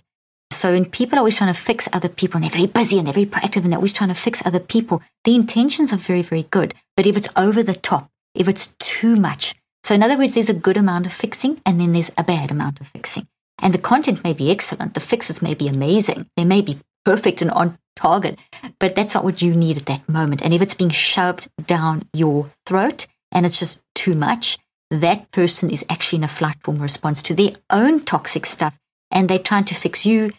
So 0.50 0.72
when 0.72 0.86
people 0.86 1.18
are 1.18 1.20
always 1.20 1.36
trying 1.36 1.52
to 1.52 1.60
fix 1.60 1.88
other 1.92 2.08
people 2.08 2.38
and 2.38 2.44
they're 2.44 2.58
very 2.58 2.66
busy 2.66 2.98
and 2.98 3.06
they're 3.06 3.14
very 3.14 3.26
proactive 3.26 3.64
and 3.64 3.72
they're 3.72 3.78
always 3.78 3.92
trying 3.92 4.08
to 4.08 4.14
fix 4.14 4.44
other 4.46 4.60
people, 4.60 5.02
the 5.24 5.34
intentions 5.34 5.92
are 5.92 5.98
very, 5.98 6.22
very 6.22 6.44
good. 6.44 6.74
But 6.96 7.06
if 7.06 7.16
it's 7.16 7.28
over 7.36 7.62
the 7.62 7.74
top, 7.74 8.08
if 8.34 8.48
it's 8.48 8.74
too 8.78 9.16
much, 9.16 9.54
so, 9.84 9.94
in 9.94 10.02
other 10.02 10.16
words, 10.16 10.32
there's 10.32 10.48
a 10.48 10.54
good 10.54 10.78
amount 10.78 11.04
of 11.04 11.12
fixing 11.12 11.60
and 11.66 11.78
then 11.78 11.92
there's 11.92 12.10
a 12.16 12.24
bad 12.24 12.50
amount 12.50 12.80
of 12.80 12.86
fixing. 12.88 13.28
And 13.60 13.74
the 13.74 13.78
content 13.78 14.24
may 14.24 14.32
be 14.32 14.50
excellent, 14.50 14.94
the 14.94 15.00
fixes 15.00 15.42
may 15.42 15.52
be 15.52 15.68
amazing, 15.68 16.26
they 16.38 16.44
may 16.46 16.62
be 16.62 16.78
perfect 17.04 17.42
and 17.42 17.50
on 17.50 17.78
target, 17.94 18.38
but 18.78 18.96
that's 18.96 19.14
not 19.14 19.24
what 19.24 19.42
you 19.42 19.52
need 19.52 19.76
at 19.76 19.84
that 19.84 20.08
moment. 20.08 20.42
And 20.42 20.54
if 20.54 20.62
it's 20.62 20.72
being 20.72 20.88
shoved 20.88 21.50
down 21.66 22.08
your 22.14 22.50
throat 22.64 23.06
and 23.30 23.44
it's 23.44 23.58
just 23.58 23.82
too 23.94 24.14
much, 24.14 24.56
that 24.90 25.30
person 25.32 25.70
is 25.70 25.84
actually 25.90 26.20
in 26.20 26.24
a 26.24 26.28
flight 26.28 26.56
trauma 26.64 26.80
response 26.80 27.22
to 27.24 27.34
their 27.34 27.50
own 27.68 28.00
toxic 28.00 28.46
stuff 28.46 28.74
and 29.10 29.28
they're 29.28 29.38
trying 29.38 29.66
to 29.66 29.74
fix 29.74 30.06
you, 30.06 30.30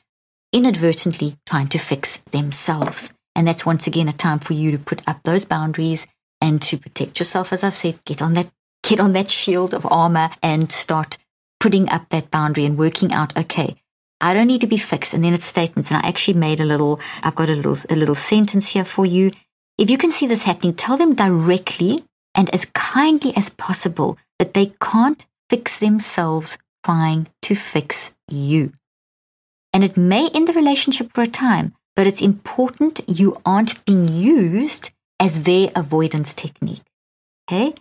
inadvertently 0.54 1.38
trying 1.46 1.68
to 1.68 1.78
fix 1.78 2.18
themselves. 2.32 3.14
And 3.36 3.48
that's 3.48 3.66
once 3.66 3.86
again 3.86 4.08
a 4.08 4.14
time 4.14 4.40
for 4.40 4.54
you 4.54 4.72
to 4.72 4.80
put 4.80 5.08
up 5.08 5.22
those 5.22 5.46
boundaries 5.46 6.08
and 6.42 6.60
to 6.64 6.80
protect 6.80 7.20
yourself, 7.20 7.54
as 7.54 7.64
I've 7.64 7.76
said, 7.76 8.04
get 8.06 8.24
on 8.24 8.34
that 8.34 8.50
get 8.86 9.00
on 9.00 9.14
that 9.14 9.30
shield 9.30 9.74
of 9.74 9.86
armor 9.90 10.30
and 10.42 10.72
start 10.72 11.18
putting 11.60 11.90
up 11.90 12.08
that 12.10 12.32
boundary 12.32 12.66
and 12.66 12.78
working 12.78 13.12
out, 13.12 13.38
okay, 13.38 13.76
I 14.22 14.34
don't 14.34 14.48
need 14.48 14.62
to 14.62 14.68
be 14.68 14.78
fixed. 14.78 15.14
And 15.14 15.24
then 15.24 15.34
it's 15.34 15.46
statements. 15.46 15.92
And 15.92 16.02
I 16.02 16.08
actually 16.08 16.36
made 16.36 16.60
a 16.60 16.66
little, 16.66 17.00
I've 17.24 17.36
got 17.36 17.50
a 17.50 17.56
little, 17.56 17.78
a 17.90 17.96
little 17.96 18.16
sentence 18.16 18.70
here 18.70 18.86
for 18.86 19.06
you. 19.06 19.32
If 19.78 19.90
you 19.90 19.98
can 19.98 20.12
see 20.12 20.28
this 20.28 20.44
happening, 20.44 20.76
tell 20.76 20.98
them 20.98 21.16
directly 21.16 22.06
and 22.34 22.54
as 22.54 22.66
kindly 22.66 23.36
as 23.36 23.50
possible 23.50 24.18
that 24.40 24.54
they 24.54 24.74
can't 24.82 25.26
fix 25.50 25.80
themselves 25.80 26.58
trying 26.86 27.28
to 27.42 27.56
fix 27.56 28.16
you. 28.30 28.72
And 29.74 29.84
it 29.84 29.98
may 29.98 30.30
end 30.34 30.48
the 30.48 30.54
relationship 30.54 31.12
for 31.12 31.22
a 31.22 31.28
time, 31.28 31.74
but 31.96 32.08
it's 32.08 32.22
important 32.22 33.02
you 33.08 33.42
aren't 33.46 33.84
being 33.86 34.08
used 34.08 34.92
as 35.20 35.44
their 35.44 35.70
avoidance 35.76 36.34
technique. 36.34 36.84
Okay? 37.48 37.74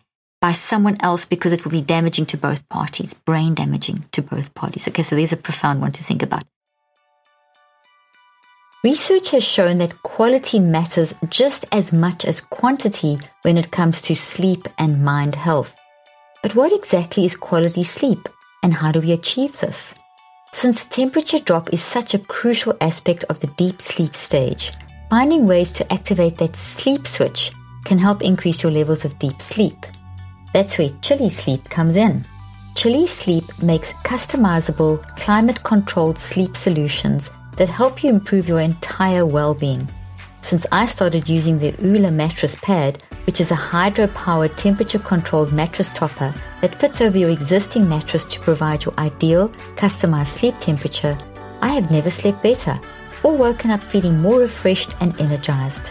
By 0.44 0.52
someone 0.52 0.98
else 1.00 1.24
because 1.24 1.54
it 1.54 1.64
will 1.64 1.70
be 1.70 1.80
damaging 1.80 2.26
to 2.26 2.36
both 2.36 2.68
parties, 2.68 3.14
brain 3.14 3.54
damaging 3.54 4.04
to 4.12 4.20
both 4.20 4.52
parties. 4.52 4.86
Okay, 4.86 5.02
so 5.02 5.16
there's 5.16 5.32
a 5.32 5.38
profound 5.38 5.80
one 5.80 5.90
to 5.90 6.04
think 6.04 6.22
about. 6.22 6.44
Research 8.84 9.30
has 9.30 9.42
shown 9.42 9.78
that 9.78 10.02
quality 10.02 10.60
matters 10.60 11.14
just 11.30 11.64
as 11.72 11.94
much 11.94 12.26
as 12.26 12.42
quantity 12.42 13.18
when 13.40 13.56
it 13.56 13.70
comes 13.70 14.02
to 14.02 14.14
sleep 14.14 14.68
and 14.76 15.02
mind 15.02 15.34
health. 15.34 15.74
But 16.42 16.54
what 16.54 16.72
exactly 16.74 17.24
is 17.24 17.36
quality 17.36 17.82
sleep 17.82 18.28
and 18.62 18.74
how 18.74 18.92
do 18.92 19.00
we 19.00 19.12
achieve 19.12 19.58
this? 19.60 19.94
Since 20.52 20.84
temperature 20.84 21.38
drop 21.38 21.72
is 21.72 21.82
such 21.82 22.12
a 22.12 22.18
crucial 22.18 22.76
aspect 22.82 23.24
of 23.30 23.40
the 23.40 23.52
deep 23.56 23.80
sleep 23.80 24.14
stage, 24.14 24.72
finding 25.08 25.46
ways 25.46 25.72
to 25.72 25.90
activate 25.90 26.36
that 26.36 26.54
sleep 26.54 27.06
switch 27.06 27.50
can 27.86 27.96
help 27.96 28.20
increase 28.20 28.62
your 28.62 28.72
levels 28.72 29.06
of 29.06 29.18
deep 29.18 29.40
sleep. 29.40 29.86
That's 30.54 30.78
where 30.78 30.90
Chili 31.02 31.30
Sleep 31.30 31.68
comes 31.68 31.96
in. 31.96 32.24
Chili 32.76 33.08
Sleep 33.08 33.44
makes 33.60 33.92
customizable, 34.04 35.02
climate 35.16 35.64
controlled 35.64 36.16
sleep 36.16 36.56
solutions 36.56 37.32
that 37.56 37.68
help 37.68 38.04
you 38.04 38.10
improve 38.10 38.48
your 38.48 38.60
entire 38.60 39.26
well 39.26 39.54
being. 39.54 39.88
Since 40.42 40.64
I 40.70 40.86
started 40.86 41.28
using 41.28 41.58
the 41.58 41.74
OOLER 41.84 42.12
mattress 42.12 42.54
pad, 42.54 43.02
which 43.26 43.40
is 43.40 43.50
a 43.50 43.56
hydro 43.56 44.06
powered 44.08 44.56
temperature 44.56 45.00
controlled 45.00 45.52
mattress 45.52 45.90
topper 45.90 46.32
that 46.60 46.76
fits 46.76 47.00
over 47.00 47.18
your 47.18 47.30
existing 47.30 47.88
mattress 47.88 48.24
to 48.26 48.38
provide 48.38 48.84
your 48.84 48.94
ideal, 48.98 49.48
customized 49.74 50.28
sleep 50.38 50.54
temperature, 50.60 51.18
I 51.62 51.70
have 51.70 51.90
never 51.90 52.10
slept 52.10 52.44
better 52.44 52.78
or 53.24 53.36
woken 53.36 53.72
up 53.72 53.82
feeling 53.82 54.20
more 54.20 54.38
refreshed 54.38 54.94
and 55.00 55.20
energized. 55.20 55.90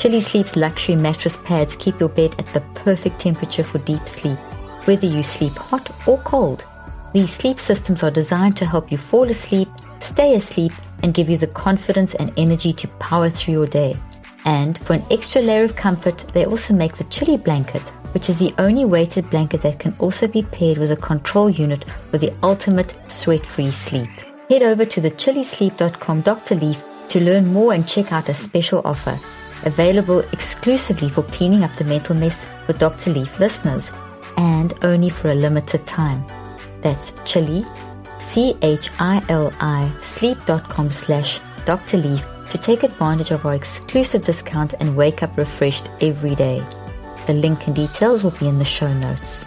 Chili 0.00 0.22
Sleep's 0.22 0.56
luxury 0.56 0.96
mattress 0.96 1.36
pads 1.36 1.76
keep 1.76 2.00
your 2.00 2.08
bed 2.08 2.34
at 2.38 2.46
the 2.54 2.62
perfect 2.74 3.20
temperature 3.20 3.62
for 3.62 3.80
deep 3.80 4.08
sleep, 4.08 4.38
whether 4.86 5.06
you 5.06 5.22
sleep 5.22 5.52
hot 5.52 5.90
or 6.08 6.16
cold. 6.20 6.64
These 7.12 7.30
sleep 7.30 7.60
systems 7.60 8.02
are 8.02 8.10
designed 8.10 8.56
to 8.56 8.64
help 8.64 8.90
you 8.90 8.96
fall 8.96 9.28
asleep, 9.28 9.68
stay 9.98 10.36
asleep, 10.36 10.72
and 11.02 11.12
give 11.12 11.28
you 11.28 11.36
the 11.36 11.48
confidence 11.48 12.14
and 12.14 12.32
energy 12.38 12.72
to 12.72 12.88
power 12.96 13.28
through 13.28 13.52
your 13.52 13.66
day. 13.66 13.94
And 14.46 14.78
for 14.78 14.94
an 14.94 15.04
extra 15.10 15.42
layer 15.42 15.64
of 15.64 15.76
comfort, 15.76 16.24
they 16.32 16.46
also 16.46 16.72
make 16.72 16.96
the 16.96 17.04
Chili 17.04 17.36
Blanket, 17.36 17.90
which 18.14 18.30
is 18.30 18.38
the 18.38 18.54
only 18.56 18.86
weighted 18.86 19.28
blanket 19.28 19.60
that 19.60 19.80
can 19.80 19.94
also 19.98 20.26
be 20.26 20.44
paired 20.44 20.78
with 20.78 20.92
a 20.92 20.96
control 20.96 21.50
unit 21.50 21.84
for 22.10 22.16
the 22.16 22.32
ultimate 22.42 22.94
sweat 23.08 23.44
free 23.44 23.70
sleep. 23.70 24.08
Head 24.48 24.62
over 24.62 24.86
to 24.86 25.00
thechilisleep.com 25.02 26.22
Dr. 26.22 26.54
Leaf 26.54 26.82
to 27.08 27.20
learn 27.20 27.52
more 27.52 27.74
and 27.74 27.86
check 27.86 28.12
out 28.12 28.30
a 28.30 28.34
special 28.34 28.80
offer 28.86 29.18
available 29.64 30.20
exclusively 30.32 31.08
for 31.08 31.22
cleaning 31.22 31.64
up 31.64 31.74
the 31.76 31.84
mental 31.84 32.14
mess 32.14 32.46
with 32.66 32.78
Dr. 32.78 33.12
Leaf 33.12 33.38
listeners 33.38 33.92
and 34.36 34.74
only 34.82 35.10
for 35.10 35.28
a 35.28 35.34
limited 35.34 35.86
time. 35.86 36.24
That's 36.82 37.14
chili, 37.24 37.64
C-H-I-L-I, 38.18 39.92
sleep.com 40.00 40.90
slash 40.90 41.40
Dr. 41.64 41.98
Leaf 41.98 42.26
to 42.50 42.58
take 42.58 42.82
advantage 42.82 43.30
of 43.30 43.46
our 43.46 43.54
exclusive 43.54 44.24
discount 44.24 44.74
and 44.80 44.96
wake 44.96 45.22
up 45.22 45.36
refreshed 45.36 45.88
every 46.00 46.34
day. 46.34 46.64
The 47.26 47.34
link 47.34 47.66
and 47.66 47.76
details 47.76 48.24
will 48.24 48.32
be 48.32 48.48
in 48.48 48.58
the 48.58 48.64
show 48.64 48.92
notes. 48.92 49.46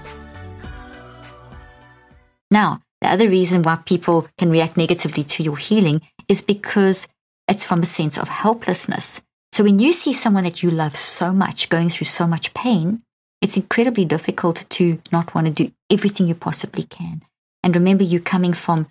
Now, 2.49 2.81
the 3.01 3.09
other 3.09 3.27
reason 3.27 3.63
why 3.63 3.77
people 3.77 4.27
can 4.37 4.49
react 4.49 4.77
negatively 4.77 5.23
to 5.25 5.43
your 5.43 5.57
healing 5.57 6.01
is 6.29 6.41
because 6.41 7.07
it's 7.47 7.65
from 7.65 7.81
a 7.81 7.85
sense 7.85 8.17
of 8.17 8.29
helplessness. 8.29 9.21
So 9.53 9.63
when 9.63 9.77
you 9.77 9.93
see 9.93 10.13
someone 10.13 10.45
that 10.45 10.63
you 10.63 10.71
love 10.71 10.95
so 10.95 11.31
much 11.31 11.69
going 11.69 11.89
through 11.89 12.07
so 12.07 12.25
much 12.25 12.55
pain, 12.55 13.03
it's 13.39 13.55
incredibly 13.55 14.03
difficult 14.03 14.65
to 14.67 14.99
not 15.11 15.35
want 15.35 15.45
to 15.45 15.53
do 15.53 15.71
everything 15.91 16.25
you 16.25 16.33
possibly 16.33 16.81
can. 16.81 17.21
And 17.61 17.75
remember, 17.75 18.03
you're 18.03 18.19
coming 18.19 18.53
from 18.53 18.87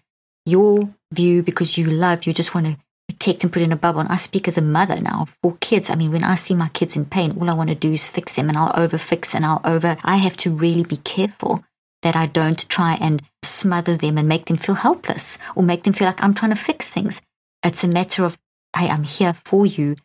your 0.46 0.94
view 1.12 1.42
because 1.42 1.76
you 1.76 1.90
love, 1.90 2.26
you 2.26 2.32
just 2.32 2.54
want 2.54 2.68
to 2.68 2.76
protect 3.08 3.42
and 3.42 3.52
put 3.52 3.62
in 3.62 3.72
a 3.72 3.76
bubble. 3.76 3.98
And 3.98 4.08
I 4.08 4.14
speak 4.14 4.46
as 4.46 4.56
a 4.56 4.62
mother 4.62 5.00
now 5.00 5.26
for 5.42 5.56
kids. 5.58 5.90
I 5.90 5.96
mean, 5.96 6.12
when 6.12 6.22
I 6.22 6.36
see 6.36 6.54
my 6.54 6.68
kids 6.68 6.94
in 6.94 7.06
pain, 7.06 7.36
all 7.40 7.50
I 7.50 7.54
want 7.54 7.70
to 7.70 7.74
do 7.74 7.90
is 7.90 8.06
fix 8.06 8.36
them 8.36 8.48
and 8.48 8.56
I'll 8.56 8.72
over 8.76 8.98
fix 8.98 9.34
and 9.34 9.44
I'll 9.44 9.62
over. 9.64 9.96
I 10.04 10.18
have 10.18 10.36
to 10.36 10.54
really 10.54 10.84
be 10.84 10.98
careful 10.98 11.64
that 12.02 12.14
I 12.14 12.26
don't 12.26 12.68
try 12.68 12.96
and 13.00 13.20
smother 13.42 13.96
them 13.96 14.16
and 14.16 14.28
make 14.28 14.44
them 14.44 14.58
feel 14.58 14.76
helpless 14.76 15.38
or 15.56 15.64
make 15.64 15.82
them 15.82 15.92
feel 15.92 16.06
like 16.06 16.22
I'm 16.22 16.34
trying 16.34 16.54
to 16.54 16.56
fix 16.56 16.86
things. 16.86 17.20
It's 17.64 17.82
a 17.82 17.88
matter 17.88 18.24
of, 18.24 18.38
hey, 18.76 18.86
I'm 18.86 19.02
here 19.02 19.34
for 19.44 19.66
you 19.66 19.96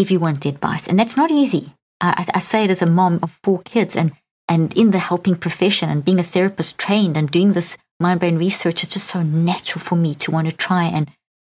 if 0.00 0.10
you 0.10 0.20
want 0.20 0.40
the 0.40 0.48
advice. 0.48 0.86
And 0.86 0.98
that's 0.98 1.16
not 1.16 1.30
easy. 1.30 1.72
I, 2.00 2.26
I 2.34 2.40
say 2.40 2.64
it 2.64 2.70
as 2.70 2.82
a 2.82 2.86
mom 2.86 3.20
of 3.22 3.38
four 3.42 3.60
kids 3.62 3.96
and, 3.96 4.12
and 4.48 4.76
in 4.76 4.90
the 4.90 4.98
helping 4.98 5.36
profession 5.36 5.88
and 5.90 6.04
being 6.04 6.18
a 6.18 6.24
therapist 6.24 6.78
trained 6.78 7.16
and 7.16 7.30
doing 7.30 7.52
this 7.52 7.76
mind 8.00 8.20
brain 8.20 8.38
research, 8.38 8.82
it's 8.82 8.94
just 8.94 9.08
so 9.08 9.22
natural 9.22 9.82
for 9.82 9.96
me 9.96 10.14
to 10.14 10.30
want 10.30 10.48
to 10.48 10.56
try 10.56 10.84
and 10.84 11.10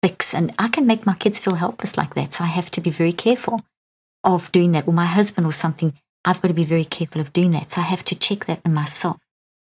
fix. 0.04 0.34
And 0.34 0.54
I 0.58 0.68
can 0.68 0.88
make 0.88 1.06
my 1.06 1.14
kids 1.14 1.38
feel 1.38 1.56
helpless 1.56 1.98
like 1.98 2.16
that. 2.16 2.34
So 2.34 2.44
I 2.44 2.48
have 2.48 2.72
to 2.72 2.82
be 2.82 2.90
very 2.90 3.14
careful 3.14 3.62
of 4.24 4.52
doing 4.52 4.72
that. 4.72 4.88
Or 4.88 4.94
my 4.94 5.06
husband 5.06 5.46
or 5.46 5.54
something, 5.54 5.94
I've 6.26 6.42
got 6.42 6.50
to 6.50 6.54
be 6.54 6.66
very 6.66 6.86
careful 6.86 7.22
of 7.22 7.34
doing 7.34 7.52
that. 7.52 7.72
So 7.72 7.82
I 7.82 7.86
have 7.86 8.04
to 8.06 8.16
check 8.16 8.46
that 8.46 8.62
in 8.66 8.74
myself. 8.74 9.18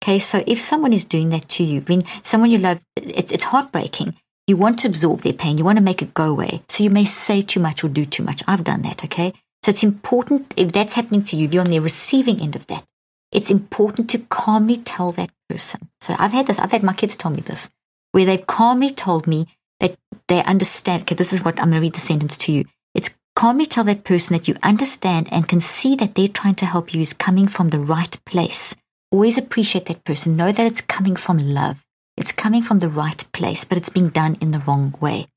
Okay, 0.03 0.17
so 0.17 0.43
if 0.47 0.59
someone 0.59 0.93
is 0.93 1.05
doing 1.05 1.29
that 1.29 1.47
to 1.49 1.63
you, 1.63 1.81
when 1.81 2.03
someone 2.23 2.49
you 2.49 2.57
love, 2.57 2.81
it's, 2.95 3.31
it's 3.31 3.43
heartbreaking. 3.43 4.15
You 4.51 4.57
want 4.57 4.79
to 4.79 4.89
absorb 4.89 5.21
their 5.21 5.31
pain. 5.31 5.57
You 5.57 5.63
want 5.63 5.77
to 5.77 5.81
make 5.81 6.01
it 6.01 6.13
go 6.13 6.29
away. 6.29 6.61
So 6.67 6.83
you 6.83 6.89
may 6.89 7.05
say 7.05 7.41
too 7.41 7.61
much 7.61 7.85
or 7.85 7.87
do 7.87 8.05
too 8.05 8.21
much. 8.21 8.43
I've 8.49 8.65
done 8.65 8.81
that, 8.81 9.01
okay? 9.05 9.31
So 9.63 9.69
it's 9.69 9.81
important 9.81 10.53
if 10.57 10.73
that's 10.73 10.95
happening 10.95 11.23
to 11.23 11.37
you, 11.37 11.45
if 11.45 11.53
you're 11.53 11.63
on 11.63 11.69
the 11.69 11.79
receiving 11.79 12.41
end 12.41 12.57
of 12.57 12.67
that, 12.67 12.83
it's 13.31 13.49
important 13.49 14.09
to 14.09 14.19
calmly 14.19 14.75
tell 14.75 15.13
that 15.13 15.29
person. 15.49 15.87
So 16.01 16.17
I've 16.19 16.33
had 16.33 16.47
this, 16.47 16.59
I've 16.59 16.73
had 16.73 16.83
my 16.83 16.91
kids 16.91 17.15
tell 17.15 17.31
me 17.31 17.39
this, 17.39 17.69
where 18.11 18.25
they've 18.25 18.45
calmly 18.45 18.89
told 18.89 19.25
me 19.25 19.47
that 19.79 19.95
they 20.27 20.43
understand. 20.43 21.03
Okay, 21.03 21.15
this 21.15 21.31
is 21.31 21.45
what 21.45 21.57
I'm 21.57 21.69
going 21.69 21.75
to 21.75 21.85
read 21.85 21.93
the 21.93 22.01
sentence 22.01 22.37
to 22.39 22.51
you. 22.51 22.65
It's 22.93 23.15
calmly 23.37 23.65
tell 23.65 23.85
that 23.85 24.03
person 24.03 24.33
that 24.33 24.49
you 24.49 24.55
understand 24.63 25.29
and 25.31 25.47
can 25.47 25.61
see 25.61 25.95
that 25.95 26.15
they're 26.15 26.27
trying 26.27 26.55
to 26.55 26.65
help 26.65 26.93
you 26.93 26.99
is 26.99 27.13
coming 27.13 27.47
from 27.47 27.69
the 27.69 27.79
right 27.79 28.19
place. 28.25 28.75
Always 29.11 29.37
appreciate 29.37 29.85
that 29.85 30.03
person. 30.03 30.35
Know 30.35 30.51
that 30.51 30.67
it's 30.67 30.81
coming 30.81 31.15
from 31.15 31.37
love. 31.37 31.85
It's 32.17 32.31
coming 32.31 32.61
from 32.61 32.79
the 32.79 32.89
right 32.89 33.23
place, 33.31 33.63
but 33.63 33.77
it's 33.77 33.89
being 33.89 34.09
done 34.09 34.37
in 34.41 34.51
the 34.51 34.59
wrong 34.59 34.93
way. 34.99 35.27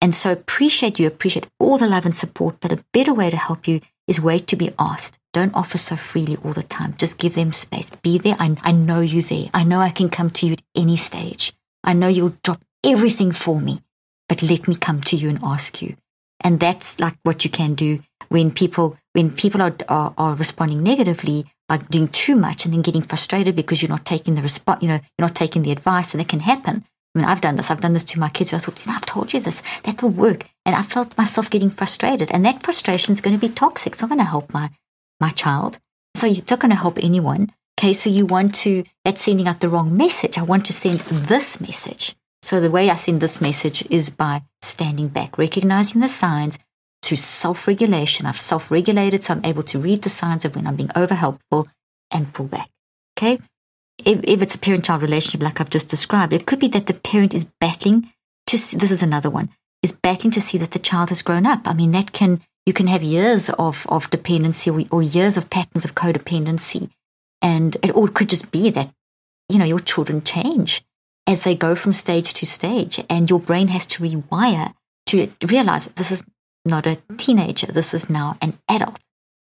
And 0.00 0.14
so 0.14 0.32
appreciate 0.32 0.98
you, 0.98 1.06
appreciate 1.06 1.48
all 1.58 1.78
the 1.78 1.88
love 1.88 2.04
and 2.04 2.14
support, 2.14 2.56
but 2.60 2.72
a 2.72 2.84
better 2.92 3.14
way 3.14 3.30
to 3.30 3.36
help 3.36 3.66
you 3.66 3.80
is 4.06 4.20
wait 4.20 4.46
to 4.48 4.56
be 4.56 4.72
asked. 4.78 5.18
Don't 5.32 5.54
offer 5.54 5.78
so 5.78 5.96
freely 5.96 6.36
all 6.38 6.52
the 6.52 6.62
time. 6.62 6.94
Just 6.98 7.18
give 7.18 7.34
them 7.34 7.52
space. 7.52 7.90
Be 7.90 8.18
there. 8.18 8.36
I, 8.38 8.56
I 8.62 8.72
know 8.72 9.00
you 9.00 9.22
there. 9.22 9.46
I 9.52 9.64
know 9.64 9.80
I 9.80 9.90
can 9.90 10.08
come 10.08 10.30
to 10.30 10.46
you 10.46 10.54
at 10.54 10.62
any 10.74 10.96
stage. 10.96 11.52
I 11.84 11.92
know 11.92 12.08
you'll 12.08 12.36
drop 12.42 12.62
everything 12.84 13.32
for 13.32 13.60
me, 13.60 13.82
but 14.28 14.42
let 14.42 14.66
me 14.66 14.74
come 14.74 15.02
to 15.02 15.16
you 15.16 15.28
and 15.28 15.40
ask 15.42 15.82
you. 15.82 15.96
And 16.40 16.60
that's 16.60 16.98
like 16.98 17.18
what 17.22 17.44
you 17.44 17.50
can 17.50 17.74
do 17.74 18.00
when 18.28 18.50
people 18.50 18.96
when 19.12 19.30
people 19.30 19.60
are, 19.60 19.74
are, 19.88 20.14
are 20.16 20.34
responding 20.36 20.82
negatively, 20.82 21.46
like 21.68 21.88
doing 21.88 22.08
too 22.08 22.36
much 22.36 22.64
and 22.64 22.72
then 22.72 22.82
getting 22.82 23.02
frustrated 23.02 23.54
because 23.54 23.82
you're 23.82 23.90
not 23.90 24.04
taking 24.04 24.34
the 24.34 24.42
response, 24.42 24.82
you 24.82 24.88
know, 24.88 25.00
you're 25.18 25.28
not 25.28 25.34
taking 25.34 25.62
the 25.62 25.72
advice, 25.72 26.14
and 26.14 26.20
it 26.20 26.28
can 26.28 26.40
happen. 26.40 26.84
I 27.14 27.18
mean, 27.18 27.28
I've 27.28 27.40
done 27.40 27.56
this. 27.56 27.70
I've 27.70 27.80
done 27.80 27.94
this 27.94 28.04
to 28.04 28.20
my 28.20 28.28
kids. 28.28 28.52
I 28.52 28.58
thought, 28.58 28.84
you 28.84 28.90
know, 28.90 28.96
I've 28.96 29.06
told 29.06 29.32
you 29.32 29.40
this. 29.40 29.62
That 29.84 30.02
will 30.02 30.10
work. 30.10 30.46
And 30.64 30.76
I 30.76 30.82
felt 30.82 31.16
myself 31.16 31.50
getting 31.50 31.70
frustrated. 31.70 32.30
And 32.30 32.44
that 32.44 32.62
frustration 32.62 33.12
is 33.14 33.20
going 33.20 33.38
to 33.38 33.40
be 33.40 33.52
toxic. 33.52 33.92
It's 33.92 34.02
not 34.02 34.10
going 34.10 34.20
to 34.20 34.24
help 34.24 34.52
my, 34.52 34.70
my 35.20 35.30
child. 35.30 35.78
So 36.14 36.26
it's 36.26 36.50
not 36.50 36.60
going 36.60 36.70
to 36.70 36.76
help 36.76 36.98
anyone. 36.98 37.50
Okay, 37.78 37.92
so 37.92 38.10
you 38.10 38.26
want 38.26 38.54
to, 38.56 38.84
that's 39.04 39.22
sending 39.22 39.48
out 39.48 39.60
the 39.60 39.68
wrong 39.68 39.96
message. 39.96 40.36
I 40.36 40.42
want 40.42 40.66
to 40.66 40.72
send 40.72 40.98
this 41.00 41.60
message. 41.60 42.14
So 42.42 42.60
the 42.60 42.70
way 42.70 42.90
I 42.90 42.96
send 42.96 43.20
this 43.20 43.40
message 43.40 43.84
is 43.90 44.10
by 44.10 44.42
standing 44.62 45.08
back, 45.08 45.38
recognizing 45.38 46.00
the 46.00 46.08
signs 46.08 46.58
through 47.08 47.16
self 47.16 47.66
regulation. 47.66 48.26
I've 48.26 48.40
self 48.40 48.70
regulated, 48.70 49.22
so 49.24 49.34
I'm 49.34 49.44
able 49.44 49.62
to 49.64 49.78
read 49.78 50.02
the 50.02 50.10
signs 50.10 50.44
of 50.44 50.54
when 50.54 50.66
I'm 50.66 50.76
being 50.76 50.90
over 50.94 51.14
helpful 51.14 51.68
and 52.10 52.32
pull 52.32 52.46
back. 52.46 52.68
Okay, 53.16 53.40
if, 54.04 54.20
if 54.24 54.42
it's 54.42 54.54
a 54.54 54.58
parent 54.58 54.84
child 54.84 55.02
relationship 55.02 55.42
like 55.42 55.60
I've 55.60 55.70
just 55.70 55.88
described, 55.88 56.32
it 56.32 56.46
could 56.46 56.58
be 56.58 56.68
that 56.68 56.86
the 56.86 56.94
parent 56.94 57.34
is 57.34 57.44
battling 57.60 58.12
to 58.46 58.58
see, 58.58 58.76
this 58.76 58.90
is 58.90 59.02
another 59.02 59.30
one, 59.30 59.48
is 59.82 59.92
battling 59.92 60.30
to 60.32 60.40
see 60.40 60.58
that 60.58 60.72
the 60.72 60.78
child 60.78 61.08
has 61.08 61.22
grown 61.22 61.46
up. 61.46 61.66
I 61.66 61.72
mean, 61.72 61.92
that 61.92 62.12
can, 62.12 62.40
you 62.66 62.72
can 62.72 62.86
have 62.86 63.02
years 63.02 63.50
of, 63.50 63.86
of 63.88 64.10
dependency 64.10 64.70
or, 64.70 64.82
or 64.90 65.02
years 65.02 65.36
of 65.36 65.50
patterns 65.50 65.84
of 65.84 65.94
codependency. 65.94 66.90
And 67.40 67.76
it, 67.82 67.96
or 67.96 68.08
it 68.08 68.14
could 68.14 68.28
just 68.28 68.50
be 68.50 68.70
that, 68.70 68.92
you 69.48 69.58
know, 69.58 69.64
your 69.64 69.80
children 69.80 70.22
change 70.22 70.82
as 71.26 71.42
they 71.42 71.54
go 71.54 71.74
from 71.74 71.92
stage 71.92 72.34
to 72.34 72.46
stage 72.46 73.04
and 73.08 73.28
your 73.28 73.40
brain 73.40 73.68
has 73.68 73.86
to 73.86 74.02
rewire 74.02 74.74
to 75.06 75.30
realize 75.46 75.86
this 75.86 76.10
is 76.10 76.22
not 76.68 76.86
a 76.86 76.98
teenager. 77.16 77.66
This 77.66 77.92
is 77.94 78.08
now 78.08 78.36
an 78.40 78.58
adult. 78.68 78.98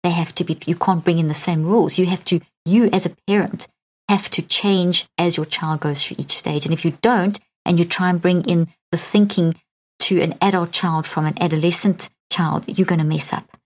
They 0.04 0.12
have 0.12 0.36
to 0.36 0.44
be, 0.44 0.60
you 0.66 0.76
can't 0.76 1.04
bring 1.04 1.20
in 1.20 1.30
the 1.30 1.34
same 1.34 1.64
rules. 1.64 1.98
You 1.98 2.06
have 2.08 2.26
to, 2.26 2.42
you 2.66 2.90
as 2.92 3.06
a 3.06 3.16
parent 3.28 3.68
have 4.10 4.30
to 4.32 4.42
change 4.42 5.08
as 5.18 5.38
your 5.38 5.46
child 5.46 5.80
goes 5.80 6.04
through 6.04 6.18
each 6.20 6.38
stage. 6.38 6.66
And 6.66 6.74
if 6.74 6.86
you 6.86 6.98
don't, 7.02 7.40
and 7.66 7.80
you 7.80 7.86
try 7.86 8.10
and 8.10 8.22
bring 8.22 8.44
in 8.44 8.68
the 8.92 8.98
thinking 8.98 9.56
to 10.00 10.22
an 10.22 10.36
adult 10.42 10.72
child 10.72 11.08
from 11.08 11.26
an 11.26 11.42
adolescent 11.42 12.10
child, 12.32 12.66
you're 12.68 12.86
going 12.86 13.00
to 13.00 13.06
mess 13.06 13.32
up. 13.32 13.58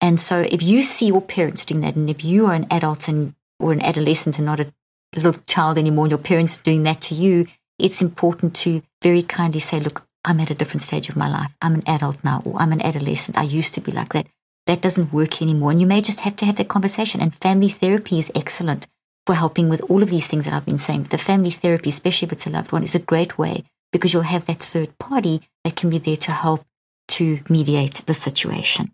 And 0.00 0.20
so 0.20 0.40
if 0.40 0.62
you 0.62 0.82
see 0.82 1.06
your 1.06 1.22
parents 1.22 1.64
doing 1.64 1.80
that, 1.80 1.96
and 1.96 2.10
if 2.10 2.24
you 2.24 2.46
are 2.46 2.54
an 2.54 2.66
adult 2.70 3.08
and 3.08 3.34
or 3.58 3.72
an 3.72 3.82
adolescent 3.82 4.38
and 4.38 4.46
not 4.46 4.60
a 4.60 4.72
little 5.16 5.32
child 5.46 5.78
anymore, 5.78 6.04
and 6.04 6.12
your 6.12 6.18
parents 6.18 6.58
doing 6.58 6.84
that 6.84 7.00
to 7.00 7.14
you, 7.14 7.46
it's 7.78 8.02
important 8.02 8.54
to 8.56 8.82
very 9.02 9.22
kindly 9.22 9.60
say, 9.60 9.80
look, 9.80 10.06
I'm 10.28 10.40
at 10.40 10.50
a 10.50 10.54
different 10.54 10.82
stage 10.82 11.08
of 11.08 11.16
my 11.16 11.28
life. 11.28 11.52
I'm 11.62 11.74
an 11.74 11.82
adult 11.86 12.22
now, 12.22 12.42
or 12.44 12.60
I'm 12.60 12.72
an 12.72 12.82
adolescent. 12.82 13.38
I 13.38 13.44
used 13.44 13.72
to 13.74 13.80
be 13.80 13.92
like 13.92 14.12
that. 14.12 14.26
That 14.66 14.82
doesn't 14.82 15.10
work 15.10 15.40
anymore. 15.40 15.70
And 15.70 15.80
you 15.80 15.86
may 15.86 16.02
just 16.02 16.20
have 16.20 16.36
to 16.36 16.44
have 16.44 16.56
that 16.56 16.68
conversation. 16.68 17.22
And 17.22 17.34
family 17.34 17.70
therapy 17.70 18.18
is 18.18 18.30
excellent 18.34 18.86
for 19.24 19.34
helping 19.34 19.70
with 19.70 19.80
all 19.88 20.02
of 20.02 20.10
these 20.10 20.26
things 20.26 20.44
that 20.44 20.52
I've 20.52 20.66
been 20.66 20.78
saying. 20.78 21.04
But 21.04 21.12
The 21.12 21.18
family 21.18 21.50
therapy, 21.50 21.88
especially 21.88 22.26
if 22.26 22.32
it's 22.32 22.46
a 22.46 22.50
loved 22.50 22.72
one, 22.72 22.82
is 22.82 22.94
a 22.94 22.98
great 22.98 23.38
way 23.38 23.64
because 23.90 24.12
you'll 24.12 24.34
have 24.34 24.44
that 24.46 24.60
third 24.60 24.98
party 24.98 25.48
that 25.64 25.76
can 25.76 25.88
be 25.88 25.96
there 25.96 26.18
to 26.18 26.32
help 26.32 26.62
to 27.08 27.40
mediate 27.48 28.04
the 28.06 28.12
situation. 28.12 28.92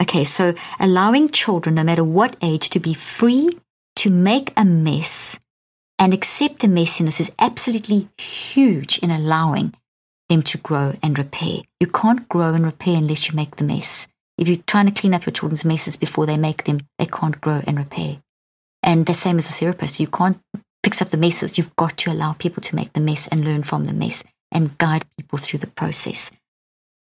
Okay, 0.00 0.22
so 0.22 0.54
allowing 0.78 1.30
children, 1.30 1.74
no 1.74 1.82
matter 1.82 2.04
what 2.04 2.36
age, 2.40 2.70
to 2.70 2.78
be 2.78 2.94
free 2.94 3.50
to 3.96 4.10
make 4.10 4.52
a 4.56 4.64
mess 4.64 5.40
and 5.98 6.14
accept 6.14 6.60
the 6.60 6.68
messiness 6.68 7.18
is 7.18 7.32
absolutely 7.40 8.08
huge 8.18 8.98
in 8.98 9.10
allowing 9.10 9.74
them 10.28 10.42
to 10.42 10.58
grow 10.58 10.94
and 11.02 11.18
repair. 11.18 11.58
You 11.80 11.86
can't 11.86 12.28
grow 12.28 12.54
and 12.54 12.64
repair 12.64 12.96
unless 12.96 13.28
you 13.28 13.36
make 13.36 13.56
the 13.56 13.64
mess. 13.64 14.08
If 14.38 14.48
you're 14.48 14.58
trying 14.66 14.86
to 14.86 15.00
clean 15.00 15.14
up 15.14 15.24
your 15.24 15.32
children's 15.32 15.64
messes 15.64 15.96
before 15.96 16.26
they 16.26 16.36
make 16.36 16.64
them, 16.64 16.80
they 16.98 17.06
can't 17.06 17.40
grow 17.40 17.62
and 17.66 17.78
repair. 17.78 18.18
And 18.82 19.06
the 19.06 19.14
same 19.14 19.38
as 19.38 19.48
a 19.50 19.52
therapist, 19.52 19.98
you 19.98 20.06
can't 20.06 20.38
fix 20.84 21.00
up 21.00 21.08
the 21.08 21.16
messes. 21.16 21.56
You've 21.56 21.74
got 21.76 21.96
to 21.98 22.12
allow 22.12 22.34
people 22.34 22.62
to 22.62 22.76
make 22.76 22.92
the 22.92 23.00
mess 23.00 23.26
and 23.28 23.44
learn 23.44 23.62
from 23.62 23.86
the 23.86 23.92
mess 23.92 24.24
and 24.52 24.76
guide 24.78 25.04
people 25.16 25.38
through 25.38 25.60
the 25.60 25.66
process. 25.66 26.30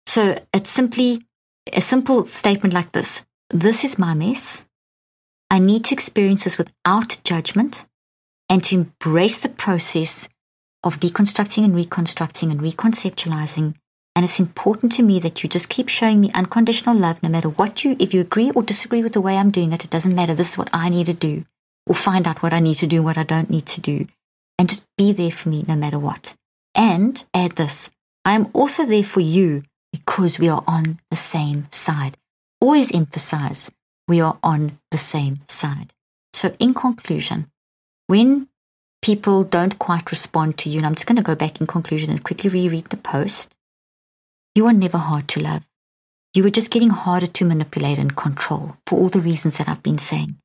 So 0.06 0.36
it's 0.52 0.70
simply 0.70 1.26
a 1.72 1.80
simple 1.80 2.26
statement 2.26 2.74
like 2.74 2.92
this 2.92 3.24
This 3.50 3.84
is 3.84 3.98
my 3.98 4.14
mess. 4.14 4.66
I 5.50 5.58
need 5.58 5.84
to 5.86 5.94
experience 5.94 6.44
this 6.44 6.58
without 6.58 7.20
judgment 7.24 7.86
and 8.48 8.62
to 8.64 8.74
embrace 8.74 9.38
the 9.38 9.48
process 9.48 10.28
of 10.86 11.00
deconstructing 11.00 11.64
and 11.64 11.74
reconstructing 11.74 12.50
and 12.50 12.60
reconceptualizing. 12.60 13.74
And 14.14 14.24
it's 14.24 14.40
important 14.40 14.92
to 14.92 15.02
me 15.02 15.18
that 15.20 15.42
you 15.42 15.48
just 15.48 15.68
keep 15.68 15.88
showing 15.88 16.20
me 16.20 16.30
unconditional 16.32 16.96
love 16.96 17.22
no 17.22 17.28
matter 17.28 17.48
what 17.48 17.84
you, 17.84 17.96
if 17.98 18.14
you 18.14 18.20
agree 18.20 18.50
or 18.52 18.62
disagree 18.62 19.02
with 19.02 19.12
the 19.12 19.20
way 19.20 19.36
I'm 19.36 19.50
doing 19.50 19.72
it, 19.72 19.84
it 19.84 19.90
doesn't 19.90 20.14
matter. 20.14 20.34
This 20.34 20.52
is 20.52 20.58
what 20.58 20.70
I 20.72 20.88
need 20.88 21.06
to 21.06 21.12
do, 21.12 21.44
or 21.86 21.94
find 21.94 22.26
out 22.26 22.42
what 22.42 22.52
I 22.52 22.60
need 22.60 22.76
to 22.76 22.86
do, 22.86 23.02
what 23.02 23.18
I 23.18 23.24
don't 23.24 23.50
need 23.50 23.66
to 23.66 23.80
do. 23.80 24.06
And 24.58 24.68
just 24.68 24.86
be 24.96 25.12
there 25.12 25.30
for 25.30 25.50
me 25.50 25.64
no 25.68 25.76
matter 25.76 25.98
what. 25.98 26.34
And 26.74 27.22
add 27.34 27.56
this 27.56 27.90
I 28.24 28.32
am 28.32 28.48
also 28.54 28.84
there 28.84 29.04
for 29.04 29.20
you 29.20 29.62
because 29.92 30.38
we 30.38 30.48
are 30.48 30.64
on 30.66 30.98
the 31.10 31.16
same 31.16 31.68
side. 31.70 32.16
Always 32.60 32.94
emphasize 32.94 33.70
we 34.08 34.20
are 34.20 34.38
on 34.42 34.78
the 34.90 34.98
same 34.98 35.40
side. 35.48 35.92
So, 36.32 36.54
in 36.58 36.74
conclusion, 36.74 37.50
when 38.06 38.48
people 39.06 39.44
don't 39.44 39.78
quite 39.78 40.10
respond 40.10 40.58
to 40.58 40.68
you, 40.68 40.78
and 40.78 40.86
I'm 40.86 40.96
just 40.96 41.06
going 41.06 41.14
to 41.14 41.22
go 41.22 41.36
back 41.36 41.60
in 41.60 41.68
conclusion 41.68 42.10
and 42.10 42.24
quickly 42.24 42.50
reread 42.50 42.86
the 42.86 42.96
post, 42.96 43.54
you 44.56 44.66
are 44.66 44.72
never 44.72 44.98
hard 44.98 45.28
to 45.28 45.40
love. 45.40 45.62
You 46.34 46.42
were 46.42 46.50
just 46.50 46.72
getting 46.72 46.90
harder 46.90 47.28
to 47.28 47.44
manipulate 47.44 47.98
and 47.98 48.16
control 48.16 48.76
for 48.84 48.98
all 48.98 49.08
the 49.08 49.20
reasons 49.20 49.58
that 49.58 49.68
I've 49.68 49.84
been 49.84 49.98
saying. 49.98 50.38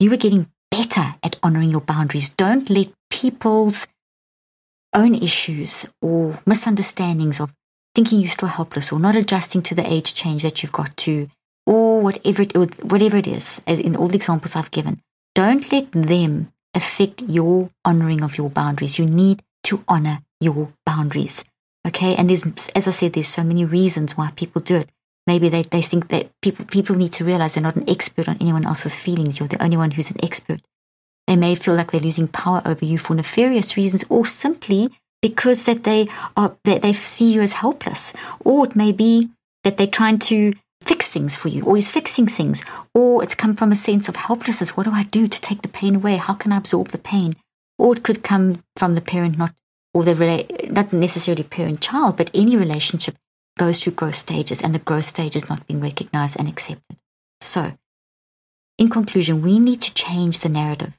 You 0.00 0.10
were 0.10 0.16
getting 0.16 0.50
better 0.72 1.14
at 1.22 1.38
honoring 1.40 1.70
your 1.70 1.80
boundaries. 1.80 2.30
Don't 2.30 2.68
let 2.68 2.88
people's 3.10 3.86
own 4.92 5.14
issues 5.14 5.86
or 6.02 6.40
misunderstandings 6.46 7.38
of 7.38 7.54
thinking 7.94 8.18
you're 8.18 8.28
still 8.28 8.48
helpless 8.48 8.90
or 8.90 8.98
not 8.98 9.14
adjusting 9.14 9.62
to 9.62 9.76
the 9.76 9.86
age 9.86 10.14
change 10.14 10.42
that 10.42 10.64
you've 10.64 10.72
got 10.72 10.96
to, 10.96 11.28
or 11.64 12.00
whatever 12.00 12.42
it, 12.42 12.56
whatever 12.82 13.16
it 13.16 13.28
is, 13.28 13.62
as 13.68 13.78
in 13.78 13.94
all 13.94 14.08
the 14.08 14.16
examples 14.16 14.56
I've 14.56 14.72
given, 14.72 15.00
don't 15.36 15.70
let 15.70 15.92
them 15.92 16.52
affect 16.78 17.22
your 17.22 17.70
honoring 17.84 18.22
of 18.22 18.38
your 18.38 18.48
boundaries. 18.48 18.98
You 18.98 19.04
need 19.06 19.42
to 19.64 19.84
honor 19.86 20.20
your 20.40 20.72
boundaries. 20.86 21.44
Okay. 21.86 22.14
And 22.16 22.30
there's, 22.30 22.44
as 22.74 22.88
I 22.88 22.92
said, 22.92 23.12
there's 23.12 23.28
so 23.28 23.44
many 23.44 23.64
reasons 23.64 24.16
why 24.16 24.32
people 24.34 24.62
do 24.62 24.76
it. 24.76 24.88
Maybe 25.26 25.50
they, 25.50 25.62
they 25.62 25.82
think 25.82 26.08
that 26.08 26.30
people, 26.40 26.64
people 26.64 26.96
need 26.96 27.12
to 27.14 27.24
realize 27.24 27.54
they're 27.54 27.62
not 27.62 27.76
an 27.76 27.88
expert 27.88 28.28
on 28.28 28.38
anyone 28.40 28.64
else's 28.64 28.98
feelings. 28.98 29.38
You're 29.38 29.48
the 29.48 29.62
only 29.62 29.76
one 29.76 29.90
who's 29.90 30.10
an 30.10 30.24
expert. 30.24 30.60
They 31.26 31.36
may 31.36 31.54
feel 31.54 31.74
like 31.74 31.90
they're 31.90 32.00
losing 32.00 32.28
power 32.28 32.62
over 32.64 32.84
you 32.84 32.96
for 32.96 33.14
nefarious 33.14 33.76
reasons 33.76 34.04
or 34.08 34.24
simply 34.24 34.88
because 35.20 35.64
that 35.64 35.84
they 35.84 36.08
are 36.36 36.56
that 36.64 36.80
they 36.80 36.94
see 36.94 37.32
you 37.34 37.42
as 37.42 37.52
helpless. 37.54 38.14
Or 38.40 38.66
it 38.66 38.74
may 38.74 38.92
be 38.92 39.28
that 39.64 39.76
they're 39.76 39.86
trying 39.86 40.18
to 40.20 40.54
fix 40.88 41.06
things 41.06 41.36
for 41.36 41.48
you, 41.48 41.62
or 41.64 41.76
he's 41.76 41.90
fixing 41.90 42.26
things, 42.26 42.64
or 42.94 43.22
it's 43.22 43.34
come 43.34 43.54
from 43.54 43.70
a 43.70 43.76
sense 43.76 44.08
of 44.08 44.16
helplessness. 44.16 44.76
What 44.76 44.84
do 44.84 44.92
I 44.92 45.04
do 45.04 45.26
to 45.28 45.40
take 45.40 45.62
the 45.62 45.68
pain 45.68 45.94
away? 45.96 46.16
How 46.16 46.34
can 46.34 46.50
I 46.50 46.56
absorb 46.56 46.88
the 46.88 46.98
pain? 47.12 47.36
Or 47.78 47.94
it 47.94 48.02
could 48.02 48.24
come 48.24 48.64
from 48.76 48.94
the 48.94 49.02
parent, 49.02 49.36
not 49.36 49.52
or 49.94 50.04
the 50.04 50.14
not 50.70 50.92
necessarily 50.92 51.42
parent 51.42 51.80
child, 51.80 52.16
but 52.16 52.30
any 52.34 52.56
relationship 52.56 53.16
goes 53.58 53.80
through 53.80 53.92
growth 53.92 54.14
stages, 54.14 54.62
and 54.62 54.74
the 54.74 54.86
growth 54.88 55.04
stage 55.04 55.36
is 55.36 55.48
not 55.48 55.66
being 55.66 55.80
recognized 55.80 56.36
and 56.38 56.48
accepted. 56.48 56.96
So, 57.40 57.72
in 58.78 58.88
conclusion, 58.88 59.42
we 59.42 59.58
need 59.58 59.82
to 59.82 59.94
change 59.94 60.38
the 60.38 60.48
narrative 60.48 60.94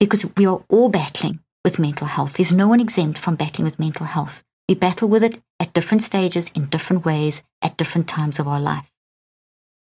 because 0.00 0.24
we 0.36 0.46
are 0.46 0.62
all 0.68 0.88
battling 0.88 1.40
with 1.64 1.78
mental 1.78 2.06
health. 2.06 2.34
There's 2.34 2.52
no 2.52 2.68
one 2.68 2.80
exempt 2.80 3.18
from 3.18 3.36
battling 3.36 3.64
with 3.64 3.78
mental 3.78 4.06
health. 4.06 4.42
We 4.68 4.74
battle 4.74 5.08
with 5.08 5.22
it 5.22 5.40
at 5.60 5.72
different 5.72 6.02
stages, 6.02 6.50
in 6.54 6.66
different 6.66 7.04
ways, 7.04 7.42
at 7.62 7.76
different 7.76 8.08
times 8.08 8.38
of 8.38 8.46
our 8.46 8.60
life. 8.60 8.90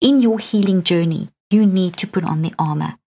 In 0.01 0.21
your 0.21 0.39
healing 0.39 0.83
journey, 0.83 1.29
you 1.49 1.65
need 1.65 1.97
to 1.97 2.07
put 2.07 2.23
on 2.23 2.41
the 2.41 2.53
armor. 2.59 2.97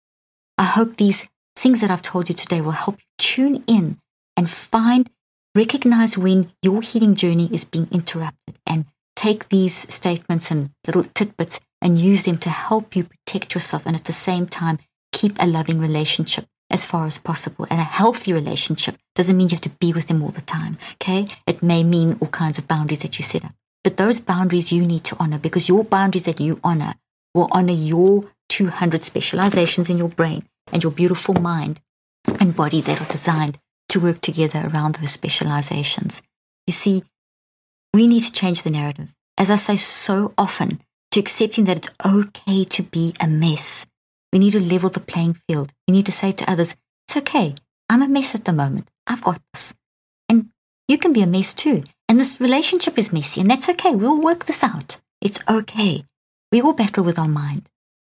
I 0.56 0.64
hope 0.64 0.96
these 0.96 1.28
things 1.56 1.80
that 1.80 1.90
I've 1.90 2.02
told 2.02 2.28
you 2.28 2.34
today 2.34 2.60
will 2.60 2.72
help 2.72 2.98
you 2.98 3.06
tune 3.18 3.64
in 3.66 3.98
and 4.36 4.50
find, 4.50 5.10
recognize 5.54 6.16
when 6.16 6.52
your 6.62 6.82
healing 6.82 7.14
journey 7.14 7.48
is 7.52 7.64
being 7.64 7.88
interrupted 7.90 8.58
and 8.66 8.86
take 9.16 9.48
these 9.48 9.74
statements 9.92 10.50
and 10.50 10.70
little 10.86 11.04
tidbits 11.04 11.60
and 11.82 12.00
use 12.00 12.24
them 12.24 12.38
to 12.38 12.50
help 12.50 12.94
you 12.94 13.04
protect 13.04 13.54
yourself 13.54 13.82
and 13.84 13.96
at 13.96 14.04
the 14.04 14.12
same 14.12 14.46
time 14.46 14.78
keep 15.12 15.36
a 15.40 15.46
loving 15.46 15.80
relationship 15.80 16.46
as 16.70 16.84
far 16.84 17.06
as 17.06 17.18
possible. 17.18 17.66
And 17.70 17.80
a 17.80 17.84
healthy 17.84 18.32
relationship 18.32 18.96
doesn't 19.14 19.36
mean 19.36 19.48
you 19.48 19.54
have 19.54 19.60
to 19.62 19.70
be 19.70 19.92
with 19.92 20.08
them 20.08 20.22
all 20.22 20.30
the 20.30 20.42
time. 20.42 20.78
Okay. 20.94 21.26
It 21.46 21.62
may 21.62 21.82
mean 21.82 22.18
all 22.20 22.28
kinds 22.28 22.58
of 22.58 22.68
boundaries 22.68 23.00
that 23.00 23.18
you 23.18 23.24
set 23.24 23.44
up. 23.44 23.52
But 23.84 23.96
those 23.96 24.20
boundaries 24.20 24.72
you 24.72 24.84
need 24.84 25.04
to 25.04 25.16
honor 25.18 25.38
because 25.38 25.68
your 25.68 25.84
boundaries 25.84 26.26
that 26.26 26.40
you 26.40 26.60
honor 26.62 26.94
will 27.34 27.48
honor 27.52 27.72
your 27.72 28.24
200 28.48 29.04
specializations 29.04 29.88
in 29.88 29.98
your 29.98 30.08
brain 30.08 30.44
and 30.72 30.82
your 30.82 30.92
beautiful 30.92 31.34
mind 31.34 31.80
and 32.40 32.56
body 32.56 32.80
that 32.82 33.00
are 33.00 33.10
designed 33.10 33.58
to 33.88 34.00
work 34.00 34.20
together 34.20 34.68
around 34.68 34.96
those 34.96 35.10
specializations. 35.10 36.22
You 36.66 36.72
see, 36.72 37.04
we 37.94 38.06
need 38.06 38.22
to 38.24 38.32
change 38.32 38.62
the 38.62 38.70
narrative. 38.70 39.08
As 39.38 39.50
I 39.50 39.56
say 39.56 39.76
so 39.76 40.34
often, 40.36 40.80
to 41.12 41.20
accepting 41.20 41.64
that 41.64 41.78
it's 41.78 41.90
okay 42.04 42.64
to 42.64 42.82
be 42.82 43.14
a 43.20 43.26
mess 43.26 43.86
we 44.32 44.38
need 44.38 44.52
to 44.52 44.60
level 44.60 44.90
the 44.90 45.00
playing 45.00 45.40
field. 45.46 45.72
We 45.86 45.92
need 45.92 46.06
to 46.06 46.12
say 46.12 46.32
to 46.32 46.50
others, 46.50 46.76
it's 47.06 47.16
okay. 47.16 47.54
I'm 47.88 48.02
a 48.02 48.08
mess 48.08 48.34
at 48.34 48.44
the 48.44 48.52
moment. 48.52 48.88
I've 49.06 49.22
got 49.22 49.40
this. 49.52 49.74
And 50.28 50.50
you 50.86 50.98
can 50.98 51.12
be 51.12 51.22
a 51.22 51.26
mess 51.26 51.54
too. 51.54 51.82
And 52.08 52.20
this 52.20 52.40
relationship 52.40 52.98
is 52.98 53.12
messy, 53.12 53.40
and 53.40 53.50
that's 53.50 53.68
okay. 53.68 53.94
We'll 53.94 54.20
work 54.20 54.44
this 54.44 54.62
out. 54.62 55.00
It's 55.20 55.38
okay. 55.48 56.04
We 56.52 56.60
all 56.62 56.72
battle 56.72 57.04
with 57.04 57.18
our 57.18 57.28
mind. 57.28 57.68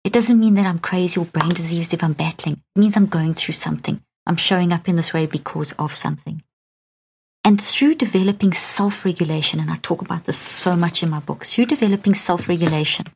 It 0.05 0.13
doesn't 0.13 0.41
mean 0.41 0.55
that 0.55 0.67
I'm 0.67 0.79
crazy 0.79 1.21
or 1.21 1.27
brain 1.27 1.51
diseased 1.51 1.95
if 1.95 2.03
I'm 2.03 2.15
battling. 2.15 2.61
It 2.75 2.79
means 2.79 2.97
I'm 2.97 3.07
going 3.07 3.35
through 3.35 3.55
something. 3.55 4.03
I'm 4.27 4.37
showing 4.37 4.73
up 4.73 4.89
in 4.89 4.97
this 4.97 5.13
way 5.13 5.27
because 5.27 5.73
of 5.73 5.95
something. 5.95 6.43
And 7.45 7.61
through 7.61 7.95
developing 7.95 8.53
self 8.53 9.05
regulation, 9.05 9.61
and 9.61 9.71
I 9.71 9.77
talk 9.83 10.01
about 10.01 10.25
this 10.25 10.39
so 10.39 10.77
much 10.77 11.03
in 11.03 11.11
my 11.11 11.21
book, 11.21 11.45
through 11.45 11.67
developing 11.67 12.15
self 12.15 12.49
regulation, 12.49 13.07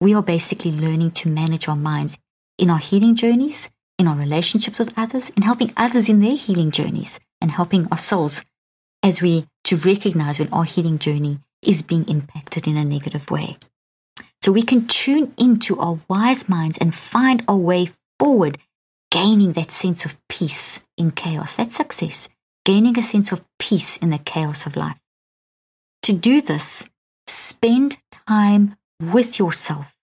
we 0.00 0.14
are 0.14 0.22
basically 0.22 0.72
learning 0.72 1.12
to 1.12 1.28
manage 1.28 1.68
our 1.68 1.76
minds 1.76 2.18
in 2.58 2.70
our 2.70 2.78
healing 2.78 3.14
journeys, 3.14 3.70
in 3.98 4.06
our 4.06 4.16
relationships 4.16 4.78
with 4.78 4.92
others, 4.96 5.30
in 5.30 5.42
helping 5.42 5.72
others 5.76 6.08
in 6.08 6.20
their 6.20 6.36
healing 6.36 6.70
journeys, 6.70 7.18
and 7.40 7.50
helping 7.50 7.86
ourselves 7.90 8.44
as 9.02 9.22
we 9.22 9.46
to 9.64 9.76
recognize 9.76 10.38
when 10.38 10.52
our 10.52 10.64
healing 10.64 10.98
journey 10.98 11.38
is 11.62 11.82
being 11.82 12.08
impacted 12.08 12.66
in 12.66 12.76
a 12.76 12.84
negative 12.84 13.30
way. 13.30 13.56
So 14.42 14.52
we 14.52 14.62
can 14.62 14.86
tune 14.86 15.34
into 15.36 15.78
our 15.78 15.98
wise 16.08 16.48
minds 16.48 16.78
and 16.78 16.94
find 16.94 17.42
our 17.48 17.56
way 17.56 17.90
forward, 18.18 18.58
gaining 19.10 19.52
that 19.52 19.70
sense 19.70 20.04
of 20.04 20.16
peace 20.28 20.82
in 20.96 21.10
chaos. 21.10 21.56
That's 21.56 21.76
success, 21.76 22.28
gaining 22.64 22.98
a 22.98 23.02
sense 23.02 23.32
of 23.32 23.44
peace 23.58 23.96
in 23.96 24.10
the 24.10 24.18
chaos 24.18 24.66
of 24.66 24.76
life. 24.76 24.98
To 26.02 26.12
do 26.12 26.40
this, 26.40 26.88
spend 27.26 27.98
time 28.26 28.76
with 29.00 29.38
yourself 29.38 29.94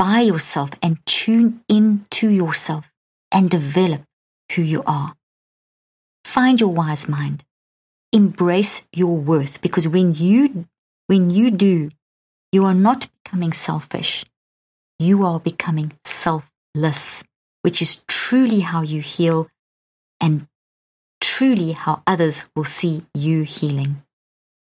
by 0.00 0.20
yourself 0.20 0.70
and 0.82 0.96
tune 1.04 1.60
into 1.68 2.30
yourself 2.30 2.90
and 3.30 3.50
develop 3.50 4.00
who 4.52 4.62
you 4.62 4.82
are. 4.86 5.12
Find 6.24 6.58
your 6.58 6.72
wise 6.72 7.06
mind. 7.06 7.44
Embrace 8.10 8.86
your 8.94 9.14
worth 9.14 9.60
because 9.60 9.86
when 9.86 10.14
you 10.14 10.64
when 11.06 11.28
you 11.28 11.50
do, 11.50 11.90
you 12.50 12.64
are 12.64 12.72
not 12.72 13.10
becoming 13.22 13.52
selfish. 13.52 14.24
You 14.98 15.26
are 15.26 15.38
becoming 15.38 15.92
selfless, 16.06 17.22
which 17.60 17.82
is 17.82 18.02
truly 18.08 18.60
how 18.60 18.80
you 18.80 19.02
heal 19.02 19.48
and 20.18 20.46
truly 21.20 21.72
how 21.72 22.02
others 22.06 22.48
will 22.56 22.64
see 22.64 23.04
you 23.12 23.42
healing. 23.42 24.02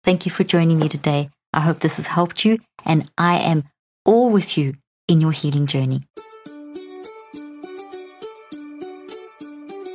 Thank 0.05 0.26
you 0.26 0.30
for 0.30 0.45
joining 0.45 0.78
me 0.78 0.89
today. 0.89 1.30
I 1.53 1.62
hope 1.62 1.80
this 1.80 1.97
has 1.97 2.07
helped 2.07 2.45
you, 2.45 2.61
and 2.85 3.11
I 3.18 3.39
am 3.39 3.64
all 4.05 4.30
with 4.30 4.57
you 4.57 4.74
in 5.09 5.21
your 5.21 5.33
healing 5.33 5.67
journey. 5.67 6.03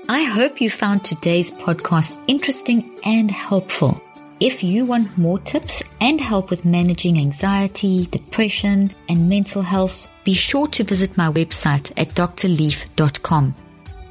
I 0.07 0.23
hope 0.23 0.59
you 0.59 0.69
found 0.69 1.03
today's 1.03 1.51
podcast 1.51 2.17
interesting 2.27 2.97
and 3.05 3.29
helpful. 3.29 4.01
If 4.39 4.63
you 4.63 4.85
want 4.85 5.17
more 5.17 5.39
tips 5.39 5.83
and 5.99 6.19
help 6.19 6.49
with 6.49 6.65
managing 6.65 7.17
anxiety, 7.19 8.05
depression, 8.05 8.91
and 9.09 9.29
mental 9.29 9.61
health, 9.61 10.09
be 10.23 10.33
sure 10.33 10.67
to 10.67 10.83
visit 10.83 11.17
my 11.17 11.29
website 11.29 11.91
at 11.97 12.09
drleaf.com 12.15 13.53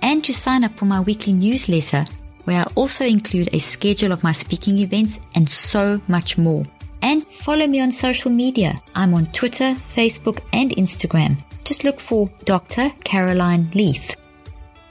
and 0.03 0.24
to 0.24 0.32
sign 0.32 0.64
up 0.64 0.78
for 0.78 0.84
my 0.84 1.01
weekly 1.01 1.32
newsletter 1.32 2.05
where 2.44 2.61
I 2.61 2.72
also 2.76 3.05
include 3.05 3.53
a 3.53 3.59
schedule 3.59 4.12
of 4.12 4.22
my 4.22 4.32
speaking 4.32 4.78
events 4.78 5.20
and 5.34 5.49
so 5.49 6.01
much 6.09 6.38
more. 6.38 6.64
And 7.03 7.26
follow 7.26 7.66
me 7.66 7.80
on 7.80 7.90
social 7.90 8.30
media. 8.30 8.80
I'm 8.94 9.14
on 9.14 9.26
Twitter, 9.26 9.74
Facebook, 9.74 10.40
and 10.53 10.70
Instagram. 10.72 11.36
Just 11.64 11.84
look 11.84 12.01
for 12.01 12.30
Dr. 12.44 12.90
Caroline 13.05 13.70
Leaf. 13.74 14.16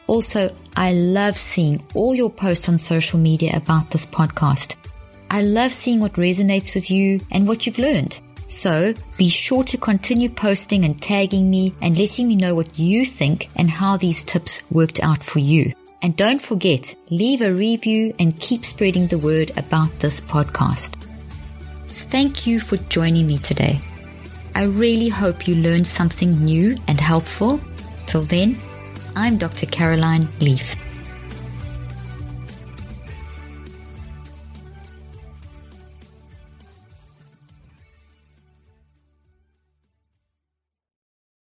Also, 0.07 0.55
I 0.75 0.93
love 0.93 1.37
seeing 1.37 1.83
all 1.95 2.15
your 2.15 2.29
posts 2.29 2.69
on 2.69 2.77
social 2.77 3.19
media 3.19 3.57
about 3.57 3.91
this 3.91 4.05
podcast. 4.05 4.75
I 5.29 5.41
love 5.41 5.73
seeing 5.73 5.99
what 5.99 6.13
resonates 6.13 6.73
with 6.73 6.89
you 6.89 7.19
and 7.31 7.47
what 7.47 7.65
you've 7.65 7.79
learned. 7.79 8.19
So 8.47 8.93
be 9.17 9.27
sure 9.27 9.63
to 9.65 9.77
continue 9.77 10.29
posting 10.29 10.85
and 10.85 11.01
tagging 11.01 11.49
me 11.49 11.73
and 11.81 11.97
letting 11.97 12.27
me 12.27 12.35
know 12.37 12.55
what 12.55 12.79
you 12.79 13.03
think 13.03 13.49
and 13.55 13.69
how 13.69 13.97
these 13.97 14.23
tips 14.23 14.61
worked 14.71 15.01
out 15.03 15.21
for 15.21 15.39
you. 15.39 15.73
And 16.01 16.15
don't 16.15 16.41
forget, 16.41 16.95
leave 17.09 17.41
a 17.41 17.53
review 17.53 18.13
and 18.19 18.39
keep 18.39 18.63
spreading 18.63 19.07
the 19.07 19.17
word 19.17 19.51
about 19.57 19.99
this 19.99 20.21
podcast. 20.21 21.06
Thank 22.09 22.47
you 22.47 22.61
for 22.61 22.77
joining 22.77 23.27
me 23.27 23.37
today. 23.37 23.81
I 24.55 24.63
really 24.63 25.09
hope 25.09 25.45
you 25.45 25.55
learned 25.55 25.85
something 25.85 26.43
new 26.43 26.77
and 26.87 27.01
helpful. 27.01 27.59
Till 28.05 28.21
then, 28.21 28.57
I'm 29.13 29.37
Dr. 29.37 29.65
Caroline 29.65 30.29
Leaf. 30.39 30.75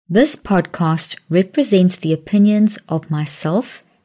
This 0.07 0.37
podcast 0.37 1.17
represents 1.29 1.97
the 1.97 2.13
opinions 2.13 2.77
of 2.87 3.11
myself 3.11 3.82